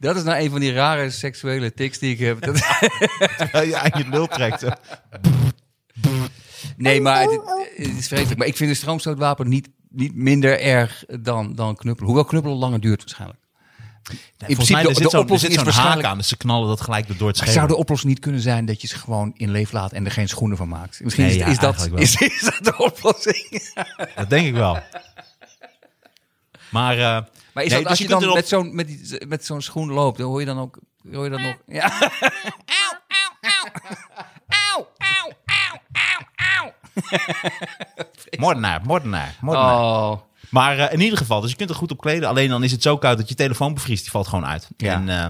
Dat 0.04 0.16
is 0.16 0.24
nou 0.24 0.44
een 0.44 0.50
van 0.52 0.60
die 0.60 0.74
rare 0.74 1.10
seksuele 1.10 1.74
tics 1.74 2.00
die 2.00 2.12
ik 2.14 2.20
heb. 2.20 2.42
Dat, 2.42 2.56
Terwijl 3.38 3.68
je 3.68 3.78
aan 3.80 3.92
je 4.04 4.10
lul 4.10 4.28
trekt. 4.28 4.60
zo. 4.60 4.70
nee, 6.78 7.02
maar 7.02 7.22
het, 7.22 7.42
het 7.76 7.98
is 7.98 8.08
vreselijk. 8.08 8.38
Maar 8.38 8.48
ik 8.48 8.56
vind 8.56 8.70
een 8.70 8.76
stroomstootwapen 8.76 9.48
niet, 9.50 9.70
niet 9.90 10.16
minder 10.16 10.60
erg 10.60 11.04
dan, 11.22 11.56
dan 11.56 11.76
knuppelen. 11.76 12.06
Hoewel 12.10 12.26
knuppelen 12.28 12.58
langer 12.58 12.80
duurt 12.80 13.00
waarschijnlijk. 13.00 13.40
In 14.10 14.18
principe, 14.38 14.56
principe, 14.56 14.82
de- 14.82 14.88
er 15.04 15.10
de 15.10 15.18
er 15.18 15.24
oplossing 15.24 15.54
is 15.54 15.64
waarschijnlijk- 15.64 16.08
aan, 16.08 16.18
dus 16.18 16.28
ze 16.28 16.38
knallen 16.38 16.68
dat 16.68 16.82
gelijk 16.82 17.18
door 17.18 17.28
het 17.28 17.38
scherm. 17.38 17.54
zou 17.54 17.68
de 17.68 17.76
oplossing 17.76 18.12
niet 18.12 18.22
kunnen 18.22 18.42
zijn 18.42 18.66
dat 18.66 18.82
je 18.82 18.88
ze 18.88 18.98
gewoon 18.98 19.32
in 19.36 19.52
leef 19.52 19.72
laat 19.72 19.92
en 19.92 20.06
er 20.06 20.12
geen 20.12 20.28
schoenen 20.30 20.58
van 20.58 20.68
maakt? 20.68 21.04
Misschien 21.04 21.26
Nee, 21.26 21.34
is, 21.34 21.40
ja, 21.40 21.48
is, 21.48 21.60
dat, 21.60 21.90
is, 21.96 22.16
is 22.16 22.42
dat 22.42 22.64
de 22.64 22.78
oplossing? 22.84 23.72
Dat 24.16 24.30
denk 24.30 24.48
ik 24.48 24.54
wel. 24.54 24.80
Maar, 26.72 26.98
eh, 27.00 27.22
Maar 27.54 27.64
is 27.64 27.70
nee, 27.72 27.80
dat 27.82 27.90
als 27.90 27.98
dus 28.00 28.08
je, 28.08 28.14
kunt 28.14 28.20
dan 28.20 28.30
erop- 28.30 28.36
met 28.36 28.48
zo'n 28.48 28.76
met 28.76 28.88
die- 28.88 29.28
met 29.28 29.46
zo'n 29.46 29.62
schoen 29.62 29.92
loopt, 29.92 30.18
dan 30.18 30.28
hoor 30.28 30.40
je 30.40 30.46
dan 30.46 30.60
ook 30.60 30.80
hoor 31.12 31.24
je 31.24 31.30
dan 31.30 31.42
nog 31.42 31.56
ja. 31.68 31.92
Moordenaar, 38.40 38.82
moordenaar, 38.84 39.36
moordenaar. 39.42 39.74
Oh. 39.82 40.18
Maar 40.50 40.78
eh, 40.78 40.94
in 40.94 41.00
ieder 41.02 41.18
geval, 41.18 41.42
dus 41.42 41.50
je 41.50 41.56
kunt 41.56 41.70
er 41.70 41.76
goed 41.76 41.92
op 41.92 42.02
kleden. 42.02 42.30
Alleen 42.30 42.50
dan 42.50 42.64
is 42.64 42.72
het 42.72 42.82
zo 42.82 42.98
koud 42.98 43.18
dat 43.18 43.30
je 43.30 43.36
telefoon 43.36 43.74
bevriest. 43.74 44.02
Die 44.02 44.12
valt 44.12 44.28
gewoon 44.28 44.46
uit. 44.46 44.70
Ja. 44.78 44.94
En 44.94 45.10
eh, 45.10 45.26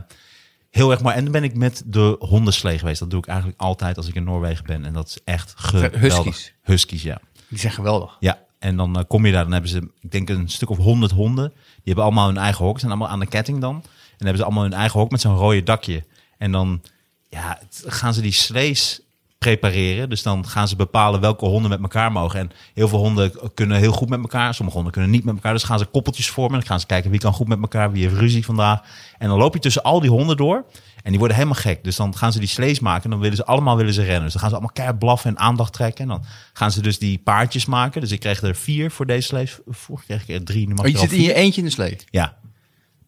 heel 0.69 0.91
erg 0.91 1.01
mooi. 1.01 1.15
En 1.15 1.23
dan 1.23 1.31
ben 1.31 1.43
ik 1.43 1.55
met 1.55 1.83
de 1.85 2.15
hondenslee 2.19 2.77
geweest. 2.79 2.99
Dat 2.99 3.09
doe 3.09 3.19
ik 3.19 3.27
eigenlijk 3.27 3.61
altijd 3.61 3.97
als 3.97 4.07
ik 4.07 4.15
in 4.15 4.23
Noorwegen 4.23 4.65
ben. 4.65 4.85
En 4.85 4.93
dat 4.93 5.07
is 5.07 5.17
echt 5.25 5.53
geweldig. 5.57 6.01
Huskies. 6.01 6.53
Huskies, 6.61 7.03
ja. 7.03 7.19
Die 7.47 7.59
zijn 7.59 7.73
geweldig. 7.73 8.17
Ja, 8.19 8.39
en 8.63 8.75
dan 8.75 8.97
eh, 8.97 9.03
kom 9.07 9.25
je 9.25 9.31
daar, 9.31 9.43
dan 9.43 9.51
hebben 9.51 9.69
ze, 9.69 9.89
ik 10.01 10.11
denk 10.11 10.29
een 10.29 10.49
stuk 10.49 10.69
of 10.69 10.77
honderd 10.77 11.11
honden. 11.11 11.51
Die 11.53 11.81
hebben 11.83 12.03
allemaal 12.03 12.27
hun 12.27 12.37
eigen 12.37 12.65
hok, 12.65 12.79
zijn 12.79 12.91
allemaal 12.91 13.09
aan 13.09 13.19
de 13.19 13.25
ketting 13.25 13.59
dan. 13.59 13.75
En 13.75 13.81
dan 14.17 14.27
hebben 14.27 14.37
ze 14.37 14.43
allemaal 14.43 14.63
hun 14.63 14.73
eigen 14.73 14.99
hok 14.99 15.11
met 15.11 15.21
zo'n 15.21 15.35
rode 15.35 15.63
dakje. 15.63 16.03
En 16.37 16.51
dan 16.51 16.81
ja, 17.29 17.59
gaan 17.85 18.13
ze 18.13 18.21
die 18.21 18.31
slees 18.31 19.01
prepareren. 19.37 20.09
Dus 20.09 20.23
dan 20.23 20.47
gaan 20.47 20.67
ze 20.67 20.75
bepalen 20.75 21.19
welke 21.19 21.45
honden 21.45 21.69
met 21.69 21.81
elkaar 21.81 22.11
mogen. 22.11 22.39
En 22.39 22.51
heel 22.73 22.87
veel 22.87 22.99
honden 22.99 23.31
kunnen 23.53 23.77
heel 23.77 23.91
goed 23.91 24.09
met 24.09 24.19
elkaar. 24.19 24.53
Sommige 24.53 24.77
honden 24.77 24.93
kunnen 24.93 25.11
niet 25.11 25.23
met 25.23 25.35
elkaar. 25.35 25.53
Dus 25.53 25.63
gaan 25.63 25.79
ze 25.79 25.85
koppeltjes 25.85 26.29
vormen. 26.29 26.59
Dan 26.59 26.67
gaan 26.67 26.79
ze 26.79 26.85
kijken 26.85 27.11
wie 27.11 27.19
kan 27.19 27.33
goed 27.33 27.47
met 27.47 27.61
elkaar, 27.61 27.91
wie 27.91 28.03
heeft 28.03 28.19
ruzie 28.19 28.45
vandaag. 28.45 28.81
En 29.17 29.27
dan 29.27 29.37
loop 29.37 29.53
je 29.53 29.59
tussen 29.59 29.83
al 29.83 29.99
die 29.99 30.09
honden 30.09 30.37
door. 30.37 30.65
En 31.03 31.09
die 31.09 31.19
worden 31.19 31.37
helemaal 31.37 31.59
gek. 31.59 31.83
Dus 31.83 31.95
dan 31.95 32.15
gaan 32.17 32.31
ze 32.31 32.39
die 32.39 32.47
slees 32.47 32.79
maken. 32.79 33.03
En 33.03 33.09
dan 33.09 33.19
willen 33.19 33.35
ze 33.37 33.45
allemaal 33.45 33.77
willen 33.77 33.93
ze 33.93 34.03
rennen. 34.03 34.23
Dus 34.23 34.31
dan 34.31 34.41
gaan 34.41 34.49
ze 34.49 34.55
allemaal 34.55 34.73
keihard 34.75 34.99
blaffen 34.99 35.29
en 35.29 35.37
aandacht 35.39 35.73
trekken. 35.73 36.03
En 36.03 36.09
dan 36.09 36.23
gaan 36.53 36.71
ze 36.71 36.81
dus 36.81 36.99
die 36.99 37.17
paardjes 37.17 37.65
maken. 37.65 38.01
Dus 38.01 38.11
ik 38.11 38.19
kreeg 38.19 38.41
er 38.41 38.55
vier 38.55 38.91
voor 38.91 39.05
deze 39.05 39.27
slees. 39.27 39.59
Vorige 39.67 40.05
kreeg 40.05 40.21
ik 40.21 40.35
er 40.35 40.43
drie. 40.43 40.67
Nu 40.67 40.73
mag 40.73 40.85
Oh, 40.85 40.91
je 40.91 40.93
er 40.97 40.99
zit 41.01 41.11
in 41.11 41.21
je 41.21 41.33
eentje 41.33 41.61
in 41.61 41.67
de 41.67 41.73
slee. 41.73 41.95
Ja. 42.09 42.37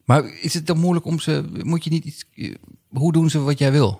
Maar 0.05 0.23
is 0.41 0.53
het 0.53 0.67
dan 0.67 0.77
moeilijk 0.79 1.05
om 1.05 1.19
ze 1.19 1.49
moet 1.63 1.83
je 1.83 1.89
niet 1.89 2.05
iets 2.05 2.25
hoe 2.89 3.11
doen 3.11 3.29
ze 3.29 3.39
wat 3.39 3.59
jij 3.59 3.71
wil? 3.71 3.99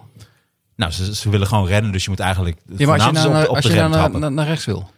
Nou, 0.76 0.92
ze, 0.92 1.16
ze 1.16 1.30
willen 1.30 1.48
gewoon 1.48 1.68
rennen. 1.68 1.92
Dus 1.92 2.04
je 2.04 2.10
moet 2.10 2.20
eigenlijk 2.20 2.58
Ja, 2.78 2.86
maar 2.88 2.96
als 3.02 3.04
je, 3.22 3.28
op, 3.28 3.34
de- 3.34 3.50
op 3.50 3.56
als 3.56 3.66
de 3.66 3.72
je 3.72 3.80
naar, 3.80 3.92
trappen. 3.92 4.20
naar, 4.20 4.32
naar 4.32 4.48
rechts 4.48 4.66
wil. 4.66 4.90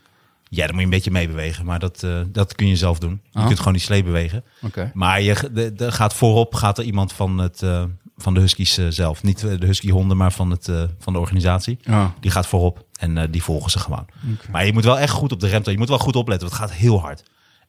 Ja, 0.50 0.62
dan 0.66 0.70
moet 0.72 0.80
je 0.80 0.84
een 0.86 0.90
beetje 0.94 1.12
meebewegen. 1.12 1.66
Maar 1.66 1.80
dat, 1.80 2.04
eh, 2.04 2.22
dat 2.28 2.56
kun 2.56 2.68
je 2.68 2.76
zelf 2.76 3.00
doen. 3.00 3.22
Je 3.32 3.40
Oh. 3.40 3.46
kunt 3.46 3.58
gewoon 3.58 3.74
die 3.74 3.82
slee 3.82 4.04
bewegen. 4.04 4.44
Oké. 4.62 4.92
Maar 4.94 5.22
je, 5.22 5.50
de, 5.54 5.74
de 5.74 5.92
gaat 5.92 6.14
voorop 6.14 6.56
gaat 6.56 6.78
er 6.78 6.84
iemand 6.84 7.14
van, 7.14 7.38
het, 7.38 7.62
eh, 7.64 7.84
van 8.18 8.34
de 8.34 8.40
Huskies 8.40 8.78
eh, 8.78 8.86
zelf. 8.90 9.24
Niet 9.24 9.40
de 9.40 9.66
Husky 9.66 9.90
honden, 9.90 10.18
maar 10.18 10.32
van, 10.32 10.50
het, 10.50 10.68
eh, 10.68 10.84
van 11.00 11.14
de 11.14 11.20
organisatie. 11.20 11.80
Die 12.20 12.32
gaat 12.32 12.48
voorop 12.48 12.86
en 13.00 13.18
eh, 13.18 13.28
die 13.32 13.44
volgen 13.44 13.72
ze 13.72 13.80
gewoon. 13.80 14.06
Maar 14.52 14.66
je 14.66 14.74
moet 14.74 14.84
wel 14.84 15.00
echt 15.00 15.14
goed 15.14 15.32
op 15.32 15.40
de 15.40 15.48
rem. 15.48 15.62
Je 15.64 15.78
moet 15.78 15.90
wel 15.90 15.98
goed 15.98 16.16
opletten, 16.16 16.48
want 16.48 16.60
het 16.60 16.70
gaat 16.70 16.80
heel 16.80 17.02
hard. 17.02 17.24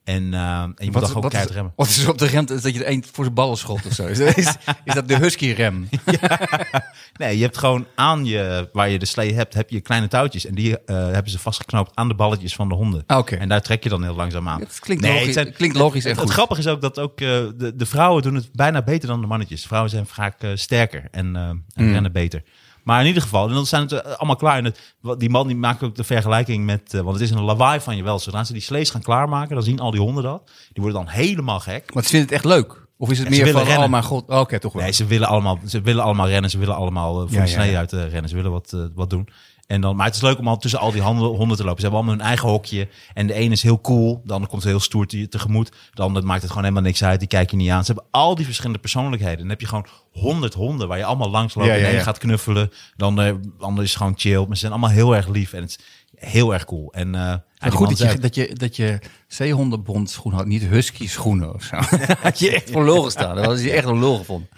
En, 0.08 0.34
eh, 0.34 0.60
en 0.60 0.74
je 0.76 0.84
moet 0.84 0.94
wel 0.94 1.06
gewoon 1.06 1.22
wat, 1.22 1.30
keihard 1.30 1.54
remmen. 1.54 1.72
wat 1.76 1.88
is 1.88 2.06
op 2.06 2.18
de 2.18 2.26
rem 2.26 2.44
is 2.48 2.62
dat 2.62 2.74
je 2.74 2.84
er 2.84 3.02
voor 3.12 3.24
zijn 3.24 3.34
ballen 3.36 3.56
schot 3.56 3.86
of 3.86 3.92
zo? 3.92 4.06
Is, 4.06 4.18
dat- 4.18 4.36
is, 4.36 4.46
is 4.84 4.94
dat 4.94 5.08
de 5.08 5.16
husky 5.16 5.50
rem? 5.52 5.88
Nee, 7.18 7.36
je 7.36 7.42
hebt 7.42 7.58
gewoon 7.58 7.86
aan 7.94 8.24
je, 8.24 8.68
waar 8.72 8.88
je 8.88 8.98
de 8.98 9.06
slee 9.06 9.34
hebt, 9.34 9.54
heb 9.54 9.70
je 9.70 9.80
kleine 9.80 10.08
touwtjes. 10.08 10.46
En 10.46 10.54
die 10.54 10.78
eh, 10.84 10.96
hebben 10.96 11.30
ze 11.30 11.38
vastgeknoopt 11.38 11.90
aan 11.94 12.08
de 12.08 12.14
balletjes 12.14 12.54
van 12.54 12.68
de 12.68 12.74
honden. 12.74 13.02
Ah. 13.06 13.32
En 13.32 13.48
daar 13.48 13.62
trek 13.62 13.82
je 13.82 13.88
dan 13.88 14.02
heel 14.02 14.14
langzaam 14.14 14.48
aan. 14.48 14.60
Het 14.60 14.78
klinkt 14.80 15.02
Nee, 15.02 15.12
logisch, 15.12 15.26
het 15.26 15.34
zijn- 15.34 15.52
klinkt 15.54 15.76
logisch 15.76 16.04
en 16.04 16.10
Het, 16.10 16.18
goed. 16.18 16.26
het 16.28 16.36
grappige 16.36 16.60
is 16.60 16.66
ook 16.66 16.80
dat 16.80 16.98
ook 16.98 17.20
eh, 17.20 17.26
de, 17.56 17.72
de 17.76 17.86
vrouwen 17.86 18.22
doen 18.22 18.34
het 18.34 18.48
bijna 18.52 18.82
beter 18.82 19.08
dan 19.08 19.20
de 19.20 19.26
mannetjes. 19.26 19.66
Vrouwen 19.66 19.90
zijn 19.90 20.06
vaak 20.06 20.36
sterker 20.54 21.04
en, 21.10 21.36
en 21.36 21.64
Mm. 21.74 21.92
rennen 21.92 22.12
beter. 22.12 22.42
Maar 22.88 23.00
in 23.00 23.06
ieder 23.06 23.22
geval, 23.22 23.48
en 23.48 23.54
dan 23.54 23.66
zijn 23.66 23.82
het 23.82 23.92
eh, 23.92 24.12
allemaal 24.12 24.36
klaar. 24.36 24.58
En 24.58 24.64
het, 24.64 24.94
die 25.18 25.30
man 25.30 25.46
die 25.46 25.56
maakt 25.56 25.82
ook 25.82 25.94
de 25.94 26.04
vergelijking 26.04 26.64
met, 26.64 26.94
eh, 26.94 27.00
want 27.00 27.12
het 27.12 27.24
is 27.24 27.30
een 27.30 27.42
lawaai 27.42 27.80
van 27.80 27.96
je 27.96 28.02
wel. 28.02 28.18
Zodra 28.18 28.44
ze 28.44 28.52
die 28.52 28.62
slees 28.62 28.90
gaan 28.90 29.02
klaarmaken, 29.02 29.54
dan 29.54 29.64
zien 29.64 29.80
al 29.80 29.90
die 29.90 30.00
honden 30.00 30.22
dat. 30.22 30.42
Die 30.72 30.82
worden 30.82 31.04
dan 31.04 31.08
helemaal 31.08 31.60
gek. 31.60 31.94
Maar 31.94 32.02
ze 32.02 32.08
vinden 32.08 32.28
het 32.28 32.36
echt 32.36 32.44
leuk? 32.44 32.86
Of 32.96 33.10
is 33.10 33.18
het 33.18 33.28
meer 33.28 33.48
van, 33.48 33.60
oh 33.60 33.66
rennen. 33.66 33.90
mijn 33.90 34.02
god, 34.02 34.28
oké, 34.28 34.58
toch 34.58 34.72
wel. 34.72 34.82
Nee, 34.82 34.92
ze 34.92 35.06
willen 35.06 35.28
allemaal, 35.28 35.58
ze 35.66 35.80
willen 35.80 36.04
allemaal 36.04 36.28
rennen. 36.28 36.50
Ze 36.50 36.58
willen 36.58 36.74
allemaal 36.74 37.14
eh, 37.14 37.26
voor 37.26 37.36
Ja, 37.36 37.42
de 37.42 37.46
snee 37.46 37.70
ja. 37.70 37.78
uit 37.78 37.92
rennen. 37.92 38.28
Ze 38.28 38.34
willen 38.36 38.50
wat, 38.50 38.76
wat 38.94 39.10
doen. 39.10 39.28
En 39.68 39.80
dan, 39.80 39.96
maar 39.96 40.06
het 40.06 40.14
is 40.14 40.20
leuk 40.20 40.38
om 40.38 40.48
al 40.48 40.56
tussen 40.56 40.80
al 40.80 40.92
die 40.92 41.02
handen, 41.02 41.28
honden 41.28 41.56
te 41.56 41.64
lopen. 41.64 41.80
Ze 41.80 41.86
hebben 41.86 42.00
allemaal 42.00 42.18
hun 42.18 42.26
eigen 42.26 42.48
hokje. 42.48 42.88
En 43.14 43.26
de 43.26 43.32
ene 43.32 43.52
is 43.52 43.62
heel 43.62 43.80
cool, 43.80 44.22
de 44.24 44.32
andere 44.32 44.50
komt 44.50 44.64
heel 44.64 44.80
stoer 44.80 45.06
te- 45.06 45.28
tegemoet. 45.28 45.72
De 45.94 46.02
andere 46.02 46.26
maakt 46.26 46.40
het 46.40 46.50
gewoon 46.50 46.64
helemaal 46.64 46.84
niks 46.86 47.04
uit, 47.04 47.18
die 47.18 47.28
kijk 47.28 47.50
je 47.50 47.56
niet 47.56 47.70
aan. 47.70 47.84
Ze 47.84 47.92
hebben 47.92 48.10
al 48.10 48.34
die 48.34 48.44
verschillende 48.44 48.78
persoonlijkheden. 48.78 49.38
Dan 49.38 49.48
heb 49.48 49.60
je 49.60 49.66
gewoon 49.66 49.86
honderd 50.12 50.54
honden 50.54 50.88
waar 50.88 50.98
je 50.98 51.04
allemaal 51.04 51.30
langs 51.30 51.54
loopt. 51.54 51.68
Ja, 51.68 51.74
ja, 51.74 51.86
en 51.86 51.94
ja. 51.94 52.02
gaat 52.02 52.18
knuffelen, 52.18 52.72
dan 52.96 53.16
de 53.16 53.40
ander 53.58 53.84
is 53.84 53.94
gewoon 53.94 54.14
chill. 54.16 54.38
Maar 54.46 54.54
ze 54.54 54.60
zijn 54.60 54.72
allemaal 54.72 54.90
heel 54.90 55.16
erg 55.16 55.28
lief 55.28 55.52
en 55.52 55.60
het 55.60 55.70
is 55.70 55.78
heel 56.14 56.52
erg 56.52 56.64
cool. 56.64 56.92
En, 56.92 57.14
eh, 57.14 57.20
ja, 57.20 57.42
die 57.58 57.70
goed 57.70 57.98
dat 57.98 58.12
je, 58.12 58.18
dat 58.18 58.34
je, 58.34 58.54
dat 58.54 58.76
je 58.76 58.98
zeehondenbond 59.26 60.10
schoenen 60.10 60.40
had, 60.40 60.48
niet 60.48 60.62
husky 60.62 61.08
schoenen 61.08 61.54
of 61.54 61.62
zo. 61.62 61.76
had 62.22 62.38
je 62.38 62.50
echt 62.50 62.70
voor 62.70 62.84
lul 62.84 63.02
gestaan. 63.02 63.36
Dan 63.36 63.44
had 63.44 63.62
je 63.62 63.72
echt 63.72 63.86
een 63.86 63.98
lul 63.98 64.16
gevonden. 64.16 64.48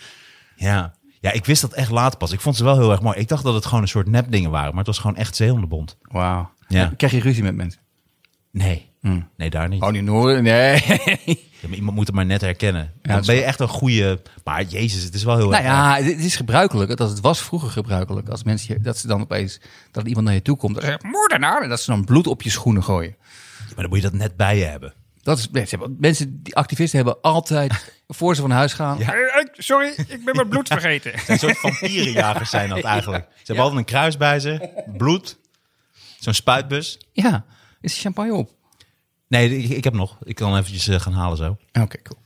Ja. 0.57 0.94
Ja, 1.21 1.33
ik 1.33 1.45
wist 1.45 1.61
dat 1.63 1.73
echt 1.73 1.91
later 1.91 2.19
pas. 2.19 2.33
Ik 2.33 2.41
vond 2.41 2.57
ze 2.57 2.65
wel 2.65 2.79
heel 2.79 2.91
erg 2.91 3.03
mooi. 3.03 3.19
Ik 3.19 3.29
dacht 3.29 3.43
dat 3.45 3.55
het 3.55 3.67
gewoon 3.67 3.83
een 3.83 3.89
soort 3.89 4.09
nepdingen 4.09 4.51
waren, 4.51 4.69
maar 4.69 4.79
het 4.79 4.87
was 4.87 4.99
gewoon 4.99 5.17
echt 5.17 5.37
zeehondenbond. 5.37 5.97
Wauw. 6.03 6.51
Ja. 6.69 6.93
Krijg 6.97 7.13
je 7.13 7.21
ruzie 7.21 7.43
met 7.43 7.55
mensen? 7.55 7.81
Nee, 8.53 8.89
nee 9.37 9.51
daar 9.51 9.69
niet. 9.69 9.83
Oh, 9.83 9.91
niet 9.91 10.03
Noorden? 10.05 10.43
Nee. 10.43 10.83
Ja, 11.61 11.69
maar 11.69 11.77
iemand 11.77 11.97
moet 11.97 12.07
het 12.07 12.17
maar 12.17 12.27
net 12.27 12.41
herkennen. 12.41 12.93
Dan 13.03 13.23
ben 13.27 13.35
je 13.35 13.43
echt 13.43 13.61
een 13.61 13.69
goede... 13.69 14.23
Maar 14.45 14.63
jezus, 14.63 15.03
het 15.03 15.15
is 15.15 15.25
wel 15.25 15.37
heel 15.37 15.49
nou 15.49 15.63
erg... 15.65 15.73
ja, 15.73 15.97
het 15.97 16.25
is 16.25 16.37
gebruikelijk. 16.37 16.97
Dat 16.97 17.11
het 17.11 17.21
was 17.21 17.41
vroeger 17.43 17.71
gebruikelijk. 17.71 18.29
Als 18.29 18.43
mensen, 18.45 18.75
je- 18.75 18.81
dat 18.81 18.97
ze 18.99 19.07
dan 19.07 19.21
opeens, 19.21 19.61
dat 19.91 20.07
iemand 20.07 20.25
naar 20.27 20.35
je 20.35 20.43
toe 20.43 20.57
komt. 20.57 20.79
En 20.79 20.87
zegt, 20.87 21.03
moordenaar. 21.03 21.63
En 21.63 21.69
dat 21.69 21.81
ze 21.81 21.91
dan 21.91 22.05
bloed 22.05 22.27
op 22.27 22.43
je 22.43 22.51
schoenen 22.51 22.85
gooien. 22.85 23.17
Maar 23.67 23.75
dan 23.77 23.89
moet 23.89 23.97
je 23.97 24.11
dat 24.11 24.13
net 24.13 24.37
bij 24.37 24.59
je 24.59 24.65
hebben. 24.65 24.95
Dat 25.23 25.39
is, 25.39 25.49
mensen, 25.99 26.43
die 26.43 26.57
activisten 26.57 26.99
hebben 26.99 27.21
altijd, 27.23 27.93
voor 28.09 28.35
ze 28.35 28.41
van 28.41 28.51
huis 28.51 28.73
gaan. 28.73 28.99
Ja. 28.99 29.13
"Eh, 29.61 29.88
ik- 29.88 29.96
Sorry, 29.96 30.14
ik 30.14 30.25
ben 30.25 30.35
mijn 30.37 30.49
bloed 30.49 30.66
vergeten. 30.79 31.12
Een 31.27 31.38
soort 31.38 31.59
vampierenjagers 31.59 32.51
zijn 32.51 32.68
dat 32.68 32.81
eigenlijk. 32.83 33.25
Ze 33.31 33.42
hebben 33.44 33.64
altijd 33.64 33.81
een 33.81 33.87
kruis 33.94 34.16
bij 34.16 34.40
ze, 34.40 34.83
bloed, 34.96 35.38
zo'n 36.18 36.35
spuitbus. 36.35 36.99
Ja, 37.12 37.44
is 37.81 37.94
de 37.94 38.01
champagne 38.01 38.35
op? 38.35 38.51
Nee, 39.29 39.59
ik, 39.59 39.70
ik 39.70 39.85
heb 39.85 39.94
nog. 39.94 40.16
Ik 40.23 40.35
kan 40.35 40.57
eventjes 40.57 40.88
eh, 40.88 41.01
gaan 41.01 41.12
halen 41.12 41.37
zo. 41.37 41.57
Oké, 41.81 42.03
cool. 42.03 42.18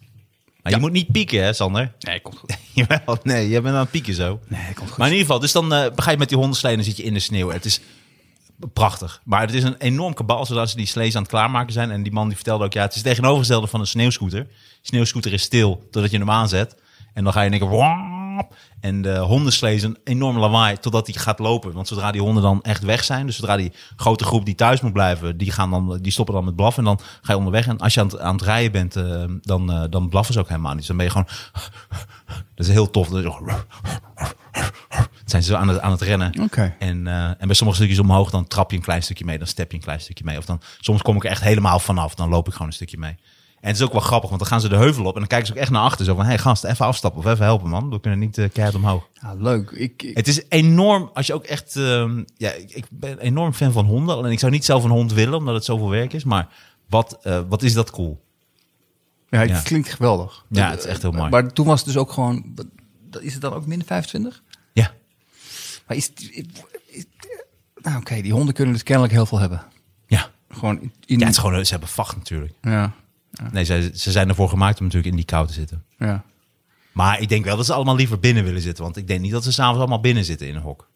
Maar 0.63 0.73
je 0.73 0.79
moet 0.79 0.93
niet 0.93 1.13
pieken, 1.13 1.45
hè, 1.45 1.53
Sander? 1.53 1.93
Nee, 1.99 2.21
komt 2.21 2.39
goed. 2.39 2.57
Jawel, 2.73 3.19
nee, 3.23 3.49
je 3.49 3.61
bent 3.61 3.75
aan 3.75 3.81
het 3.81 3.91
pieken 3.91 4.15
zo. 4.15 4.41
Nee, 4.49 4.73
komt 4.75 4.89
goed. 4.89 4.99
Maar 4.99 5.07
in 5.07 5.13
ieder 5.13 5.27
geval, 5.27 5.41
dus 5.41 5.53
dan 5.53 5.73
eh, 5.75 5.87
ga 5.97 6.11
je 6.11 6.17
met 6.17 6.29
die 6.29 6.39
hondenslee 6.39 6.71
en 6.71 6.77
dan 6.79 6.87
zit 6.87 6.97
je 6.97 7.03
in 7.03 7.15
de 7.15 7.21
sneeuw. 7.21 7.51
Het 7.51 7.65
is 7.65 7.81
prachtig. 8.73 9.21
Maar 9.25 9.41
het 9.41 9.55
is 9.55 9.63
een 9.63 9.77
enorm 9.79 10.15
kabal 10.15 10.47
zodat 10.47 10.71
ze 10.71 10.77
die 10.77 10.87
slees 10.87 11.15
aan 11.17 11.23
het 11.23 11.31
klaarmaken 11.31 11.73
zijn. 11.73 11.91
En 11.91 12.03
die 12.03 12.13
man 12.13 12.27
die 12.27 12.37
vertelde 12.37 12.65
ook, 12.65 12.73
ja, 12.73 12.83
het 12.83 12.91
is 12.91 12.97
het 12.97 13.05
tegenovergestelde 13.07 13.67
van 13.67 13.81
een 13.81 13.87
sneeuwscooter. 13.87 14.47
Sneeuwscooter 14.83 15.33
is 15.33 15.43
stil 15.43 15.89
totdat 15.91 16.11
je 16.11 16.19
hem 16.19 16.31
aanzet. 16.31 16.77
En 17.15 17.25
dan 17.25 17.33
ga 17.33 17.43
je 17.43 17.67
waap. 17.67 18.55
En 18.81 19.03
de 19.03 19.19
hondenslee 19.19 19.75
is 19.75 19.83
een 19.83 19.99
enorm 20.05 20.39
lawaai 20.39 20.79
totdat 20.79 21.07
hij 21.07 21.17
gaat 21.17 21.39
lopen. 21.39 21.73
Want 21.73 21.89
zodra 21.89 22.13
die 22.13 22.21
honden 22.21 22.43
dan 22.43 22.63
echt 22.63 22.83
weg 22.83 23.05
zijn, 23.05 23.27
dus 23.27 23.37
zodra 23.37 23.57
die 23.57 23.73
grote 23.97 24.25
groep 24.25 24.45
die 24.45 24.55
thuis 24.55 24.81
moet 24.81 24.93
blijven, 24.93 25.37
die, 25.37 25.51
gaan 25.51 25.71
dan, 25.71 25.99
die 26.03 26.13
stoppen 26.13 26.35
dan 26.35 26.45
met 26.45 26.57
blaffen. 26.57 26.87
En 26.87 26.97
dan 26.97 27.07
ga 27.23 27.33
je 27.33 27.39
onderweg. 27.39 27.67
En 27.67 27.79
als 27.79 27.95
je 27.95 28.01
aan 28.01 28.07
het, 28.07 28.19
aan 28.19 28.35
het 28.35 28.45
rijden 28.45 28.73
bent, 28.73 28.97
eh, 28.97 29.25
dan, 29.41 29.73
eh, 29.73 29.85
dan 29.91 30.09
blaffen 30.09 30.35
ze 30.35 30.41
ook 30.41 30.49
helemaal 30.49 30.75
niet. 30.75 30.79
Dus 30.79 30.87
dan 30.87 30.97
ben 30.97 31.07
je 31.07 31.13
gewoon... 31.13 31.29
Dat 32.55 32.67
is 32.67 32.73
heel 32.73 32.91
tof. 32.91 33.09
Dat 33.09 33.25
is 33.25 33.31
zijn 35.25 35.43
ze 35.43 35.57
aan 35.57 35.69
het, 35.69 35.81
aan 35.81 35.91
het 35.91 36.01
rennen. 36.01 36.43
En, 36.79 37.07
eh, 37.07 37.25
en 37.25 37.47
bij 37.47 37.55
sommige 37.55 37.79
stukjes 37.79 37.99
omhoog, 37.99 38.31
dan 38.31 38.47
trap 38.47 38.71
je 38.71 38.77
een 38.77 38.83
klein 38.83 39.03
stukje 39.03 39.25
mee, 39.25 39.39
dan 39.39 39.47
step 39.47 39.71
je 39.71 39.77
een 39.77 39.83
klein 39.83 40.01
stukje 40.01 40.25
mee. 40.25 40.39
Of 40.39 40.45
dan, 40.45 40.61
soms 40.81 41.03
kom 41.03 41.17
ik 41.17 41.25
er 41.25 41.31
echt 41.31 41.43
helemaal 41.43 41.79
vanaf, 41.79 42.15
dan 42.15 42.29
loop 42.29 42.47
ik 42.47 42.53
gewoon 42.53 42.69
een 42.69 42.75
stukje 42.75 42.99
mee. 42.99 43.17
En 43.65 43.71
het 43.71 43.79
is 43.79 43.85
ook 43.87 43.93
wel 43.93 44.01
grappig, 44.01 44.29
want 44.29 44.41
dan 44.41 44.51
gaan 44.51 44.61
ze 44.61 44.69
de 44.69 44.77
heuvel 44.77 45.05
op 45.05 45.13
en 45.13 45.19
dan 45.19 45.29
kijken 45.29 45.47
ze 45.47 45.53
ook 45.53 45.59
echt 45.59 45.71
naar 45.71 45.83
achter. 45.83 46.05
Zo 46.05 46.15
van, 46.15 46.23
hé 46.25 46.29
hey, 46.29 46.39
gast, 46.39 46.65
even 46.65 46.87
afstappen 46.87 47.21
of 47.21 47.27
even 47.27 47.45
helpen 47.45 47.69
man. 47.69 47.91
We 47.91 48.01
kunnen 48.01 48.19
niet 48.19 48.39
eh, 48.39 48.51
keihard 48.53 48.77
omhoog. 48.77 49.09
Ja, 49.23 49.35
leuk. 49.39 49.71
Ik, 49.71 50.03
ik- 50.03 50.17
Het 50.17 50.29
is 50.29 50.43
enorm, 50.49 51.11
als 51.15 51.27
je 51.27 51.35
ook 51.35 51.45
echt... 51.45 51.77
ehm, 51.77 52.23
ja, 52.37 52.51
ik, 52.53 52.85
ben 52.91 53.19
enorm 53.19 53.53
fan 53.53 53.73
van 53.73 53.85
honden. 53.85 54.17
Alleen 54.17 54.33
ik 54.33 54.39
zou 54.39 54.53
niet 54.53 54.65
zelf 54.65 54.85
een 54.85 54.91
hond 54.91 55.13
willen, 55.13 55.39
omdat 55.39 55.55
het 55.55 55.65
zoveel 55.65 55.91
werk 55.91 56.13
is. 56.13 56.25
Maar 56.25 56.49
wat, 56.89 57.19
eh, 57.23 57.41
wat 57.49 57.63
is 57.63 57.73
dat 57.73 57.91
cool. 57.91 58.25
ja, 59.29 59.39
het 59.39 59.49
ja. 59.49 59.61
klinkt 59.61 59.89
geweldig. 59.93 60.45
Ja, 60.49 60.71
het 60.71 60.79
is 60.79 60.85
echt 60.87 61.03
heel 61.03 61.13
mooi. 61.13 61.31
Maar 61.31 61.53
toen 61.53 61.67
was 61.67 61.79
het 61.79 61.87
dus 61.89 61.97
ook 61.97 62.13
gewoon, 62.13 62.53
wat- 62.55 63.23
is 63.23 63.33
het 63.33 63.43
dan 63.43 63.53
ook 63.53 63.67
min 63.67 63.85
25? 63.85 64.43
Ja, 64.73 64.91
Maar 65.87 65.97
is, 65.97 66.11
nou 67.83 67.97
oké, 67.97 68.21
die 68.23 68.33
honden 68.33 68.55
kunnen 68.55 68.75
dus 68.75 68.83
kennelijk 68.83 69.13
heel 69.13 69.27
veel 69.27 69.39
hebben. 69.39 69.63
ja. 70.07 70.33
Gewoon 70.49 70.81
in, 70.81 70.93
in- 71.07 71.19
Ja, 71.19 71.25
het 71.25 71.35
is 71.35 71.41
gewoon, 71.41 71.65
ze 71.65 71.71
hebben 71.71 71.89
vacht 71.89 72.17
natuurlijk. 72.17 72.53
ja, 72.63 72.93
Nee, 73.53 73.65
ze, 73.65 73.91
ze 73.95 74.11
zijn 74.11 74.29
ervoor 74.29 74.49
gemaakt 74.49 74.79
om 74.79 74.85
natuurlijk 74.85 75.11
in 75.11 75.17
die 75.17 75.29
kou 75.29 75.47
te 75.47 75.53
zitten. 75.53 75.85
ja. 75.99 76.25
Maar 76.93 77.21
ik 77.21 77.29
denk 77.29 77.45
wel 77.45 77.57
dat 77.57 77.67
ze 77.67 77.73
allemaal 77.73 77.97
liever 77.97 78.19
binnen 78.19 78.45
willen 78.45 78.61
zitten. 78.61 78.85
Want 78.85 78.97
ik 78.97 79.07
denk 79.07 79.21
niet 79.21 79.33
dat 79.33 79.45
ze 79.45 79.53
s'avonds 79.53 79.79
allemaal 79.79 80.01
binnen 80.01 80.25
zitten 80.25 80.49
in 80.49 80.55
een 80.55 80.63
hok. 80.63 80.89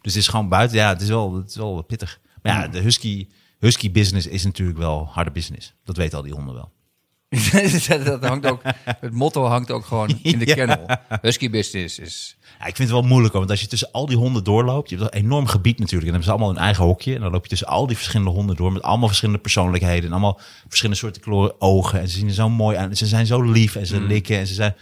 Dus 0.00 0.14
het 0.14 0.22
is 0.22 0.28
gewoon 0.28 0.48
buiten. 0.48 0.76
Ja, 0.76 0.88
het 0.88 1.00
is 1.00 1.08
wel, 1.08 1.34
het 1.34 1.48
is 1.48 1.56
wel 1.56 1.82
pittig. 1.82 2.20
Maar 2.42 2.52
ja, 2.52 2.68
de 2.68 2.80
husky, 2.80 3.28
husky 3.58 3.90
business 3.90 4.26
is 4.26 4.44
natuurlijk 4.44 4.78
wel 4.78 5.08
harde 5.10 5.30
business. 5.30 5.74
Dat 5.84 5.96
weten 5.96 6.18
al 6.18 6.24
die 6.24 6.32
honden 6.32 6.54
wel. 6.54 6.72
dat 8.04 8.24
hangt 8.24 8.46
ook, 8.46 8.62
het 8.84 9.12
motto 9.12 9.44
hangt 9.44 9.70
ook 9.70 9.84
gewoon 9.84 10.18
in 10.22 10.38
de 10.38 10.46
Ja. 10.52 10.54
kennel. 10.54 10.86
Husky 11.20 11.50
business 11.50 11.98
is... 11.98 12.36
Ja, 12.58 12.66
ik 12.66 12.76
vind 12.76 12.88
het 12.88 12.98
wel 12.98 13.08
moeilijk, 13.08 13.34
want 13.34 13.50
als 13.50 13.60
je 13.60 13.66
tussen 13.66 13.88
al 13.92 14.06
die 14.06 14.16
honden 14.16 14.44
doorloopt, 14.44 14.90
je 14.90 14.96
hebt 14.96 15.14
een 15.14 15.20
enorm 15.20 15.46
gebied 15.46 15.78
natuurlijk. 15.78 16.10
En 16.10 16.12
dan 16.12 16.20
hebben 16.20 16.24
ze 16.24 16.30
allemaal 16.30 16.48
hun 16.48 16.64
eigen 16.64 16.84
hokje. 16.84 17.14
En 17.14 17.20
dan 17.20 17.30
loop 17.30 17.42
je 17.42 17.48
tussen 17.48 17.66
al 17.68 17.86
die 17.86 17.96
verschillende 17.96 18.30
honden 18.30 18.56
door 18.56 18.72
met 18.72 18.82
allemaal 18.82 19.06
verschillende 19.06 19.40
persoonlijkheden. 19.40 20.04
En 20.04 20.10
allemaal 20.10 20.40
verschillende 20.68 21.00
soorten 21.00 21.22
kleuren 21.22 21.60
ogen. 21.60 22.00
En 22.00 22.08
ze 22.08 22.18
zien 22.18 22.28
er 22.28 22.34
zo 22.34 22.48
mooi 22.48 22.76
uit. 22.76 22.98
Ze 22.98 23.06
zijn 23.06 23.26
zo 23.26 23.42
lief 23.42 23.76
en 23.76 23.86
ze 23.86 24.00
likken. 24.00 24.38
En 24.38 24.46
ze 24.46 24.54
zijn... 24.54 24.74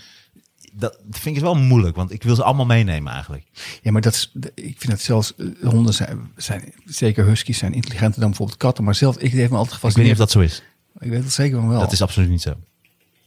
Dat 0.72 0.98
vind 1.10 1.36
ik 1.36 1.42
wel 1.42 1.54
moeilijk, 1.54 1.96
want 1.96 2.12
ik 2.12 2.22
wil 2.22 2.34
ze 2.34 2.42
allemaal 2.42 2.66
meenemen 2.66 3.12
eigenlijk. 3.12 3.44
Ja, 3.82 3.92
maar 3.92 4.00
dat 4.02 4.14
is, 4.14 4.32
ik 4.54 4.74
vind 4.78 4.92
het 4.92 5.00
zelfs, 5.00 5.34
eh, 5.36 5.46
honden 5.62 5.94
zijn, 5.94 6.30
zijn, 6.36 6.72
zeker 6.84 7.24
huskies 7.24 7.58
zijn 7.58 7.74
intelligenter 7.74 8.20
dan 8.20 8.28
bijvoorbeeld 8.28 8.58
katten. 8.58 8.84
Maar 8.84 8.94
zelf, 8.94 9.18
ik 9.18 9.32
heeft 9.32 9.50
me 9.50 9.56
altijd 9.56 9.76
Ik 9.76 9.82
weet 9.82 9.96
niet 10.04 10.12
of 10.12 10.18
dat 10.18 10.30
zo 10.30 10.40
is. 10.40 10.62
Ik 11.00 11.10
weet 11.10 11.22
het 11.24 11.32
zeker 11.32 11.58
van 11.60 11.68
wel. 11.68 11.80
Dat 11.80 11.92
is 11.92 12.02
absoluut 12.02 12.28
niet 12.28 12.42
zo. 12.42 12.54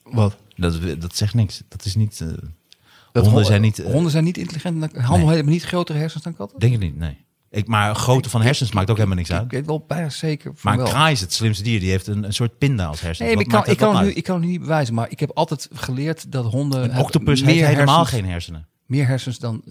Wat? 0.03 0.35
Dat, 0.55 0.79
dat 1.01 1.15
zegt 1.15 1.33
niks. 1.33 1.61
Dat 1.67 1.85
is 1.85 1.95
niet... 1.95 2.21
eh, 2.21 2.27
Dat 2.27 3.23
honden 3.23 3.31
hon- 3.31 3.45
zijn 3.45 3.61
niet... 3.61 3.79
eh, 3.79 3.91
honden 3.91 4.11
zijn 4.11 4.23
niet 4.23 4.37
intelligenter 4.37 4.89
dan 4.93 5.01
Handel 5.01 5.27
hebben 5.29 5.53
niet 5.53 5.63
grotere 5.63 5.97
hersens 5.97 6.23
dan 6.23 6.35
katten? 6.35 6.59
Denk 6.59 6.73
ik 6.73 6.79
niet, 6.79 6.97
nee. 6.97 7.17
Ik, 7.49 7.67
maar 7.67 7.95
grootte 7.95 8.29
van 8.29 8.41
hersens 8.41 8.71
maakt 8.71 8.89
ook 8.89 8.95
helemaal 8.95 9.17
niks 9.17 9.29
Ik 9.29 9.35
uit. 9.35 9.51
weet 9.51 9.65
wel 9.65 9.83
bijna 9.87 10.09
zeker 10.09 10.51
van 10.55 10.71
Maar 10.75 10.85
een 10.85 10.91
kraai 10.91 11.11
is 11.13 11.21
het 11.21 11.33
slimste 11.33 11.63
dier. 11.63 11.79
Die 11.79 11.89
heeft 11.89 12.07
een, 12.07 12.23
een 12.23 12.33
soort 12.33 12.57
pinda 12.57 12.85
als 12.85 13.01
hersens. 13.01 13.29
Nee, 13.29 13.37
ik 13.37 13.47
kan, 13.47 13.65
ik, 13.65 13.77
kan 13.77 14.03
nu, 14.03 14.11
ik 14.11 14.23
kan 14.23 14.39
nu 14.39 14.47
niet 14.47 14.59
bewijzen, 14.59 14.93
maar 14.93 15.09
ik 15.11 15.19
heb 15.19 15.31
altijd 15.33 15.67
geleerd 15.73 16.31
dat 16.31 16.45
honden 16.51 16.83
Een 16.83 16.99
octopus 16.99 17.41
heeft 17.43 17.65
helemaal 17.65 18.05
geen 18.05 18.25
hersenen. 18.25 18.67
meer 18.85 19.07
hersens 19.07 19.39
dan. 19.39 19.63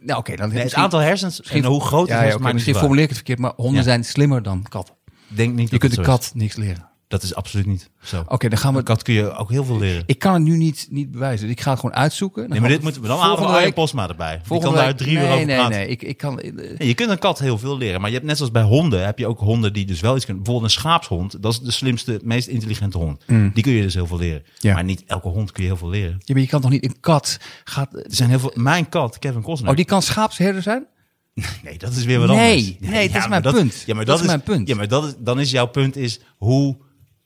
Nou, 0.00 0.18
oké, 0.18 0.36
dan 0.36 0.46
Nee, 0.46 0.54
het 0.54 0.62
misschien- 0.64 0.82
aantal 0.82 1.00
hersens 1.00 1.40
en 1.42 1.64
hoe 1.64 1.80
groot 1.80 2.08
ja, 2.08 2.14
het 2.18 2.28
ja, 2.28 2.34
is, 2.34 2.40
maakt 2.40 2.52
misschien 2.54 2.74
formuleer 2.74 3.02
ik 3.02 3.08
het 3.08 3.16
verkeerd, 3.18 3.38
maar 3.38 3.52
honden 3.56 3.76
Ja. 3.76 3.82
zijn 3.82 4.04
slimmer 4.04 4.42
dan 4.42 4.62
katten. 4.68 4.94
Denk 5.28 5.54
niet 5.54 5.70
Je 5.70 5.78
kunt 5.78 5.98
is. 5.98 6.04
kat 6.04 6.30
niks 6.34 6.56
leren. 6.56 6.88
Dat 7.12 7.22
is 7.22 7.34
absoluut 7.34 7.66
niet 7.66 7.90
zo. 8.02 8.24
Oké, 8.28 8.48
dan 8.48 8.58
gaan 8.58 8.74
we. 8.74 8.82
Kat 8.82 9.02
kun 9.02 9.14
je 9.14 9.32
ook 9.36 9.50
heel 9.50 9.64
veel 9.64 9.78
leren. 9.78 10.02
Ik 10.06 10.18
kan 10.18 10.32
het 10.34 10.42
nu 10.42 10.56
niet, 10.56 10.86
niet 10.90 11.10
bewijzen. 11.10 11.46
Dus 11.46 11.56
ik 11.56 11.60
ga 11.62 11.70
het 11.70 11.80
gewoon 11.80 11.94
uitzoeken. 11.96 12.48
Nee, 12.48 12.60
maar 12.60 12.68
dit 12.68 12.82
moeten 12.82 13.02
we 13.02 13.08
dan 13.08 13.20
Arjen 13.20 13.52
week- 13.52 13.74
Posma 13.74 14.08
erbij. 14.08 14.36
Die 14.36 14.46
volgende 14.46 14.72
kan 14.74 14.84
daar 14.84 14.92
week- 14.92 15.02
drie 15.02 15.12
uur 15.16 15.22
nee, 15.22 15.32
over 15.32 15.46
nee, 15.46 15.56
praten. 15.56 15.76
nee. 15.78 15.88
Ik, 15.88 16.02
ik 16.02 16.16
kan. 16.16 16.40
eh, 16.40 16.52
Nee, 16.78 16.88
je 16.88 16.94
kunt 16.94 17.10
een 17.10 17.18
kat 17.18 17.38
heel 17.38 17.58
veel 17.58 17.78
leren, 17.78 18.00
maar 18.00 18.08
je 18.10 18.14
hebt 18.16 18.26
net 18.28 18.36
zoals 18.36 18.52
bij 18.52 18.62
honden, 18.62 19.04
heb 19.04 19.18
je 19.18 19.26
ook 19.26 19.38
honden 19.38 19.72
die 19.72 19.84
dus 19.86 20.00
wel 20.00 20.16
iets 20.16 20.24
kunnen. 20.24 20.42
Bijvoorbeeld 20.42 20.74
een 20.74 20.80
schaapshond, 20.80 21.42
dat 21.42 21.52
is 21.52 21.60
de 21.60 21.70
slimste, 21.70 22.20
meest 22.24 22.48
intelligente 22.48 22.98
hond. 22.98 23.24
Die 23.26 23.62
kun 23.62 23.72
je 23.72 23.82
dus 23.82 23.94
heel 23.94 24.06
veel 24.06 24.18
leren. 24.18 24.42
Mm. 24.44 24.52
Ja. 24.58 24.74
Maar 24.74 24.84
niet 24.84 25.02
elke 25.06 25.28
hond 25.28 25.52
kun 25.52 25.62
je 25.62 25.68
heel 25.68 25.78
veel 25.78 25.88
leren. 25.90 26.16
Ja, 26.24 26.34
maar 26.34 26.42
je 26.42 26.48
kan 26.48 26.60
toch 26.60 26.70
niet 26.70 26.84
een 26.84 27.00
kat 27.00 27.38
gaat. 27.64 27.94
Er 27.94 28.04
zijn 28.08 28.28
heel 28.28 28.38
veel. 28.38 28.52
Mijn 28.54 28.88
kat, 28.88 29.18
Kevin 29.18 29.42
Costner. 29.42 29.70
Oh, 29.70 29.76
die 29.76 29.84
kan 29.84 30.02
schaapsherder 30.02 30.62
zijn? 30.62 30.86
Nee, 31.64 31.78
dat 31.78 31.92
is 31.92 32.04
weer 32.04 32.18
wat 32.18 32.28
Nee, 32.28 32.56
anders. 32.56 32.90
nee, 32.92 33.08
dat 33.10 33.22
is 33.22 33.28
mijn 33.28 33.42
punt. 33.42 33.82
Ja, 33.86 33.94
maar 33.94 34.04
Dat 34.04 34.14
dat, 34.14 34.20
is 34.20 34.26
mijn 34.26 34.42
punt. 34.42 34.68
Ja, 34.68 34.74
maar 34.76 34.88
dat 34.88 35.04
is, 35.04 35.14
dan 35.18 35.40
is 35.40 35.50
jouw 35.50 35.66
punt 35.66 35.96
is 35.96 36.20
hoe, 36.38 36.76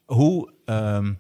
hoe, 0.06 0.52
ehm, 0.64 1.14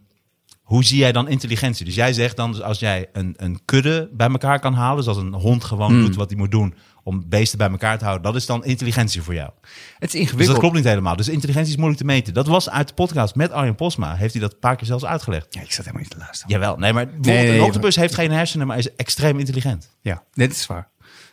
hoe 0.62 0.84
zie 0.84 0.98
jij 0.98 1.12
dan 1.12 1.28
intelligentie? 1.28 1.84
Dus 1.84 1.94
jij 1.94 2.12
zegt 2.12 2.36
dan, 2.36 2.52
dus 2.52 2.62
als 2.62 2.78
jij 2.78 3.08
een, 3.12 3.34
een 3.36 3.60
kudde 3.64 4.08
bij 4.12 4.28
elkaar 4.28 4.60
kan 4.60 4.74
halen, 4.74 4.96
dus 4.96 5.06
als 5.06 5.16
een 5.16 5.32
hond 5.34 5.64
gewoon 5.64 5.90
Hmm. 5.90 6.00
doet 6.00 6.16
wat 6.16 6.28
hij 6.30 6.38
moet 6.38 6.50
doen 6.50 6.74
om 7.02 7.28
beesten 7.28 7.58
bij 7.58 7.70
elkaar 7.70 7.98
te 7.98 8.04
houden, 8.04 8.26
dat 8.32 8.40
is 8.40 8.46
dan 8.46 8.64
intelligentie 8.64 9.22
voor 9.22 9.34
jou. 9.34 9.50
Het 9.60 9.72
is 10.04 10.10
Dus 10.10 10.12
ingewikkeld. 10.20 10.48
dat 10.48 10.58
klopt 10.58 10.74
niet 10.74 10.84
helemaal. 10.84 11.16
Dus 11.16 11.28
intelligentie 11.28 11.70
is 11.70 11.76
moeilijk 11.76 12.00
te 12.00 12.06
meten. 12.06 12.34
Dat 12.34 12.46
was 12.46 12.70
uit 12.70 12.88
de 12.88 12.94
podcast 12.94 13.34
met 13.34 13.50
Arjen 13.52 13.74
Posma. 13.74 14.14
Heeft 14.14 14.32
hij 14.32 14.42
dat 14.42 14.52
een 14.52 14.58
paar 14.58 14.76
keer 14.76 14.86
zelfs 14.86 15.04
uitgelegd? 15.04 15.54
Ja, 15.54 15.60
ik 15.60 15.72
zat 15.72 15.78
helemaal 15.84 16.00
niet 16.02 16.10
te 16.10 16.18
luisteren. 16.18 16.52
Jawel, 16.52 16.76
nee, 16.76 16.92
maar 16.92 17.04
bijvoorbeeld 17.04 17.34
nee, 17.36 17.46
een 17.48 17.52
nee, 17.56 17.64
octopus 17.64 17.96
heeft 17.96 18.14
geen 18.14 18.32
hersenen, 18.32 18.66
maar 18.66 18.78
is 18.78 18.94
extreem 18.94 19.38
intelligent. 19.38 19.90
Ja, 20.00 20.22
dit 20.32 20.50
is 20.52 20.66
waar. 20.66 20.88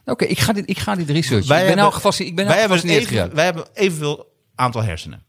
Oké, 0.06 0.26
ik 0.26 0.40
ga 0.40 0.54
dit, 0.54 0.70
ik 0.70 0.80
ga 0.80 0.96
dit 0.96 1.10
research. 1.10 1.44
ik 1.44 1.48
ben 1.50 1.66
hebben- 1.68 1.94
gefascineerd. 1.94 2.30
Ik 2.30 2.36
ben 2.46 2.48
wij, 2.48 2.60
hebben 2.60 2.78
even, 2.90 3.36
wij 3.36 3.46
hebben 3.46 3.66
evenveel 3.74 4.32
aantal 4.56 4.84
hersenen. 4.84 5.24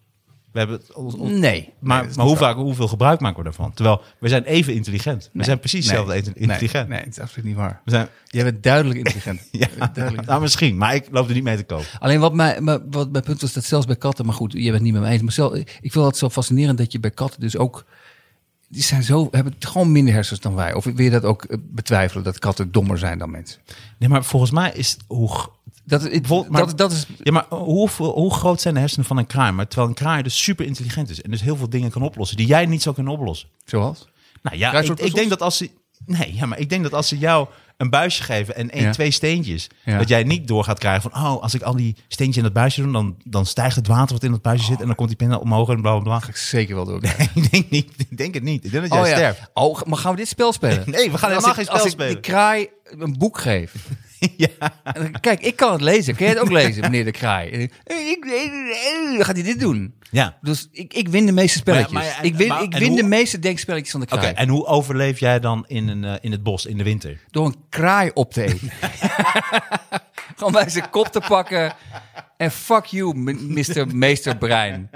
We 0.55 0.61
hebben 0.61 0.79
het, 0.79 0.93
ons- 0.95 1.15
ons- 1.15 1.31
Nee. 1.39 1.73
maar, 1.79 2.05
Nee, 2.07 2.15
maar 2.17 2.27
hoe 2.27 2.37
vaak, 2.37 2.57
hoeveel 2.57 2.89
gebruik 2.89 3.21
maken 3.21 3.39
we 3.39 3.45
daarvan? 3.45 3.73
Terwijl 3.73 4.03
we 4.19 4.29
zijn 4.29 4.45
even 4.45 4.75
intelligent. 4.75 5.23
We 5.25 5.31
Nee. 5.33 5.45
zijn 5.45 5.59
precies 5.59 5.85
hetzelfde 5.87 6.13
Nee, 6.13 6.23
intelligent. 6.35 6.89
Nee, 6.89 6.99
het 6.99 7.09
is 7.09 7.21
absoluut 7.21 7.45
niet 7.47 7.57
waar. 7.57 7.81
We 7.85 7.91
zijn, 7.91 8.09
Jij 8.27 8.45
bent 8.45 8.63
duidelijk 8.63 8.99
intelligent. 8.99 9.49
ja, 9.53 9.69
duidelijk. 9.93 10.27
nou 10.29 10.41
misschien, 10.41 10.77
maar 10.77 10.95
ik 10.95 11.07
loop 11.11 11.29
er 11.29 11.35
niet 11.35 11.43
mee 11.43 11.57
te 11.57 11.65
koop. 11.65 11.85
Alleen 11.99 12.21
wat, 12.21 12.35
mij, 12.35 12.61
maar 12.61 12.79
wat 12.91 13.11
mijn 13.11 13.25
punt 13.25 13.41
was, 13.41 13.53
dat 13.53 13.65
zelfs 13.65 13.87
bij 13.87 13.97
katten, 13.97 14.27
maar 14.27 14.35
goed, 14.35 14.53
je 14.53 14.71
bent 14.71 14.83
niet 14.83 14.93
met 14.93 15.03
me 15.03 15.09
eens. 15.09 15.23
Maar 15.23 15.33
zelf, 15.33 15.55
ik 15.55 15.93
vind 15.93 16.05
het 16.05 16.17
zo 16.17 16.31
fascinerend 16.31 16.79
dat 16.79 16.93
je 16.93 17.01
bij 17.01 17.11
katten 17.11 17.41
dus 17.41 17.57
ook, 17.57 17.85
die 18.69 18.83
zijn 18.83 19.03
zo, 19.03 19.29
hebben 19.31 19.55
gewoon 19.59 19.93
minder 19.93 20.15
hersens 20.15 20.41
dan 20.41 20.55
wij. 20.55 20.75
Of 20.75 20.85
wil 20.85 21.05
je 21.05 21.11
dat 21.11 21.25
ook 21.25 21.45
eh, 21.45 21.59
betwijfelen, 21.63 22.25
dat 22.25 22.39
katten 22.39 22.73
dommer 22.73 22.99
zijn 22.99 23.19
dan 23.19 23.31
mensen? 23.31 23.61
Nee, 23.99 24.09
maar 24.09 24.25
volgens 24.25 24.51
mij 24.51 24.73
is 24.75 24.97
hoe 25.07 25.31
Dat, 25.85 26.03
het- 26.03 26.11
Bijvoorbeeld, 26.11 26.53
maar- 26.53 26.67
dat, 26.67 26.79
dat 26.79 26.93
is... 26.93 27.07
Ja, 27.23 27.33
maar 27.33 27.47
hoe, 27.49 27.89
hoe 27.91 28.35
groot 28.35 28.61
zijn 28.61 28.75
de 28.75 28.81
hersenen 28.81 29.07
van 29.07 29.17
een 29.17 29.27
kraai? 29.27 29.53
Maar 29.53 29.67
terwijl 29.69 29.89
een 29.89 29.95
kraai 29.95 30.23
dus 30.23 30.43
super 30.43 30.67
intelligent 30.67 31.11
is 31.11 31.23
en 31.23 31.31
dus 31.31 31.43
heel 31.43 31.57
veel 31.57 31.69
dingen 31.71 31.91
kan 31.91 32.03
oplossen 32.03 32.37
die 32.37 32.47
jij 32.47 32.67
niet 32.67 32.83
zou 32.83 32.95
kunnen 32.95 33.13
oplossen. 33.13 33.49
Zoals? 33.65 34.09
Nou 34.43 34.57
ja, 34.57 34.73
ik, 34.73 34.99
ik 34.99 35.15
denk 35.15 35.29
dat 35.31 35.43
als 35.43 35.57
ze. 35.57 35.71
Nee, 36.07 36.35
ja, 36.35 36.47
maar 36.47 36.59
ik 36.59 36.69
denk 36.69 36.83
dat 36.83 36.93
als 36.93 37.09
ze 37.09 37.19
jou 37.19 37.49
een 37.77 37.91
buisje 37.91 38.23
geven 38.23 38.57
en 38.57 38.71
één, 38.71 38.83
Ja. 38.83 38.91
twee 38.93 39.11
steentjes, 39.11 39.67
Ja. 39.85 39.99
dat 39.99 40.09
jij 40.09 40.23
niet 40.23 40.49
door 40.49 40.65
gaat 40.65 40.79
krijgen 40.79 41.11
van, 41.11 41.23
oh, 41.25 41.43
als 41.43 41.55
ik 41.55 41.63
al 41.63 41.77
die 41.77 41.97
steentjes 42.09 42.37
in 42.37 42.43
dat 42.43 42.53
buisje 42.53 42.83
doe, 42.83 42.93
dan, 42.93 43.17
dan 43.25 43.47
stijgt 43.47 43.77
het 43.77 43.87
water 43.87 44.15
wat 44.15 44.23
in 44.23 44.31
dat 44.31 44.43
buisje 44.43 44.65
zit 44.67 44.81
en 44.81 44.87
dan 44.87 44.95
komt 44.95 45.09
die 45.09 45.17
pen 45.17 45.41
omhoog 45.41 45.69
en 45.69 45.81
bla 45.81 45.99
bla 45.99 46.21
Ga 46.21 46.29
ik 46.29 46.37
zeker 46.37 46.75
wel 46.75 46.85
door. 46.85 47.01
bla. 47.01 47.11
ik 47.35 47.51
denk 47.51 47.71
niet, 47.71 47.91
ik 48.09 48.17
denk 48.17 48.35
het 48.35 48.43
niet. 48.43 48.65
Ik 48.65 48.71
denk 48.71 48.83
dat 48.83 48.93
jij 48.93 49.03
Oh 49.03 49.09
ja. 49.09 49.15
sterft. 49.15 49.51
Oh, 49.55 49.83
maar 49.83 49.99
gaan 49.99 50.11
we 50.11 50.17
dit 50.17 50.29
spel 50.29 50.53
spelen? 50.53 50.83
Nee, 50.91 51.11
we 51.11 51.19
gaan 51.19 51.33
Als 51.35 51.45
helemaal 51.45 51.49
ik- 51.51 51.55
geen 51.55 51.65
spel 51.65 51.75
Als 51.77 51.85
ik 51.85 51.91
spelen. 51.91 52.13
die 52.13 52.21
kraai 52.21 52.69
een 52.85 53.19
boek 53.19 53.39
geef. 53.39 53.75
ja. 54.37 54.49
Dan- 54.93 55.21
Kijk, 55.21 55.41
ik 55.41 55.57
kan 55.57 55.73
het 55.73 55.81
lezen. 55.81 56.17
Kun 56.17 56.27
je 56.27 56.33
het 56.33 56.41
ook 56.41 56.51
lezen, 56.51 56.81
meneer 56.83 57.05
de 57.05 57.11
kraai? 57.11 57.51
En 57.51 57.61
ik- 57.61 57.73
ik- 57.85 58.25
ik- 58.25 59.15
Dan 59.17 59.25
gaat 59.25 59.35
hij 59.35 59.45
dit 59.45 59.61
doen. 59.61 59.95
ja. 60.11 60.37
Dus 60.41 60.69
ik, 60.73 60.95
ik 60.95 61.09
win 61.09 61.27
de 61.27 61.33
meeste 61.33 61.59
spelletjes. 61.59 61.93
Maar- 61.93 62.05
maar- 62.05 62.25
ik 62.25 62.35
win, 62.37 62.49
maar- 62.49 62.63
ik 62.63 62.77
win 62.77 62.89
hoe- 62.89 62.97
de 62.97 63.03
meeste 63.03 63.39
denkspelletjes 63.39 63.91
van 63.91 64.01
de 64.01 64.07
Oké, 64.07 64.17
kraai. 64.19 64.35
en 64.35 64.49
hoe 64.49 64.67
overleef 64.67 65.19
jij 65.21 65.41
dan 65.41 65.65
in, 65.67 65.89
een, 65.89 66.05
eh, 66.05 66.15
in 66.21 66.33
het 66.33 66.43
bos 66.43 66.67
in 66.67 66.77
de 66.79 66.85
winter? 66.85 67.21
Door 67.31 67.47
een 67.47 67.57
kraai 67.69 68.11
op 68.15 68.33
te 68.33 68.43
eten. 68.43 68.71
Gewoon 70.37 70.53
bij 70.53 70.69
zijn 70.69 70.91
kop 70.91 71.07
te 71.07 71.21
pakken. 71.29 71.73
En 72.37 72.51
fuck 72.51 72.85
you, 72.85 73.15
Mr. 73.17 73.87
Meester 73.97 74.37
Brein. 74.37 74.91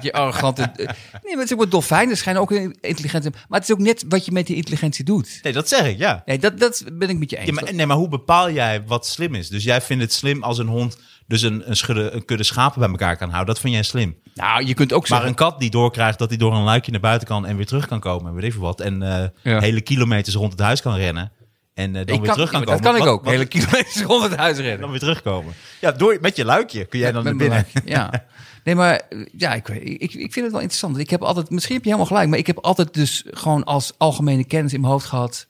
Je 0.00 0.12
arrogante... 0.12 0.70
Nee, 0.76 0.86
maar 1.22 1.44
het 1.44 1.50
is 1.50 1.58
ook 1.58 1.70
dolfijnen 1.70 2.16
schijnen 2.16 2.42
ook 2.42 2.50
intelligent. 2.80 3.24
Maar 3.24 3.60
het 3.60 3.68
is 3.68 3.74
ook 3.74 3.80
net 3.80 4.04
wat 4.08 4.24
je 4.24 4.32
met 4.32 4.46
die 4.46 4.56
intelligentie 4.56 5.04
doet. 5.04 5.38
Nee, 5.42 5.52
dat 5.52 5.68
zeg 5.68 5.86
ik, 5.86 5.98
ja. 5.98 6.22
Nee, 6.24 6.38
dat, 6.38 6.58
dat 6.58 6.84
ben 6.92 7.08
ik 7.08 7.18
met 7.18 7.30
je 7.30 7.36
eens. 7.36 7.46
Ja, 7.46 7.52
maar, 7.52 7.74
nee, 7.74 7.86
maar 7.86 7.96
hoe 7.96 8.08
bepaal 8.08 8.50
jij 8.50 8.82
wat 8.86 9.06
slim 9.06 9.34
is? 9.34 9.48
Dus 9.48 9.64
jij 9.64 9.80
vindt 9.80 10.02
het 10.02 10.12
slim 10.12 10.42
als 10.42 10.58
een 10.58 10.66
hond 10.66 10.98
dus 11.26 11.42
een, 11.42 11.68
een, 11.70 11.76
schudde, 11.76 12.10
een 12.10 12.24
kudde 12.24 12.44
schapen 12.44 12.80
bij 12.80 12.88
elkaar 12.88 13.16
kan 13.16 13.28
houden. 13.30 13.54
Dat 13.54 13.62
vind 13.62 13.74
jij 13.74 13.82
slim. 13.82 14.16
Nou, 14.34 14.66
je 14.66 14.74
kunt 14.74 14.92
ook 14.92 15.00
Maar 15.00 15.08
zeggen... 15.08 15.28
een 15.28 15.34
kat 15.34 15.60
die 15.60 15.70
doorkrijgt 15.70 16.18
dat 16.18 16.28
hij 16.28 16.38
door 16.38 16.54
een 16.54 16.62
luikje 16.62 16.90
naar 16.90 17.00
buiten 17.00 17.28
kan 17.28 17.46
en 17.46 17.56
weer 17.56 17.66
terug 17.66 17.86
kan 17.86 18.00
komen, 18.00 18.30
en 18.30 18.40
weet 18.40 18.52
veel 18.52 18.62
wat. 18.62 18.80
En 18.80 19.02
eh, 19.02 19.24
Ja. 19.42 19.60
hele 19.60 19.80
kilometers 19.80 20.34
rond 20.34 20.52
het 20.52 20.60
huis 20.60 20.82
kan 20.82 20.94
rennen. 20.94 21.32
En 21.78 21.86
eh, 21.86 21.92
dan 21.92 22.00
Ik 22.02 22.06
weer 22.06 22.18
kan, 22.20 22.32
terug 22.34 22.50
ja, 22.52 22.58
komen. 22.58 22.66
Dat 22.66 22.80
kan 22.92 22.96
ik 22.96 23.06
ook. 23.06 23.24
wat- 23.24 23.32
Hele 23.32 23.46
kilometers 23.46 24.02
rond 24.12 24.22
het 24.22 24.36
huis 24.36 24.56
rennen. 24.58 24.80
dan 24.80 24.90
weer 24.90 24.98
terugkomen. 25.00 25.54
Ja, 25.80 25.92
door, 25.92 26.18
met 26.20 26.36
je 26.36 26.44
luikje 26.44 26.84
kun 26.84 26.98
jij 26.98 27.12
dan 27.12 27.24
naar 27.24 27.36
Met 27.36 27.48
binnen. 27.48 27.66
Ja. 27.84 28.10
Nee, 28.64 28.74
maar 28.76 29.00
eh, 29.08 29.18
ja, 29.36 29.54
ik, 29.54 29.68
ik, 29.68 30.00
ik 30.14 30.32
vind 30.32 30.34
het 30.34 30.50
wel 30.52 30.60
interessant. 30.60 30.98
Ik 30.98 31.10
heb 31.10 31.22
altijd, 31.22 31.50
misschien 31.50 31.74
heb 31.74 31.84
je 31.84 31.90
helemaal 31.90 32.10
gelijk, 32.10 32.28
maar 32.28 32.38
ik 32.38 32.46
heb 32.46 32.58
altijd 32.58 32.94
dus 32.94 33.24
gewoon 33.30 33.64
als 33.64 33.92
algemene 33.98 34.44
kennis 34.44 34.72
in 34.72 34.80
mijn 34.80 34.92
hoofd 34.92 35.06
gehad. 35.06 35.46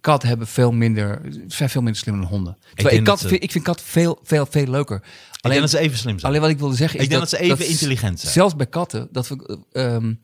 Katten 0.00 0.28
hebben 0.28 0.46
veel 0.46 0.72
minder, 0.72 1.20
zijn 1.48 1.68
veel 1.70 1.82
minder 1.82 2.00
slim 2.00 2.20
dan 2.20 2.28
honden. 2.28 2.56
Terwijl 2.74 2.96
ik, 2.98 3.04
katten 3.04 3.22
ze- 3.22 3.28
vind, 3.28 3.42
ik 3.42 3.52
vind 3.52 3.64
katten 3.64 3.86
veel, 3.86 4.18
veel, 4.22 4.46
veel 4.50 4.66
leuker. 4.66 4.96
Ik 4.96 5.50
denk 5.50 5.60
dat 5.60 5.70
ze 5.70 5.78
even 5.78 5.98
slim 5.98 6.18
zijn. 6.18 6.32
Alleen 6.32 6.40
wat 6.42 6.50
ik 6.50 6.58
wilde 6.58 6.76
zeggen 6.76 6.98
is 6.98 7.04
Ik 7.04 7.10
denk 7.10 7.20
dat 7.20 7.30
ze 7.30 7.38
even 7.38 7.58
dat 7.58 7.66
intelligent 7.66 8.20
zijn. 8.20 8.32
Zelfs 8.32 8.56
bij 8.56 8.66
katten, 8.66 9.08
dat 9.12 9.28
we, 9.28 9.58
eh, 9.72 9.94
ehm, 9.94 10.14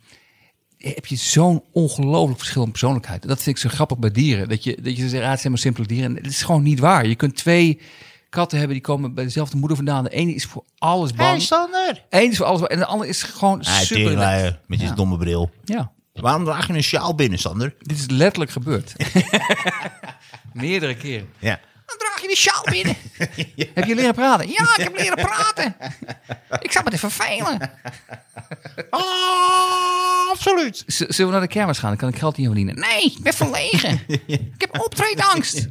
heb 0.82 1.06
je 1.06 1.16
zo'n 1.16 1.62
ongelooflijk 1.72 2.38
verschil 2.38 2.62
in 2.64 2.70
persoonlijkheid. 2.70 3.28
Dat 3.28 3.42
vind 3.42 3.56
ik 3.56 3.62
zo 3.62 3.68
grappig 3.68 3.98
bij 3.98 4.10
dieren. 4.10 4.48
Dat 4.48 4.64
je, 4.64 4.78
dat 4.82 4.96
je 4.96 5.08
zegt, 5.08 5.24
ah, 5.24 5.30
het 5.30 5.40
zijn 5.40 5.52
maar 5.52 5.62
simpele 5.62 5.86
dieren. 5.86 6.10
En 6.16 6.22
het 6.22 6.32
is 6.32 6.42
gewoon 6.42 6.62
niet 6.62 6.78
waar. 6.78 7.06
Je 7.06 7.14
kunt 7.14 7.36
twee 7.36 7.80
katten 8.28 8.58
hebben 8.58 8.76
die 8.76 8.84
komen 8.86 9.14
bij 9.14 9.24
dezelfde 9.24 9.56
moeder 9.56 9.76
vandaan. 9.76 10.04
De 10.04 10.10
ene 10.10 10.34
is 10.34 10.44
voor 10.44 10.64
alles 10.78 11.12
bang. 11.12 11.42
Sander. 11.42 12.04
Eén 12.10 12.30
is 12.30 12.36
voor 12.36 12.46
alles 12.46 12.60
bang. 12.60 12.72
En 12.72 12.78
de 12.78 12.86
andere 12.86 13.10
is 13.10 13.22
gewoon 13.22 13.62
Ah, 13.64 13.74
super... 13.74 14.58
met 14.66 14.80
je 14.80 14.86
Ja. 14.86 14.92
domme 14.94 15.16
bril. 15.18 15.50
Ja, 15.64 15.92
Waarom 16.12 16.44
draag 16.44 16.66
je 16.66 16.72
een 16.72 16.82
sjaal 16.82 17.14
binnen, 17.14 17.38
Sander? 17.38 17.74
dit 17.78 17.98
is 17.98 18.06
letterlijk 18.10 18.50
gebeurd. 18.50 18.94
Meerdere 20.52 20.96
keren. 20.96 21.28
Ja. 21.38 21.60
Dan 21.98 22.08
draag 22.08 22.20
je 22.20 22.26
die 22.26 22.36
sjaal 22.36 22.64
binnen. 22.70 22.96
Heb 23.74 23.84
je 23.84 23.94
leren 23.94 24.14
praten? 24.14 24.48
Ja, 24.48 24.76
ik 24.76 24.82
heb 24.84 24.96
leren 24.96 25.16
praten. 25.16 25.76
Ik 26.60 26.72
zou 26.72 26.84
me 26.84 26.90
te 26.90 26.98
vervelen. 26.98 27.70
Ah, 28.90 30.30
absoluut. 30.32 30.82
Z- 30.86 30.98
Zullen 31.00 31.26
we 31.26 31.38
naar 31.38 31.40
de 31.48 31.52
kermis 31.54 31.78
gaan? 31.78 31.88
Dan 31.88 31.98
kan 31.98 32.08
ik 32.08 32.18
geld 32.18 32.36
je 32.36 32.44
verdienen. 32.46 32.74
Nee, 32.78 33.02
ik 33.02 33.22
ben 33.22 33.34
verlegen. 33.34 34.00
Ik 34.26 34.54
heb 34.58 34.80
optreedangst. 34.80 35.68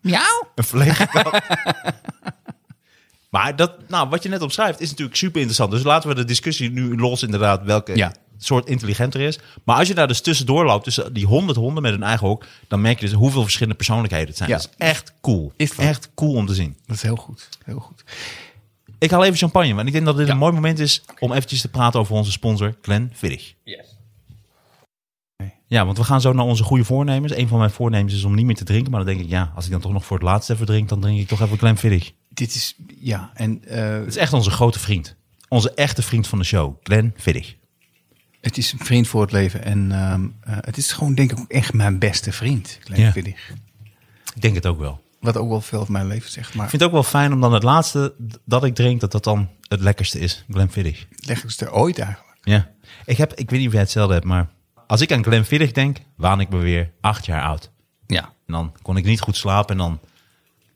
Miauw? 0.00 0.48
Een 0.54 0.64
verlegen 0.64 1.08
maar 3.30 3.56
dat, 3.56 3.88
nou, 3.88 4.08
wat 4.08 4.22
je 4.22 4.28
net 4.28 4.42
omschrijft 4.42 4.80
is 4.80 4.90
natuurlijk 4.90 5.16
super 5.16 5.36
interessant. 5.36 5.70
Dus 5.70 5.82
laten 5.82 6.08
we 6.08 6.14
de 6.14 6.24
discussie 6.24 6.70
nu 6.70 6.96
los 6.96 7.22
inderdaad 7.22 7.62
welke 7.62 7.96
Ja. 7.96 8.12
Soort 8.38 8.66
intelligenter 8.68 9.20
is. 9.20 9.38
Maar 9.64 9.76
als 9.76 9.88
je 9.88 9.94
daar 9.94 10.08
dus 10.08 10.20
tussendoor 10.20 10.64
loopt, 10.64 10.84
tussen 10.84 11.12
die 11.12 11.26
honderd 11.26 11.58
honden 11.58 11.82
met 11.82 11.92
een 11.92 12.02
eigen 12.02 12.26
hok, 12.26 12.44
dan 12.68 12.80
merk 12.80 13.00
je 13.00 13.06
dus 13.06 13.14
hoeveel 13.14 13.42
verschillende 13.42 13.76
persoonlijkheden 13.76 14.28
het 14.28 14.36
zijn. 14.36 14.48
Ja. 14.50 14.56
Dat 14.56 14.68
is 14.70 14.74
echt 14.86 15.12
cool. 15.20 15.52
Is 15.56 15.76
echt 15.76 16.10
cool 16.14 16.34
om 16.34 16.46
te 16.46 16.54
zien. 16.54 16.76
Dat 16.86 16.96
is 16.96 17.02
heel 17.02 17.16
goed. 17.16 17.48
Heel 17.64 17.78
goed. 17.80 18.04
Ik 18.98 19.10
haal 19.10 19.24
even 19.24 19.36
champagne, 19.36 19.74
want 19.74 19.86
ik 19.86 19.92
denk 19.92 20.04
dat 20.04 20.16
dit 20.16 20.26
Ja. 20.26 20.32
een 20.32 20.38
mooi 20.38 20.52
moment 20.52 20.78
is 20.78 21.02
om 21.18 21.32
eventjes 21.32 21.60
te 21.60 21.68
praten 21.68 22.00
over 22.00 22.14
onze 22.14 22.30
sponsor, 22.32 22.74
Glen 22.82 23.10
Viddig. 23.14 23.54
Ja, 25.68 25.84
want 25.84 25.98
we 25.98 26.04
gaan 26.04 26.20
zo 26.20 26.32
naar 26.32 26.44
onze 26.44 26.62
goede 26.62 26.84
voornemens. 26.84 27.34
Een 27.34 27.48
van 27.48 27.58
mijn 27.58 27.70
voornemens 27.70 28.14
is 28.14 28.24
om 28.24 28.34
niet 28.34 28.44
meer 28.44 28.54
te 28.54 28.64
drinken. 28.64 28.90
Maar 28.90 29.04
dan 29.04 29.14
denk 29.14 29.24
ik, 29.24 29.30
ja, 29.30 29.52
als 29.54 29.64
ik 29.64 29.70
dan 29.70 29.80
toch 29.80 29.92
nog 29.92 30.04
voor 30.04 30.16
het 30.16 30.26
laatst 30.26 30.50
even 30.50 30.66
drink, 30.66 30.88
dan 30.88 31.00
drink 31.00 31.18
ik 31.20 31.28
toch 31.28 31.40
even 31.40 31.58
Glen 31.58 31.76
Viddig. 31.76 32.12
Dit 32.28 32.54
is, 32.54 32.74
ja, 33.00 33.30
en 33.34 33.64
eh, 33.64 33.78
Het 33.90 34.06
is 34.06 34.16
echt 34.16 34.32
onze 34.32 34.50
grote 34.50 34.78
vriend. 34.78 35.14
Onze 35.48 35.74
echte 35.74 36.02
vriend 36.02 36.26
van 36.26 36.38
de 36.38 36.44
show, 36.44 36.74
Glen 36.82 37.14
Viddig. 37.16 37.54
Het 38.46 38.58
is 38.58 38.72
een 38.72 38.78
vriend 38.78 39.08
voor 39.08 39.20
het 39.22 39.32
leven. 39.32 39.64
En 39.64 39.92
ehm, 39.92 40.26
eh, 40.40 40.56
het 40.60 40.76
is 40.76 40.92
gewoon 40.92 41.14
denk 41.14 41.32
ik 41.32 41.38
ook 41.38 41.50
echt 41.50 41.72
mijn 41.72 41.98
beste 41.98 42.32
vriend. 42.32 42.78
Glenn 42.80 43.00
Ja. 43.02 43.12
Ik 43.14 44.42
denk 44.42 44.54
het 44.54 44.66
ook 44.66 44.78
wel. 44.78 45.04
Wat 45.20 45.36
ook 45.36 45.48
wel 45.48 45.60
veel 45.60 45.84
van 45.84 45.92
mijn 45.92 46.06
leven 46.06 46.30
zegt. 46.30 46.54
Maar 46.54 46.64
Ik 46.64 46.70
vind 46.70 46.82
het 46.82 46.90
ook 46.90 46.96
wel 46.96 47.10
fijn 47.10 47.32
om 47.32 47.40
dan 47.40 47.52
het 47.52 47.62
laatste 47.62 48.14
dat 48.44 48.64
ik 48.64 48.74
drink, 48.74 49.00
dat 49.00 49.12
dat 49.12 49.24
dan 49.24 49.48
het 49.68 49.80
lekkerste 49.80 50.18
is. 50.18 50.44
Glen 50.50 50.70
Viddig. 50.70 51.06
leg 51.16 51.44
ik 51.44 51.60
er 51.60 51.72
ooit 51.72 51.98
eigenlijk. 51.98 52.38
Ja. 52.42 52.70
Ik, 53.04 53.16
heb, 53.16 53.34
ik 53.34 53.50
weet 53.50 53.58
niet 53.58 53.68
of 53.68 53.74
jij 53.74 53.82
hetzelfde 53.82 54.14
hebt, 54.14 54.26
maar 54.26 54.48
als 54.86 55.00
ik 55.00 55.12
aan 55.12 55.24
Glen 55.24 55.44
Viddig 55.44 55.72
denk, 55.72 55.98
waan 56.16 56.40
ik 56.40 56.48
me 56.48 56.58
weer 56.58 56.90
acht 57.00 57.26
jaar 57.26 57.42
oud. 57.42 57.70
Ja. 58.06 58.22
En 58.22 58.52
dan 58.52 58.72
kon 58.82 58.96
ik 58.96 59.04
niet 59.04 59.20
goed 59.20 59.36
slapen 59.36 59.70
en 59.70 59.78
dan 59.78 60.00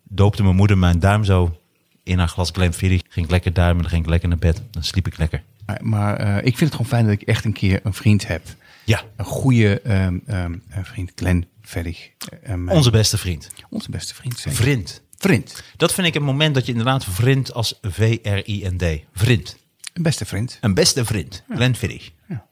doopte 0.03 0.43
mijn 0.43 0.57
moeder 0.57 0.79
mijn 0.79 0.99
duim 0.99 1.25
zo 1.25 1.59
in 2.03 2.19
haar 2.19 2.29
glas 2.29 2.51
Glenfiddich. 2.51 3.03
Ging 3.09 3.25
ik 3.25 3.31
lekker 3.31 3.53
duimen, 3.53 3.83
dan 3.83 3.91
ging 3.91 4.03
ik 4.03 4.11
lekker 4.11 4.29
naar 4.29 4.39
bed. 4.39 4.63
Dan 4.71 4.85
sliep 4.85 5.07
ik 5.07 5.19
lekker. 5.19 5.43
Maar, 5.71 5.79
maar, 5.83 6.17
eh, 6.17 6.37
ik 6.37 6.57
vind 6.57 6.61
het 6.61 6.71
gewoon 6.71 6.87
fijn 6.87 7.05
dat 7.05 7.13
ik 7.13 7.23
echt 7.23 7.45
een 7.45 7.53
keer 7.53 7.81
een 7.83 7.95
vriend 7.95 8.27
heb. 8.27 8.43
Ja, 8.85 9.03
Een 9.17 9.25
goede 9.25 9.81
ehm, 9.81 10.19
ehm, 10.27 10.55
vriend, 10.83 11.13
Glenn 11.15 11.47
Viddig. 11.63 12.11
Eh, 12.43 12.55
onze 12.69 12.91
beste 12.91 13.19
vriend. 13.19 13.49
onze 13.71 13.91
beste 13.91 14.15
vriend. 14.15 14.39
zeker. 14.39 14.59
Vriend. 14.59 15.03
Vriend. 15.19 15.63
Dat 15.77 15.95
vind 15.95 16.07
ik 16.07 16.15
een 16.15 16.23
moment 16.23 16.55
dat 16.55 16.65
je 16.67 16.71
inderdaad 16.73 17.05
vriend 17.05 17.53
als 17.53 17.79
V-R-I-N-D. 17.83 18.85
Vriend. 19.15 19.57
Een 19.93 20.03
beste 20.03 20.25
vriend. 20.25 20.59
Een 20.61 20.75
beste 20.75 21.05
vriend. 21.05 21.43
Glenn 21.55 21.75
Viddig. 21.75 22.11
Ja. 22.29 22.47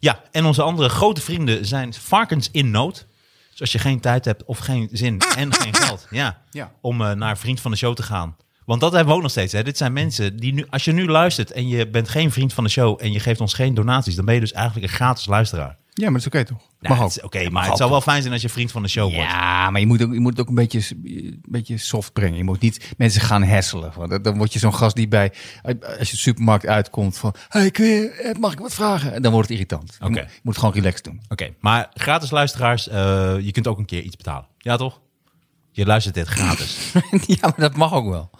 Ja, 0.00 0.22
en 0.30 0.44
onze 0.44 0.62
andere 0.62 0.88
grote 0.88 1.20
vrienden 1.20 1.66
zijn 1.66 1.94
varkens 1.94 2.48
in 2.52 2.70
nood. 2.70 3.06
Dus 3.50 3.60
als 3.60 3.72
je 3.72 3.78
geen 3.78 4.00
tijd 4.00 4.24
hebt 4.24 4.44
of 4.44 4.58
geen 4.58 4.88
zin 4.92 5.18
en 5.36 5.54
geen 5.54 5.74
geld 5.84 6.06
ja, 6.10 6.42
Ja. 6.50 6.72
om 6.80 7.00
eh, 7.00 7.12
naar 7.12 7.38
vriend 7.38 7.60
van 7.60 7.70
de 7.70 7.76
show 7.76 7.94
te 7.94 8.02
gaan. 8.02 8.36
Want 8.70 8.82
dat 8.82 8.92
hebben 8.92 9.08
we 9.10 9.14
ook 9.16 9.22
nog 9.22 9.30
steeds. 9.30 9.52
Hè. 9.52 9.62
Dit 9.62 9.76
zijn 9.76 9.92
mensen 9.92 10.36
die 10.36 10.52
nu, 10.52 10.66
als 10.68 10.84
je 10.84 10.92
nu 10.92 11.06
luistert 11.08 11.50
en 11.52 11.68
je 11.68 11.88
bent 11.88 12.08
geen 12.08 12.30
vriend 12.32 12.52
van 12.52 12.64
de 12.64 12.70
show 12.70 12.98
en 13.02 13.12
je 13.12 13.20
geeft 13.20 13.40
ons 13.40 13.54
geen 13.54 13.74
donaties, 13.74 14.14
dan 14.14 14.24
ben 14.24 14.34
je 14.34 14.40
dus 14.40 14.52
eigenlijk 14.52 14.86
een 14.86 14.94
gratis 14.94 15.26
luisteraar. 15.26 15.76
Ja, 15.94 16.04
maar 16.10 16.20
dat 16.20 16.20
is 16.20 16.26
oké 16.26 16.44
toch? 16.44 16.58
Nou, 16.80 16.94
Mag 16.98 17.04
het 17.14 17.18
ook. 17.22 17.34
Oké, 17.34 17.50
maar 17.50 17.66
het 17.68 17.76
zou 17.76 17.90
wel 17.90 18.00
fijn 18.00 18.20
zijn 18.20 18.32
als 18.32 18.42
je 18.42 18.48
vriend 18.48 18.72
van 18.72 18.82
de 18.82 18.88
show 18.88 19.14
wordt. 19.14 19.30
Ja, 19.30 19.70
maar 19.70 19.80
je 19.80 19.86
moet, 19.86 20.02
ook, 20.02 20.12
je 20.12 20.20
moet 20.20 20.30
het 20.32 20.40
ook 20.40 20.48
een 20.48 20.54
beetje, 20.54 20.80
een 21.04 21.42
beetje 21.48 21.78
soft 21.78 22.12
brengen. 22.12 22.36
Je 22.36 22.44
moet 22.44 22.60
niet 22.60 22.92
mensen 22.96 23.20
gaan 23.20 23.42
hesselen. 23.42 23.92
Want 23.96 24.24
dan- 24.24 24.36
word 24.36 24.52
je 24.52 24.58
zo'n 24.58 24.74
gast 24.74 24.96
die 24.96 25.08
bij, 25.08 25.32
als 25.98 26.10
je 26.10 26.16
de 26.16 26.22
supermarkt 26.22 26.66
uitkomt 26.66 27.18
van, 27.18 27.34
hey, 27.48 27.70
kun 27.70 27.86
je, 27.86 28.10
eh, 28.10 28.34
mag 28.40 28.52
ik 28.52 28.58
wat 28.58 28.74
vragen? 28.74 29.12
En 29.12 29.22
dan 29.22 29.32
wordt 29.32 29.48
het 29.48 29.56
irritant. 29.58 29.96
Je 29.98 30.04
Oké. 30.04 30.20
moet- 30.20 30.30
Je 30.32 30.40
moet 30.42 30.58
gewoon 30.58 30.74
relaxed 30.74 31.04
doen. 31.04 31.20
Oké, 31.28 31.54
maar 31.60 31.88
gratis 31.94 32.30
luisteraars, 32.30 32.88
eh, 32.88 33.34
je 33.40 33.50
kunt 33.52 33.66
ook 33.66 33.78
een 33.78 33.84
keer 33.84 34.02
iets 34.02 34.16
betalen. 34.16 34.46
Ja, 34.58 34.76
toch? 34.76 35.00
Je 35.72 35.86
luistert 35.86 36.14
dit 36.14 36.26
gratis. 36.26 36.92
ja, 37.26 37.36
maar 37.40 37.54
dat 37.56 37.76
mag 37.76 37.92
ook 37.92 38.08
wel. 38.08 38.30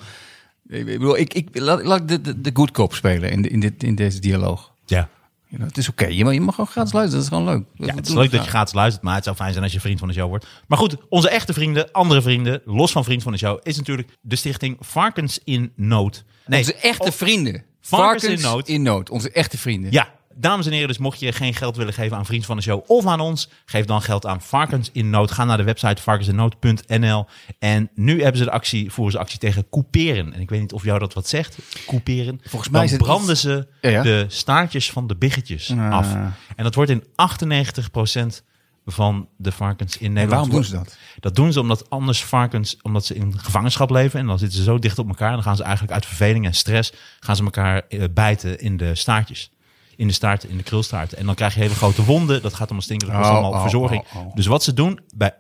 Ik 0.69 0.85
bedoel, 0.85 1.19
ik, 1.19 1.35
ik, 1.35 1.49
laat, 1.59 2.09
de, 2.09 2.21
de, 2.21 2.41
de 2.41 2.51
good 2.53 2.71
cop 2.71 2.95
spelen 2.95 3.31
in, 3.31 3.51
in, 3.51 3.61
dit, 3.61 3.83
in 3.83 3.95
deze 3.95 4.19
dialoog. 4.19 4.73
ja. 4.87 5.09
You 5.47 5.63
know, 5.63 5.75
het 5.75 5.79
is 5.85 5.89
oké, 5.89 6.07
je, 6.07 6.25
mag- 6.25 6.33
je 6.33 6.41
mag 6.41 6.55
gewoon 6.55 6.71
gratis 6.71 6.93
luisteren. 6.93 7.25
Dat 7.25 7.33
is 7.33 7.39
gewoon 7.39 7.55
leuk. 7.77 7.89
Ja, 7.89 7.95
het 7.95 8.09
is 8.09 8.15
leuk 8.15 8.31
dat 8.31 8.43
je 8.45 8.49
gratis 8.51 8.73
luistert, 8.75 9.05
maar 9.05 9.15
het 9.15 9.25
zou 9.25 9.37
fijn 9.37 9.51
zijn 9.53 9.65
als 9.65 9.73
je 9.73 9.81
vriend 9.81 9.99
van 9.99 10.09
de 10.09 10.15
show 10.15 10.29
wordt. 10.29 10.47
Maar 10.67 10.79
goed, 10.79 10.97
onze 11.09 11.29
echte 11.31 11.53
vrienden, 11.53 11.93
andere 11.93 12.23
vrienden, 12.23 12.63
los 12.65 12.93
van 12.93 13.05
vriend 13.05 13.23
van 13.23 13.33
de 13.33 13.39
show, 13.39 13.59
is 13.63 13.77
natuurlijk 13.77 14.09
de 14.21 14.37
stichting 14.37 14.77
Varkens 14.81 15.39
in 15.45 15.73
Nood. 15.77 16.25
Nee, 16.47 16.59
Onze 16.59 16.75
echte 16.75 17.13
vrienden. 17.13 17.65
Varkens 17.99 18.25
in 18.25 18.41
nood. 18.41 18.69
in 18.69 18.83
nood. 18.83 19.11
Onze 19.11 19.31
echte 19.31 19.59
vrienden. 19.59 19.93
ja, 19.93 20.09
dames 20.35 20.67
en 20.67 20.73
heren, 20.73 20.89
dus 20.89 20.99
mocht 20.99 21.21
je 21.21 21.33
geen 21.33 21.55
geld 21.55 21.77
willen 21.77 21.93
geven 21.93 22.17
aan 22.17 22.27
vriend 22.27 22.47
van 22.47 22.57
de 22.57 22.63
show 22.63 22.83
of 22.87 23.07
aan 23.07 23.21
ons, 23.21 23.49
geef 23.65 23.85
dan 23.85 24.03
geld 24.03 24.27
aan 24.27 24.41
Varkens 24.41 24.91
in 24.93 25.11
Nood. 25.11 25.31
Ga 25.31 25.45
naar 25.45 25.57
de 25.57 25.63
website 25.63 26.03
varkensinnood.nl 26.03 27.27
en 27.59 27.91
nu 27.95 28.21
hebben 28.23 28.39
ze 28.39 28.45
de 28.45 28.51
actie, 28.51 28.91
voeren 28.91 29.13
ze 29.13 29.19
actie 29.19 29.39
tegen 29.39 29.69
couperen. 29.71 30.33
En 30.35 30.41
ik 30.41 30.51
weet 30.51 30.61
niet 30.61 30.73
of 30.73 30.85
jou 30.85 30.99
dat 30.99 31.15
wat 31.15 31.29
zegt, 31.29 31.59
couperen. 31.87 32.41
Volgens 32.45 32.71
mij 32.71 32.87
dan 32.89 32.99
branden 32.99 33.31
iets- 33.31 33.41
ze 33.41 33.67
Ja, 33.81 33.91
ja. 33.91 34.03
de 34.03 34.25
staartjes 34.29 34.91
van 34.91 35.07
de 35.07 35.17
biggetjes 35.17 35.71
Ah. 35.71 35.91
af. 35.93 36.15
En 36.57 36.65
dat 36.65 36.75
wordt 36.75 36.91
in 36.91 37.05
98% 37.15 38.43
van 38.87 39.29
de 39.37 39.53
varkens 39.53 39.97
in 39.97 40.07
En 40.07 40.13
Nederland. 40.13 40.47
waarom 40.47 40.51
doen 40.51 40.65
ze 40.65 40.85
dat? 40.85 40.97
Dat 41.21 41.37
doen 41.37 41.53
ze 41.53 41.61
omdat 41.61 41.91
anders 41.91 42.25
varkens, 42.25 42.77
omdat 42.83 43.05
ze 43.07 43.15
in 43.15 43.39
gevangenschap 43.39 43.91
leven 43.91 44.21
en 44.21 44.27
dan 44.27 44.39
zitten 44.39 44.59
ze 44.59 44.65
zo 44.65 44.79
dicht 44.79 44.99
op 44.99 45.09
elkaar. 45.09 45.33
Dan 45.33 45.43
gaan 45.43 45.57
ze 45.57 45.63
eigenlijk 45.63 45.93
uit 45.93 46.07
verveling 46.07 46.45
en 46.47 46.55
stress 46.55 46.93
gaan 47.21 47.37
ze 47.37 47.43
elkaar 47.45 47.83
eh, 47.89 48.05
bijten 48.15 48.59
in 48.61 48.77
de 48.77 48.95
staartjes. 48.95 49.51
In 49.97 50.07
de 50.07 50.13
staart, 50.13 50.45
in 50.45 50.57
de 50.57 50.63
krulstaarten. 50.63 51.19
En 51.19 51.27
dan 51.27 51.35
krijg 51.35 51.55
je 51.55 51.61
hele 51.61 51.75
grote 51.75 52.05
wonden. 52.05 52.43
Dat 52.43 52.53
gaat 52.53 52.61
allemaal 52.67 52.83
stinken. 52.83 53.07
Dat 53.07 53.17
kost 53.17 53.29
Oh, 53.29 53.35
allemaal 53.37 53.53
oh, 53.53 53.61
verzorging. 53.61 54.05
oh, 54.15 54.27
oh. 54.27 54.35
Dus 54.35 54.47
wat 54.47 54.63
ze 54.63 54.75
doen, 54.75 55.01
bij 55.17 55.33
98% 55.35 55.37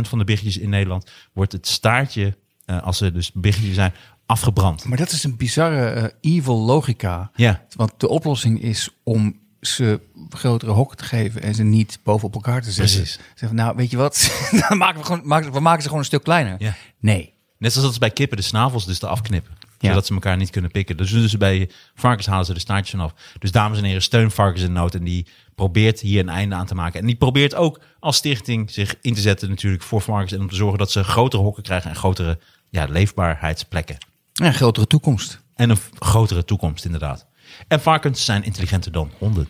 van 0.00 0.18
de 0.18 0.24
biggetjes 0.24 0.58
in 0.58 0.68
Nederland 0.68 1.10
wordt 1.32 1.52
het 1.52 1.66
staartje, 1.66 2.36
eh, 2.64 2.82
als 2.82 2.96
ze 2.96 3.12
dus 3.12 3.32
biggetjes 3.32 3.74
zijn, 3.74 3.92
afgebrand. 4.26 4.84
Maar 4.84 4.98
dat 4.98 5.10
is 5.10 5.24
een 5.24 5.36
bizarre 5.36 5.86
eh, 5.86 6.08
evil 6.36 6.58
logica. 6.58 7.30
Ja, 7.34 7.64
Want 7.76 7.92
de 7.96 8.08
oplossing 8.08 8.62
is 8.62 8.88
om 9.02 9.40
ze 9.66 10.00
grotere 10.30 10.72
hokken 10.72 10.96
te 10.96 11.04
geven 11.04 11.42
en 11.42 11.54
ze 11.54 11.62
niet 11.62 11.98
bovenop 12.02 12.34
elkaar 12.34 12.62
te 12.62 12.72
zetten. 12.72 12.96
Precies. 12.96 13.18
Zeggen, 13.34 13.58
nou, 13.58 13.76
weet 13.76 13.90
je 13.90 13.96
wat? 13.96 14.30
Dan 14.68 14.78
maken 14.78 15.00
we, 15.00 15.06
gewoon, 15.06 15.20
maken, 15.24 15.52
we 15.52 15.60
maken 15.60 15.80
ze 15.80 15.86
gewoon 15.86 16.00
een 16.00 16.08
stuk 16.08 16.22
kleiner. 16.22 16.54
Ja. 16.58 16.74
Nee. 17.00 17.32
Net 17.58 17.72
zoals 17.72 17.86
dat 17.86 17.94
ze 17.94 18.00
bij 18.00 18.10
kippen 18.10 18.36
de 18.36 18.42
snavels 18.42 18.86
dus 18.86 19.02
eraf 19.02 19.20
knippen. 19.20 19.52
Ja. 19.78 19.88
Zodat 19.88 20.06
ze 20.06 20.14
elkaar 20.14 20.36
niet 20.36 20.50
kunnen 20.50 20.70
pikken. 20.70 20.96
Dus, 20.96 21.10
dus 21.10 21.36
bij 21.36 21.70
varkens 21.94 22.26
halen 22.26 22.46
ze 22.46 22.54
de 22.54 22.60
staartjes 22.60 22.90
vanaf. 22.90 23.14
Dus 23.38 23.52
dames 23.52 23.78
en 23.78 23.84
heren, 23.84 24.02
steun 24.02 24.30
varkens 24.30 24.62
in 24.62 24.72
nood. 24.72 24.94
En 24.94 25.04
die 25.04 25.26
probeert 25.54 26.00
hier 26.00 26.20
een 26.20 26.28
einde 26.28 26.54
aan 26.54 26.66
te 26.66 26.74
maken. 26.74 27.00
En 27.00 27.06
die 27.06 27.16
probeert 27.16 27.54
ook 27.54 27.80
als 28.00 28.16
stichting 28.16 28.70
zich 28.70 28.94
in 29.00 29.14
te 29.14 29.20
zetten 29.20 29.48
natuurlijk 29.48 29.82
voor 29.82 30.00
varkens. 30.00 30.32
En 30.32 30.40
om 30.40 30.48
te 30.48 30.54
zorgen 30.54 30.78
dat 30.78 30.90
ze 30.90 31.04
grotere 31.04 31.42
hokken 31.42 31.62
krijgen 31.62 31.90
en 31.90 31.96
grotere 31.96 32.38
ja, 32.70 32.84
leefbaarheidsplekken. 32.84 33.96
Ja, 34.32 34.46
een 34.46 34.54
grotere 34.54 34.86
toekomst. 34.86 35.42
En 35.54 35.70
een 35.70 35.78
grotere 35.98 36.44
toekomst 36.44 36.84
inderdaad. 36.84 37.26
En 37.68 37.80
varkens 37.80 38.24
zijn 38.24 38.44
intelligenter 38.44 38.92
dan 38.92 39.10
honden. 39.18 39.48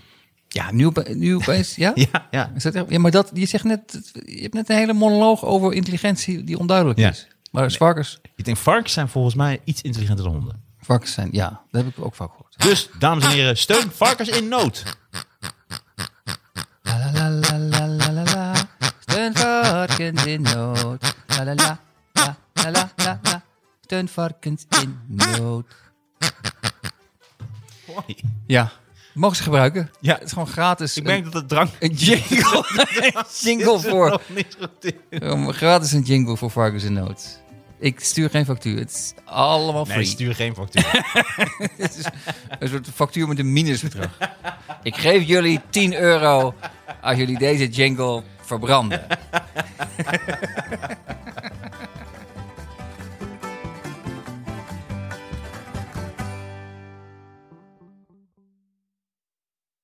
Ja, 0.48 0.72
nu, 0.72 0.90
nu 1.08 1.34
opeens, 1.34 1.74
ja? 1.76 1.92
Ja, 2.12 2.26
ja. 2.30 2.52
Is 2.54 2.62
dat 2.62 2.74
echt- 2.74 2.90
ja, 2.90 2.98
maar 2.98 3.10
dat, 3.10 3.30
je 3.34 3.46
zegt 3.46 3.64
net, 3.64 4.12
je 4.26 4.40
hebt 4.42 4.54
net 4.54 4.68
een 4.70 4.76
hele 4.76 4.92
monoloog 4.92 5.44
over 5.44 5.72
intelligentie 5.72 6.44
die 6.44 6.58
onduidelijk 6.58 6.98
Ja. 6.98 7.10
is. 7.10 7.28
Maar 7.50 7.70
varkens, 7.70 8.20
Ik 8.36 8.44
denk 8.44 8.56
varkens 8.56 8.92
zijn 8.92 9.08
volgens 9.08 9.34
mij 9.34 9.60
iets 9.64 9.82
intelligenter 9.82 10.24
dan 10.24 10.34
honden. 10.34 10.62
varkens 10.80 11.12
zijn, 11.12 11.28
ja, 11.32 11.60
dat 11.70 11.84
heb 11.84 11.96
ik 11.96 12.04
ook 12.04 12.14
vaak 12.14 12.30
gehoord. 12.30 12.54
Dus, 12.62 12.88
dames 12.98 13.24
en 13.24 13.30
heren, 13.30 13.56
steun 13.56 13.90
varkens 13.92 14.28
in 14.28 14.48
nood. 14.48 14.82
La 16.82 17.10
la 17.12 17.30
la 17.30 17.58
la 17.58 17.86
la 17.86 18.12
la 18.12 18.22
la. 18.22 18.52
Steun 19.00 19.34
varkens 19.36 20.24
in 20.24 20.42
nood. 20.42 21.14
La 21.26 21.44
la 21.44 21.54
la 21.54 21.78
la 22.12 22.36
la 22.52 22.70
la 22.70 22.90
la 22.96 23.18
la. 23.22 23.42
Steun 23.80 24.08
varkens 24.08 24.66
in 24.82 24.98
nood. 25.06 25.64
Ja, 28.46 28.72
mogen 29.14 29.36
ze 29.36 29.42
gebruiken. 29.42 29.90
Ja. 30.00 30.14
Het 30.14 30.22
is 30.22 30.32
gewoon 30.32 30.48
gratis. 30.48 30.96
Ik 30.96 31.04
denk 31.04 31.24
dat 31.24 31.32
het 31.32 31.48
drank... 31.48 31.70
een, 31.78 31.92
jingle, 31.92 32.64
een 33.14 33.24
jingle 33.40 33.80
voor. 33.80 34.20
Um, 35.10 35.52
gratis 35.52 35.92
een 35.92 36.02
jingle 36.02 36.36
voor 36.36 36.50
varkens 36.50 36.84
in 36.84 36.92
nood. 36.92 37.42
Ik 37.78 38.00
stuur 38.00 38.30
geen 38.30 38.44
factuur. 38.44 38.78
Het 38.78 38.90
is 38.90 39.12
allemaal 39.24 39.84
free. 39.84 39.96
Nee, 39.96 40.06
stuur 40.06 40.34
geen 40.34 40.54
factuur. 40.54 41.06
Het 41.76 41.96
is 41.96 42.04
een 42.58 42.68
soort 42.68 42.88
factuur 42.94 43.28
met 43.28 43.38
een 43.38 43.52
minusbedrag. 43.52 44.18
Ik 44.82 44.96
geef 44.96 45.26
jullie 45.26 45.60
10 45.70 45.94
euro 45.94 46.54
als 47.00 47.16
jullie 47.16 47.38
deze 47.38 47.68
jingle 47.68 48.22
verbranden. 48.40 49.06